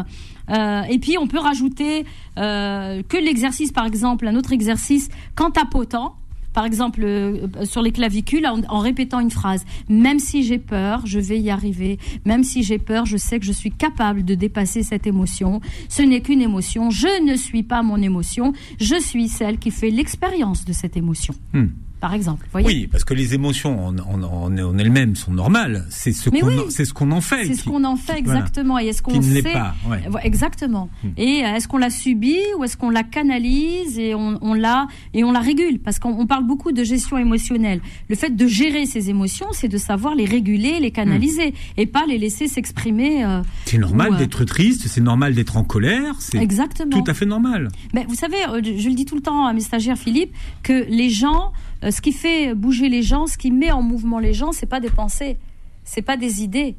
Euh, 0.50 0.82
et 0.84 1.00
puis 1.00 1.18
on 1.18 1.28
peut 1.28 1.40
rajouter 1.40 2.06
euh, 2.38 3.02
que 3.08 3.18
l'exercice, 3.18 3.72
par 3.72 3.86
exemple, 3.86 4.28
un 4.28 4.36
autre 4.36 4.52
exercice, 4.52 5.10
qu'en 5.34 5.52
tapotant, 5.52 6.16
par 6.54 6.66
exemple 6.66 7.02
euh, 7.04 7.48
sur 7.64 7.82
les 7.82 7.92
clavicules, 7.92 8.46
en, 8.46 8.62
en 8.68 8.80
répétant 8.80 9.20
une 9.20 9.32
phrase. 9.32 9.66
Même 9.90 10.20
si 10.20 10.44
j'ai 10.44 10.60
peur, 10.60 11.02
je 11.06 11.20
vais 11.20 11.40
y 11.40 11.50
arriver. 11.50 11.98
Même 12.26 12.44
si 12.44 12.64
j'ai 12.64 12.78
peur, 12.78 13.06
je 13.06 13.18
sais 13.18 13.40
que 13.40 13.46
je 13.46 13.52
suis 13.52 13.72
capable 13.72 14.24
de 14.24 14.36
dépasser 14.36 14.84
cette 14.84 15.08
émotion. 15.08 15.62
Ce 15.90 16.02
n'est 16.02 16.22
qu'une 16.22 16.42
émotion. 16.42 16.90
Je 16.90 17.24
ne 17.24 17.36
suis 17.36 17.64
pas 17.64 17.84
mon 17.84 18.02
émotion. 18.02 18.54
Je 18.80 19.00
suis 19.00 19.30
celle 19.30 19.60
qui 19.60 19.72
fait 19.72 19.92
l'expérience 19.92 20.66
de 20.66 20.74
cette 20.74 20.98
émotion. 20.98 21.34
Hmm. 21.54 21.68
Par 22.06 22.14
exemple, 22.14 22.46
voyez. 22.52 22.68
Oui, 22.68 22.88
parce 22.92 23.04
que 23.04 23.16
les 23.16 23.34
émotions 23.34 23.88
en, 23.88 23.98
en, 23.98 24.22
en- 24.22 24.58
en 24.60 24.78
elles-mêmes 24.78 25.16
sont 25.16 25.32
normales. 25.32 25.88
C'est 25.90 26.12
ce 26.12 26.30
qu'on 26.30 26.46
oui. 26.48 26.60
en- 26.60 26.70
c'est 26.70 26.86
ce 26.86 26.94
qu'on 26.94 27.10
en 27.10 27.20
fait. 27.20 27.46
C'est 27.48 27.56
ce 27.56 27.64
qu'on 27.64 27.84
en 27.84 27.96
fait 27.96 28.22
voilà. 28.24 28.42
exactement. 28.42 28.78
Et 28.78 28.86
est-ce 28.86 29.02
qu'on 29.02 29.18
ne 29.20 29.22
l'est 29.34 29.42
sait 29.42 29.54
pas, 29.54 29.74
ouais. 29.90 30.08
Hmm. 30.08 30.18
Exactement. 30.22 30.88
Et 31.18 31.44
euh, 31.44 31.56
est-ce 31.56 31.68
qu'on 31.68 31.80
la 31.80 31.90
subit 31.90 32.38
ou 32.60 32.64
est-ce 32.64 32.78
qu'on 32.78 32.92
la 32.92 33.02
canalise 33.02 33.98
et 33.98 34.14
on, 34.14 34.38
on 34.44 34.54
la 34.54 34.88
et 35.16 35.24
on 35.24 35.32
la 35.32 35.40
régule? 35.40 35.80
Parce 35.80 35.98
qu'on 35.98 36.12
on 36.20 36.28
parle 36.28 36.46
beaucoup 36.46 36.72
de 36.72 36.84
gestion 36.84 37.18
émotionnelle. 37.18 37.82
Le 38.08 38.16
fait 38.16 38.36
de 38.36 38.46
gérer 38.48 38.86
ses 38.86 39.10
émotions, 39.10 39.48
c'est 39.52 39.68
de 39.68 39.78
savoir 39.80 40.14
les 40.14 40.26
réguler, 40.26 40.80
les 40.80 40.92
canaliser 40.92 41.16
Hmm. 41.56 41.80
et 41.82 41.86
pas 41.88 42.06
les 42.08 42.20
laisser 42.20 42.48
s'exprimer. 42.48 43.26
euh, 43.26 43.42
C'est 43.66 43.80
normal 43.80 44.14
euh, 44.14 44.18
d'être 44.18 44.44
triste, 44.46 44.88
c'est 44.88 45.02
normal 45.02 45.34
d'être 45.34 45.58
en 45.58 45.64
colère, 45.64 46.14
c'est 46.20 46.38
Exactement. 46.38 46.92
tout 47.02 47.10
à 47.10 47.16
fait 47.16 47.26
normal. 47.26 47.70
Mais 47.96 48.06
vous 48.08 48.14
savez, 48.16 48.38
je 48.64 48.90
le 48.90 48.94
dis 48.96 49.06
tout 49.06 49.16
le 49.16 49.22
temps 49.22 49.46
à 49.48 49.54
mes 49.54 49.62
stagiaires, 49.62 49.98
Philippe, 49.98 50.32
que 50.62 50.86
les 50.90 51.10
gens, 51.10 51.52
euh, 51.86 51.92
ce 51.92 52.02
qui 52.02 52.12
fait 52.12 52.54
bouger 52.56 52.90
les 52.90 53.04
gens, 53.04 53.28
ce 53.28 53.38
qui 53.38 53.52
met 53.52 53.72
en 53.72 53.82
mouvement 53.82 54.20
les 54.20 54.34
gens, 54.34 54.52
c'est 54.52 54.66
pas 54.66 54.80
des 54.80 54.90
pensées, 54.90 55.38
c'est 55.84 56.02
pas 56.02 56.18
des 56.18 56.42
idées, 56.44 56.76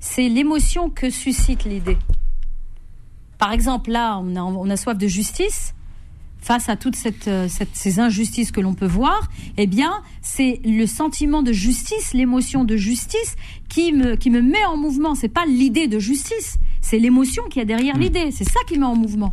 c'est 0.00 0.28
l'émotion 0.28 0.88
que 0.90 1.10
suscite 1.10 1.64
l'idée. 1.64 1.98
Par 3.38 3.52
exemple, 3.52 3.90
là, 3.90 4.18
on 4.22 4.36
a, 4.36 4.40
on 4.42 4.70
a 4.70 4.76
soif 4.76 4.96
de 4.96 5.06
justice. 5.08 5.74
Face 6.44 6.68
à 6.68 6.74
toutes 6.74 6.96
cette, 6.96 7.28
euh, 7.28 7.46
cette- 7.46 7.68
ces 7.76 8.00
injustices 8.00 8.50
que 8.50 8.60
l'on 8.60 8.74
peut 8.74 8.86
voir, 8.86 9.30
eh 9.58 9.68
bien, 9.68 9.92
c'est 10.22 10.60
le 10.64 10.86
sentiment 10.86 11.40
de 11.40 11.52
justice, 11.52 12.14
l'émotion 12.14 12.64
de 12.64 12.76
justice 12.76 13.36
qui 13.68 13.92
me, 13.92 14.16
qui 14.16 14.28
me 14.28 14.42
met 14.42 14.64
en 14.64 14.76
mouvement. 14.76 15.14
C'est 15.14 15.28
pas 15.28 15.46
l'idée 15.46 15.86
de 15.86 16.00
justice, 16.00 16.58
c'est 16.80 16.98
l'émotion 16.98 17.44
qui 17.48 17.60
est 17.60 17.64
derrière 17.64 17.96
l'idée. 17.96 18.32
C'est 18.32 18.42
ça 18.42 18.58
qui 18.66 18.76
met 18.76 18.84
en 18.86 18.96
mouvement. 18.96 19.32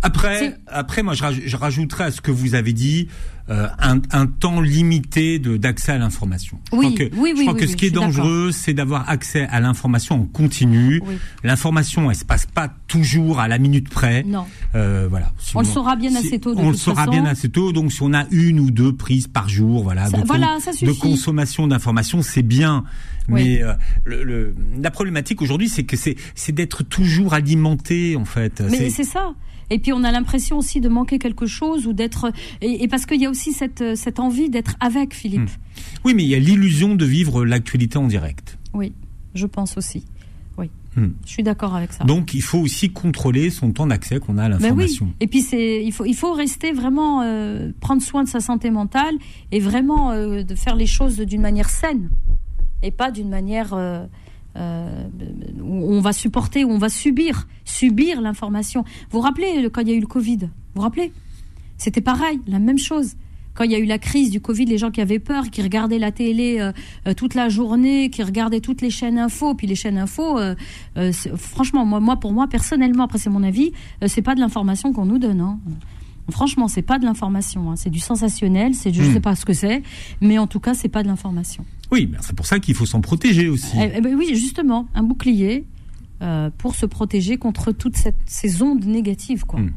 Après, 0.00 0.56
après, 0.66 1.02
moi, 1.02 1.12
je, 1.12 1.22
raj- 1.24 1.42
je 1.44 1.56
rajouterai 1.58 2.04
à 2.04 2.10
ce 2.10 2.22
que 2.22 2.30
vous 2.30 2.54
avez 2.54 2.72
dit 2.72 3.08
euh, 3.52 3.68
un, 3.78 4.00
un 4.12 4.26
temps 4.26 4.60
limité 4.62 5.38
d'accès 5.38 5.92
à 5.92 5.98
l'information. 5.98 6.58
Je 6.72 6.76
Oui, 6.78 6.94
crois 6.94 7.06
que, 7.08 7.14
oui, 7.16 7.32
je 7.34 7.38
oui, 7.38 7.44
crois 7.44 7.52
oui, 7.54 7.60
que 7.60 7.64
oui, 7.66 7.70
ce 7.70 7.76
qui 7.76 7.86
est 7.86 7.90
dangereux, 7.90 8.50
c'est 8.50 8.72
d'avoir 8.72 9.08
accès 9.10 9.46
à 9.50 9.60
l'information 9.60 10.22
en 10.22 10.24
continu. 10.24 11.00
Oui. 11.06 11.14
L'information, 11.44 12.10
elle 12.10 12.16
se 12.16 12.24
passe 12.24 12.46
pas 12.46 12.72
toujours 12.88 13.40
à 13.40 13.48
la 13.48 13.58
minute 13.58 13.88
près. 13.90 14.22
Non. 14.22 14.44
Euh, 14.74 15.06
voilà. 15.10 15.32
On 15.54 15.60
le 15.60 15.66
saura 15.66 15.96
bien 15.96 16.14
assez 16.16 16.38
tôt, 16.38 16.54
de 16.54 16.60
on 16.60 16.70
le 16.70 16.76
saura 16.76 17.04
façon. 17.04 17.10
bien 17.12 17.24
assez 17.26 17.48
tôt. 17.50 17.72
Donc, 17.72 17.92
si 17.92 18.02
on 18.02 18.14
a 18.14 18.24
une 18.30 18.58
ou 18.58 18.70
deux 18.70 18.94
prises 18.94 19.26
par 19.28 19.48
jour, 19.48 19.82
voilà, 19.82 20.06
Ça- 20.08 20.18
de, 20.18 20.26
voilà, 20.26 20.58
ça 20.60 20.70
de 20.72 20.92
consommation 20.92 21.66
d'informations, 21.66 22.22
c'est 22.22 22.42
bien. 22.42 22.84
Oui. 23.28 23.34
Mais 23.58 23.62
euh, 23.62 23.74
le, 24.04 24.24
le- 24.24 24.54
la 24.82 24.90
problématique 24.90 25.42
aujourd'hui, 25.42 25.68
c'est 25.68 25.84
que 25.84 25.96
c'est 25.96 26.52
d'être 26.52 26.82
toujours 26.82 27.34
alimenté, 27.34 28.16
en 28.16 28.24
fait. 28.24 28.62
Mais 28.70 28.88
c'est 28.90 29.04
ça. 29.04 29.34
Et 29.72 29.78
puis 29.78 29.92
on 29.92 30.04
a 30.04 30.12
l'impression 30.12 30.58
aussi 30.58 30.80
de 30.80 30.88
manquer 30.88 31.18
quelque 31.18 31.46
chose 31.46 31.86
ou 31.86 31.92
d'être 31.92 32.30
et, 32.60 32.84
et 32.84 32.88
parce 32.88 33.06
qu'il 33.06 33.20
y 33.20 33.26
a 33.26 33.30
aussi 33.30 33.52
cette 33.52 33.96
cette 33.96 34.20
envie 34.20 34.50
d'être 34.50 34.76
avec 34.80 35.14
Philippe. 35.14 35.50
Oui, 36.04 36.14
mais 36.14 36.22
il 36.24 36.28
y 36.28 36.34
a 36.34 36.38
l'illusion 36.38 36.94
de 36.94 37.04
vivre 37.04 37.44
l'actualité 37.44 37.96
en 37.98 38.06
direct. 38.06 38.58
Oui, 38.74 38.92
je 39.34 39.46
pense 39.46 39.76
aussi. 39.76 40.04
Oui, 40.58 40.70
Hmm. 40.94 41.12
je 41.24 41.30
suis 41.30 41.42
d'accord 41.42 41.74
avec 41.74 41.92
ça. 41.94 42.04
Donc, 42.04 42.34
il 42.34 42.42
faut 42.42 42.58
aussi 42.58 42.90
contrôler 42.90 43.48
son 43.48 43.72
temps 43.72 43.86
d'accès 43.86 44.20
qu'on 44.20 44.36
a 44.36 44.44
à 44.44 44.48
Mais 44.50 44.54
oui. 44.56 44.60
l'information. 44.62 45.08
Et 45.20 45.26
puis 45.26 45.40
c'est 45.40 45.82
il 45.82 45.90
faut 45.92 46.04
il 46.04 46.14
faut 46.14 46.32
rester 46.34 46.72
vraiment 46.72 47.22
euh, 47.22 47.72
prendre 47.80 48.02
soin 48.02 48.24
de 48.24 48.28
sa 48.28 48.40
santé 48.40 48.70
mentale 48.70 49.14
et 49.52 49.60
vraiment 49.60 50.10
euh, 50.10 50.42
de 50.42 50.54
faire 50.54 50.76
les 50.76 50.86
choses 50.86 51.16
d'une 51.16 51.40
manière 51.40 51.70
saine 51.70 52.10
et 52.82 52.90
pas 52.90 53.10
d'une 53.10 53.30
manière 53.30 53.72
euh, 53.72 54.04
euh, 54.56 55.08
où 55.62 55.94
on 55.94 56.00
va 56.00 56.12
supporter, 56.12 56.64
où 56.64 56.70
on 56.70 56.78
va 56.78 56.88
subir, 56.88 57.48
subir 57.64 58.20
l'information. 58.20 58.84
Vous 59.10 59.18
vous 59.18 59.20
rappelez 59.20 59.64
euh, 59.64 59.70
quand 59.70 59.80
il 59.80 59.88
y 59.88 59.92
a 59.92 59.94
eu 59.94 60.00
le 60.00 60.06
Covid? 60.06 60.38
Vous 60.38 60.48
vous 60.74 60.82
rappelez? 60.82 61.12
C'était 61.78 62.00
pareil, 62.00 62.40
la 62.46 62.58
même 62.58 62.78
chose. 62.78 63.14
Quand 63.54 63.64
il 63.64 63.72
y 63.72 63.74
a 63.74 63.78
eu 63.78 63.84
la 63.84 63.98
crise 63.98 64.30
du 64.30 64.40
Covid, 64.40 64.64
les 64.64 64.78
gens 64.78 64.90
qui 64.90 65.00
avaient 65.00 65.18
peur, 65.18 65.50
qui 65.50 65.60
regardaient 65.62 65.98
la 65.98 66.10
télé 66.10 66.58
euh, 66.58 67.14
toute 67.14 67.34
la 67.34 67.48
journée, 67.48 68.08
qui 68.08 68.22
regardaient 68.22 68.60
toutes 68.60 68.80
les 68.80 68.90
chaînes 68.90 69.18
info, 69.18 69.54
puis 69.54 69.66
les 69.66 69.74
chaînes 69.74 69.98
info, 69.98 70.38
franchement, 71.36 71.84
moi, 71.84 72.16
pour 72.16 72.32
moi, 72.32 72.46
personnellement, 72.48 73.04
après 73.04 73.18
c'est 73.18 73.28
mon 73.28 73.42
avis, 73.42 73.72
c'est 74.06 74.22
pas 74.22 74.34
de 74.34 74.40
l'information 74.40 74.94
qu'on 74.94 75.04
nous 75.04 75.18
donne. 75.18 75.42
Hein. 75.42 75.58
Franchement, 76.32 76.66
c'est 76.66 76.82
pas 76.82 76.98
de 76.98 77.04
l'information, 77.04 77.70
hein. 77.70 77.76
c'est 77.76 77.90
du 77.90 78.00
sensationnel, 78.00 78.74
c'est 78.74 78.92
je 78.92 79.02
Hmm. 79.02 79.12
sais 79.12 79.20
pas 79.20 79.36
ce 79.36 79.44
que 79.44 79.52
c'est, 79.52 79.82
mais 80.20 80.38
en 80.38 80.46
tout 80.48 80.58
cas, 80.60 80.74
c'est 80.74 80.88
pas 80.88 81.02
de 81.02 81.08
l'information. 81.08 81.64
Oui, 81.92 82.08
mais 82.10 82.18
c'est 82.22 82.34
pour 82.34 82.46
ça 82.46 82.58
qu'il 82.58 82.74
faut 82.74 82.86
s'en 82.86 83.00
protéger 83.00 83.48
aussi. 83.48 83.76
Eh, 83.78 83.92
eh 83.96 84.00
ben 84.00 84.14
oui, 84.16 84.30
justement, 84.34 84.88
un 84.94 85.02
bouclier 85.02 85.64
euh, 86.22 86.50
pour 86.56 86.74
se 86.74 86.86
protéger 86.86 87.36
contre 87.36 87.72
toutes 87.72 87.96
cette- 87.96 88.16
ces 88.26 88.62
ondes 88.62 88.84
négatives, 88.86 89.44
quoi. 89.44 89.60
Hmm. 89.60 89.72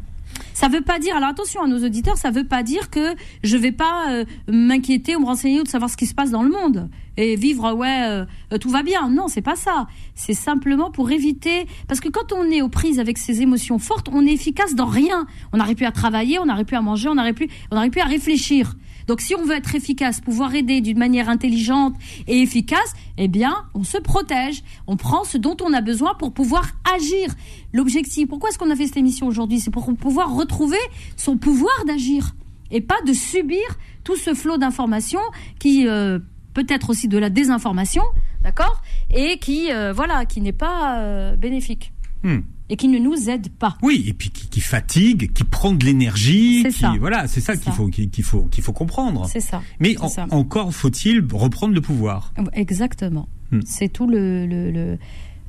Ça 0.53 0.67
veut 0.67 0.81
pas 0.81 0.99
dire, 0.99 1.15
alors 1.15 1.29
attention 1.29 1.61
à 1.61 1.67
nos 1.67 1.83
auditeurs, 1.83 2.17
ça 2.17 2.31
veut 2.31 2.45
pas 2.45 2.63
dire 2.63 2.89
que 2.89 3.15
je 3.43 3.57
vais 3.57 3.71
pas 3.71 4.09
euh, 4.09 4.25
m'inquiéter 4.47 5.15
ou 5.15 5.19
me 5.19 5.25
renseigner 5.25 5.59
ou 5.59 5.63
de 5.63 5.67
savoir 5.67 5.89
ce 5.89 5.97
qui 5.97 6.05
se 6.05 6.13
passe 6.13 6.31
dans 6.31 6.43
le 6.43 6.49
monde 6.49 6.89
et 7.17 7.35
vivre 7.35 7.73
ouais 7.73 8.03
euh, 8.03 8.25
euh, 8.53 8.57
tout 8.57 8.69
va 8.69 8.83
bien. 8.83 9.09
Non, 9.09 9.27
c'est 9.27 9.41
pas 9.41 9.55
ça. 9.55 9.87
C'est 10.15 10.33
simplement 10.33 10.91
pour 10.91 11.11
éviter 11.11 11.65
parce 11.87 11.99
que 11.99 12.09
quand 12.09 12.33
on 12.33 12.49
est 12.51 12.61
aux 12.61 12.69
prises 12.69 12.99
avec 12.99 13.17
ces 13.17 13.41
émotions 13.41 13.79
fortes, 13.79 14.09
on 14.11 14.25
est 14.25 14.33
efficace 14.33 14.75
dans 14.75 14.85
rien. 14.85 15.25
On 15.53 15.57
n'arrive 15.57 15.75
plus 15.75 15.85
à 15.85 15.91
travailler, 15.91 16.39
on 16.39 16.45
n'arrive 16.45 16.65
plus 16.65 16.77
à 16.77 16.81
manger, 16.81 17.09
on 17.09 17.15
n'arrive 17.15 17.35
plus, 17.35 17.49
on 17.71 17.75
n'arrive 17.75 17.91
plus 17.91 18.01
à 18.01 18.05
réfléchir. 18.05 18.75
Donc 19.07 19.21
si 19.21 19.35
on 19.35 19.43
veut 19.43 19.55
être 19.55 19.75
efficace, 19.75 20.21
pouvoir 20.21 20.53
aider 20.55 20.81
d'une 20.81 20.97
manière 20.97 21.29
intelligente 21.29 21.95
et 22.27 22.41
efficace, 22.41 22.93
eh 23.17 23.27
bien, 23.27 23.55
on 23.73 23.83
se 23.83 23.97
protège, 23.97 24.63
on 24.87 24.97
prend 24.97 25.23
ce 25.23 25.37
dont 25.37 25.57
on 25.63 25.73
a 25.73 25.81
besoin 25.81 26.15
pour 26.15 26.33
pouvoir 26.33 26.71
agir. 26.95 27.33
L'objectif, 27.73 28.27
pourquoi 28.27 28.49
est-ce 28.49 28.57
qu'on 28.57 28.71
a 28.71 28.75
fait 28.75 28.87
cette 28.87 28.97
émission 28.97 29.27
aujourd'hui? 29.27 29.59
C'est 29.59 29.71
pour 29.71 29.93
pouvoir 29.95 30.35
retrouver 30.35 30.77
son 31.15 31.37
pouvoir 31.37 31.85
d'agir 31.85 32.35
et 32.71 32.81
pas 32.81 33.01
de 33.05 33.13
subir 33.13 33.63
tout 34.03 34.15
ce 34.15 34.33
flot 34.33 34.57
d'informations 34.57 35.21
qui 35.59 35.87
euh, 35.87 36.19
peut 36.53 36.65
être 36.69 36.89
aussi 36.89 37.07
de 37.07 37.17
la 37.17 37.29
désinformation, 37.29 38.03
d'accord? 38.43 38.81
Et 39.13 39.37
qui 39.39 39.71
euh, 39.71 39.93
voilà, 39.93 40.25
qui 40.25 40.41
n'est 40.41 40.53
pas 40.53 40.99
euh, 40.99 41.35
bénéfique. 41.35 41.91
Hmm. 42.23 42.39
Et 42.69 42.75
qui 42.77 42.87
ne 42.87 42.97
nous 42.99 43.29
aide 43.29 43.49
pas. 43.49 43.77
Oui, 43.83 44.05
et 44.07 44.13
puis 44.13 44.29
qui, 44.29 44.47
qui 44.47 44.59
fatigue, 44.61 45.31
qui 45.33 45.43
prend 45.43 45.71
de 45.73 45.85
l'énergie. 45.85 46.61
C'est 46.63 46.71
ça. 46.71 46.93
Voilà, 46.99 47.27
c'est 47.27 47.41
ça 47.41 47.55
qu'il 47.57 47.71
faut 47.71 47.87
qu'il 47.87 48.23
faut 48.23 48.41
qu'il 48.43 48.63
faut 48.63 48.73
comprendre. 48.73 49.27
C'est 49.29 49.39
ça. 49.39 49.61
Mais 49.79 49.91
c'est 49.93 50.01
en- 50.01 50.07
ça. 50.09 50.27
encore 50.31 50.73
faut-il 50.73 51.23
reprendre 51.33 51.73
le 51.73 51.81
pouvoir. 51.81 52.33
Exactement. 52.53 53.27
Hmm. 53.51 53.59
C'est 53.65 53.89
tout 53.89 54.07
le, 54.07 54.45
le, 54.47 54.71
le, 54.71 54.97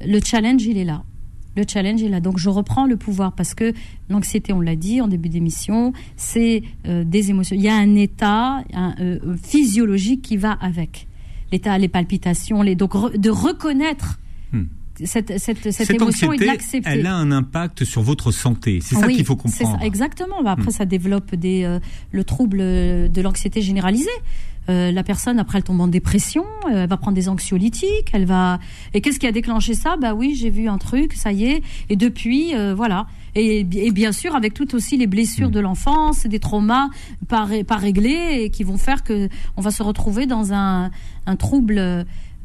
le 0.07 0.21
challenge, 0.23 0.63
il 0.65 0.77
est 0.77 0.85
là. 0.85 1.03
Le 1.57 1.65
challenge 1.67 2.03
est 2.03 2.11
là. 2.11 2.21
Donc 2.21 2.39
je 2.39 2.51
reprends 2.51 2.85
le 2.87 2.99
pouvoir 2.99 3.33
parce 3.33 3.55
que 3.55 3.73
l'anxiété, 4.11 4.53
on 4.53 4.61
l'a 4.61 4.77
dit 4.77 5.01
en 5.01 5.09
début 5.09 5.31
d'émission, 5.31 5.95
c'est 6.17 6.63
euh, 6.87 7.03
des 7.03 7.31
émotions. 7.31 7.57
Il 7.57 7.63
y 7.63 7.69
a 7.71 7.77
un 7.77 7.95
état 7.95 8.63
un, 8.75 8.95
euh, 9.01 9.37
physiologique 9.43 10.21
qui 10.21 10.37
va 10.37 10.53
avec. 10.53 11.07
L'état, 11.53 11.79
les 11.79 11.89
palpitations, 11.89 12.61
les, 12.61 12.75
donc 12.75 12.93
re- 12.93 13.17
de 13.19 13.31
reconnaître 13.31 14.19
Hmm. 14.53 14.65
Cette, 15.05 15.39
cette, 15.39 15.59
cette, 15.63 15.73
Cette 15.73 15.91
émotion 15.91 16.33
et 16.33 16.37
de 16.39 16.43
anxiété, 16.45 16.47
l'accepter. 16.47 16.91
elle 16.91 17.07
a 17.07 17.15
un 17.15 17.31
impact 17.33 17.85
sur 17.85 18.03
votre 18.03 18.31
santé. 18.33 18.81
C'est 18.83 18.95
ça 18.97 19.07
Oui, 19.07 19.17
qu'il 19.17 19.25
faut 19.25 19.37
ça, 19.37 19.43
comprendre. 19.65 19.83
exactement. 19.83 20.43
Bah, 20.43 20.53
Après, 20.53 20.69
Hmm. 20.69 20.71
ça 20.71 20.85
développe 20.85 21.35
des, 21.35 21.65
euh, 21.65 21.79
le 22.13 22.25
trouble 22.25 22.59
de 22.59 23.21
l'anxiété 23.21 23.61
généralisée. 23.63 24.09
Euh, 24.69 24.91
la 24.91 25.05
personne, 25.05 25.39
après, 25.39 25.59
elle 25.59 25.65
tombe 25.65 25.81
en 25.81 25.87
dépression, 25.87 26.43
euh, 26.69 26.83
elle 26.83 26.89
va 26.89 26.97
prendre 26.97 27.15
des 27.15 27.29
anxiolytiques, 27.29 28.09
elle 28.13 28.25
va. 28.25 28.59
Et 28.95 29.01
qu'est-ce 29.01 29.21
qui 29.21 29.27
a 29.29 29.31
déclenché 29.33 29.75
ça? 29.75 29.97
Bah 29.97 30.13
oui, 30.13 30.35
j'ai 30.35 30.51
vu 30.51 30.67
un 30.69 30.79
truc, 30.79 31.13
ça 31.13 31.31
y 31.33 31.45
est. 31.45 31.63
Et 31.89 31.95
depuis, 31.95 32.53
euh, 32.57 32.75
voilà. 32.75 33.07
Et, 33.37 33.61
et 33.61 33.93
bien 33.93 34.11
sûr, 34.11 34.35
avec 34.35 34.55
toutes 34.55 34.75
aussi 34.75 34.97
les 34.97 35.07
blessures 35.07 35.49
Hmm. 35.51 35.53
de 35.53 35.61
l'enfance, 35.61 36.27
des 36.27 36.41
traumas 36.41 36.89
pas, 37.29 37.45
ré- 37.45 37.63
pas 37.63 37.77
réglés 37.77 38.41
et 38.43 38.51
qui 38.51 38.65
vont 38.65 38.77
faire 38.79 39.05
que 39.05 39.29
on 39.57 39.61
va 39.61 39.71
se 39.71 39.85
retrouver 39.85 40.27
dans 40.27 40.53
un, 40.53 40.91
un 41.27 41.37
trouble 41.37 41.77
euh, 41.79 42.03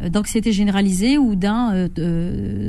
d'anxiété 0.10 0.52
généralisée 0.52 1.18
ou 1.18 1.36
d'un 1.36 1.74
euh, 1.74 1.88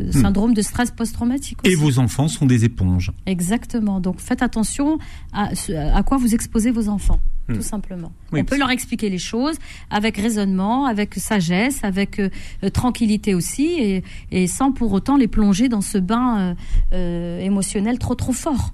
de- 0.07 0.11
syndrome 0.13 0.55
de 0.55 0.63
stress 0.63 0.91
post-traumatique. 0.91 1.59
Hmm. 1.65 1.71
Et 1.71 1.75
vos 1.75 1.99
enfants 1.99 2.29
sont 2.29 2.47
des 2.47 2.65
éponges. 2.65 3.13
Exactement. 3.27 4.01
Donc 4.01 4.21
faites 4.21 4.43
attention 4.43 4.99
à, 5.33 5.55
ce- 5.55 5.73
à 5.73 6.03
quoi 6.03 6.17
vous 6.19 6.35
exposez 6.35 6.71
vos 6.71 6.89
enfants, 6.89 7.21
Hmm. 7.49 7.55
tout 7.55 7.63
simplement. 7.63 8.13
Oui, 8.33 8.41
On 8.41 8.45
peut 8.45 8.59
leur 8.59 8.71
expliquer 8.71 9.11
les 9.11 9.19
choses 9.19 9.57
avec 9.91 10.17
raisonnement, 10.17 10.87
avec 10.87 11.15
sagesse, 11.15 11.81
avec 11.83 12.19
euh, 12.21 12.29
euh, 12.63 12.71
tranquillité 12.71 13.35
aussi, 13.35 13.65
et, 13.81 14.05
et 14.31 14.47
sans 14.47 14.71
pour 14.73 14.93
autant 14.93 15.17
les 15.17 15.29
plonger 15.29 15.69
dans 15.69 15.81
ce 15.81 15.99
bain 15.99 16.39
euh, 16.39 16.55
euh, 16.95 17.41
émotionnel 17.41 17.99
trop 17.99 18.15
trop 18.15 18.33
fort. 18.33 18.73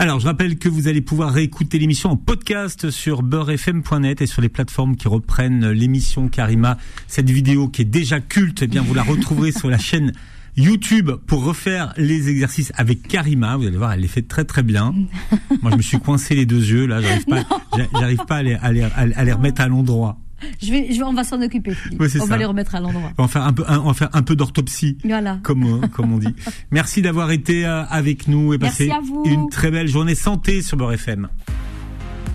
Alors, 0.00 0.20
je 0.20 0.26
rappelle 0.26 0.58
que 0.58 0.68
vous 0.68 0.86
allez 0.86 1.00
pouvoir 1.00 1.32
réécouter 1.32 1.78
l'émission 1.78 2.10
en 2.10 2.16
podcast 2.16 2.88
sur 2.90 3.22
beurrefm.net 3.22 4.22
et 4.22 4.26
sur 4.26 4.40
les 4.40 4.48
plateformes 4.48 4.94
qui 4.96 5.08
reprennent 5.08 5.70
l'émission 5.70 6.28
Karima. 6.28 6.78
Cette 7.08 7.28
vidéo 7.30 7.68
qui 7.68 7.82
est 7.82 7.86
déjà 7.86 8.20
culte, 8.20 8.62
eh 8.62 8.68
bien, 8.68 8.82
vous 8.82 8.94
la 8.94 9.02
retrouverez 9.02 9.50
sur 9.50 9.68
la 9.68 9.78
chaîne 9.78 10.12
YouTube 10.56 11.10
pour 11.26 11.42
refaire 11.44 11.92
les 11.96 12.28
exercices 12.28 12.72
avec 12.76 13.08
Karima. 13.08 13.56
Vous 13.56 13.66
allez 13.66 13.76
voir, 13.76 13.92
elle 13.92 14.00
les 14.00 14.08
fait 14.08 14.22
très 14.22 14.44
très 14.44 14.62
bien. 14.62 14.94
Moi, 15.62 15.72
je 15.72 15.76
me 15.76 15.82
suis 15.82 15.98
coincé 15.98 16.36
les 16.36 16.46
deux 16.46 16.60
yeux, 16.64 16.86
là, 16.86 17.00
j'arrive 17.02 17.24
pas, 17.24 17.42
j'a- 17.76 17.88
j'arrive 17.98 18.24
pas 18.26 18.36
à 18.36 18.42
les, 18.44 18.54
à 18.54 18.72
les, 18.72 18.82
à 18.82 19.24
les 19.24 19.32
remettre 19.32 19.60
à 19.62 19.68
l'endroit. 19.68 20.16
Je 20.62 20.70
vais, 20.70 20.86
je 20.92 20.98
vais, 20.98 21.02
on 21.04 21.12
va 21.14 21.24
s'en 21.24 21.40
occuper. 21.42 21.72
Oui, 21.98 22.08
c'est 22.10 22.20
on 22.20 22.24
ça. 22.24 22.30
va 22.30 22.36
les 22.38 22.44
remettre 22.44 22.74
à 22.74 22.80
l'endroit. 22.80 23.12
On 23.18 23.22
va 23.22 23.28
faire 23.28 23.44
un 23.44 23.52
peu, 23.52 23.64
un- 23.66 23.78
on 23.80 23.88
va 23.88 23.94
faire 23.94 24.10
un 24.12 24.22
peu 24.22 24.36
d'orthopsie. 24.36 24.96
Voilà. 25.04 25.38
Comme, 25.42 25.64
euh, 25.82 25.86
comme 25.92 26.12
on 26.12 26.18
dit. 26.18 26.34
Merci 26.70 27.02
d'avoir 27.02 27.30
été 27.30 27.66
euh, 27.66 27.84
avec 27.86 28.28
nous 28.28 28.54
et 28.54 28.58
vous. 29.02 29.22
une 29.26 29.48
très 29.48 29.70
belle 29.70 29.88
journée 29.88 30.14
santé 30.14 30.62
sur 30.62 30.76
Beurre 30.76 30.92
FM. 30.92 31.28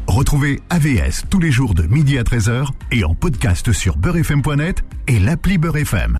Retrouvez 0.07 0.59
AVS 0.69 1.23
tous 1.29 1.39
les 1.39 1.49
jours 1.51 1.73
de 1.73 1.83
midi 1.83 2.17
à 2.17 2.23
13h 2.23 2.67
et 2.91 3.05
en 3.05 3.15
podcast 3.15 3.71
sur 3.71 3.95
beurrefm.net 3.97 4.83
et 5.07 5.17
l'appli 5.19 5.57
Beurre 5.57 5.77
FM. 5.77 6.17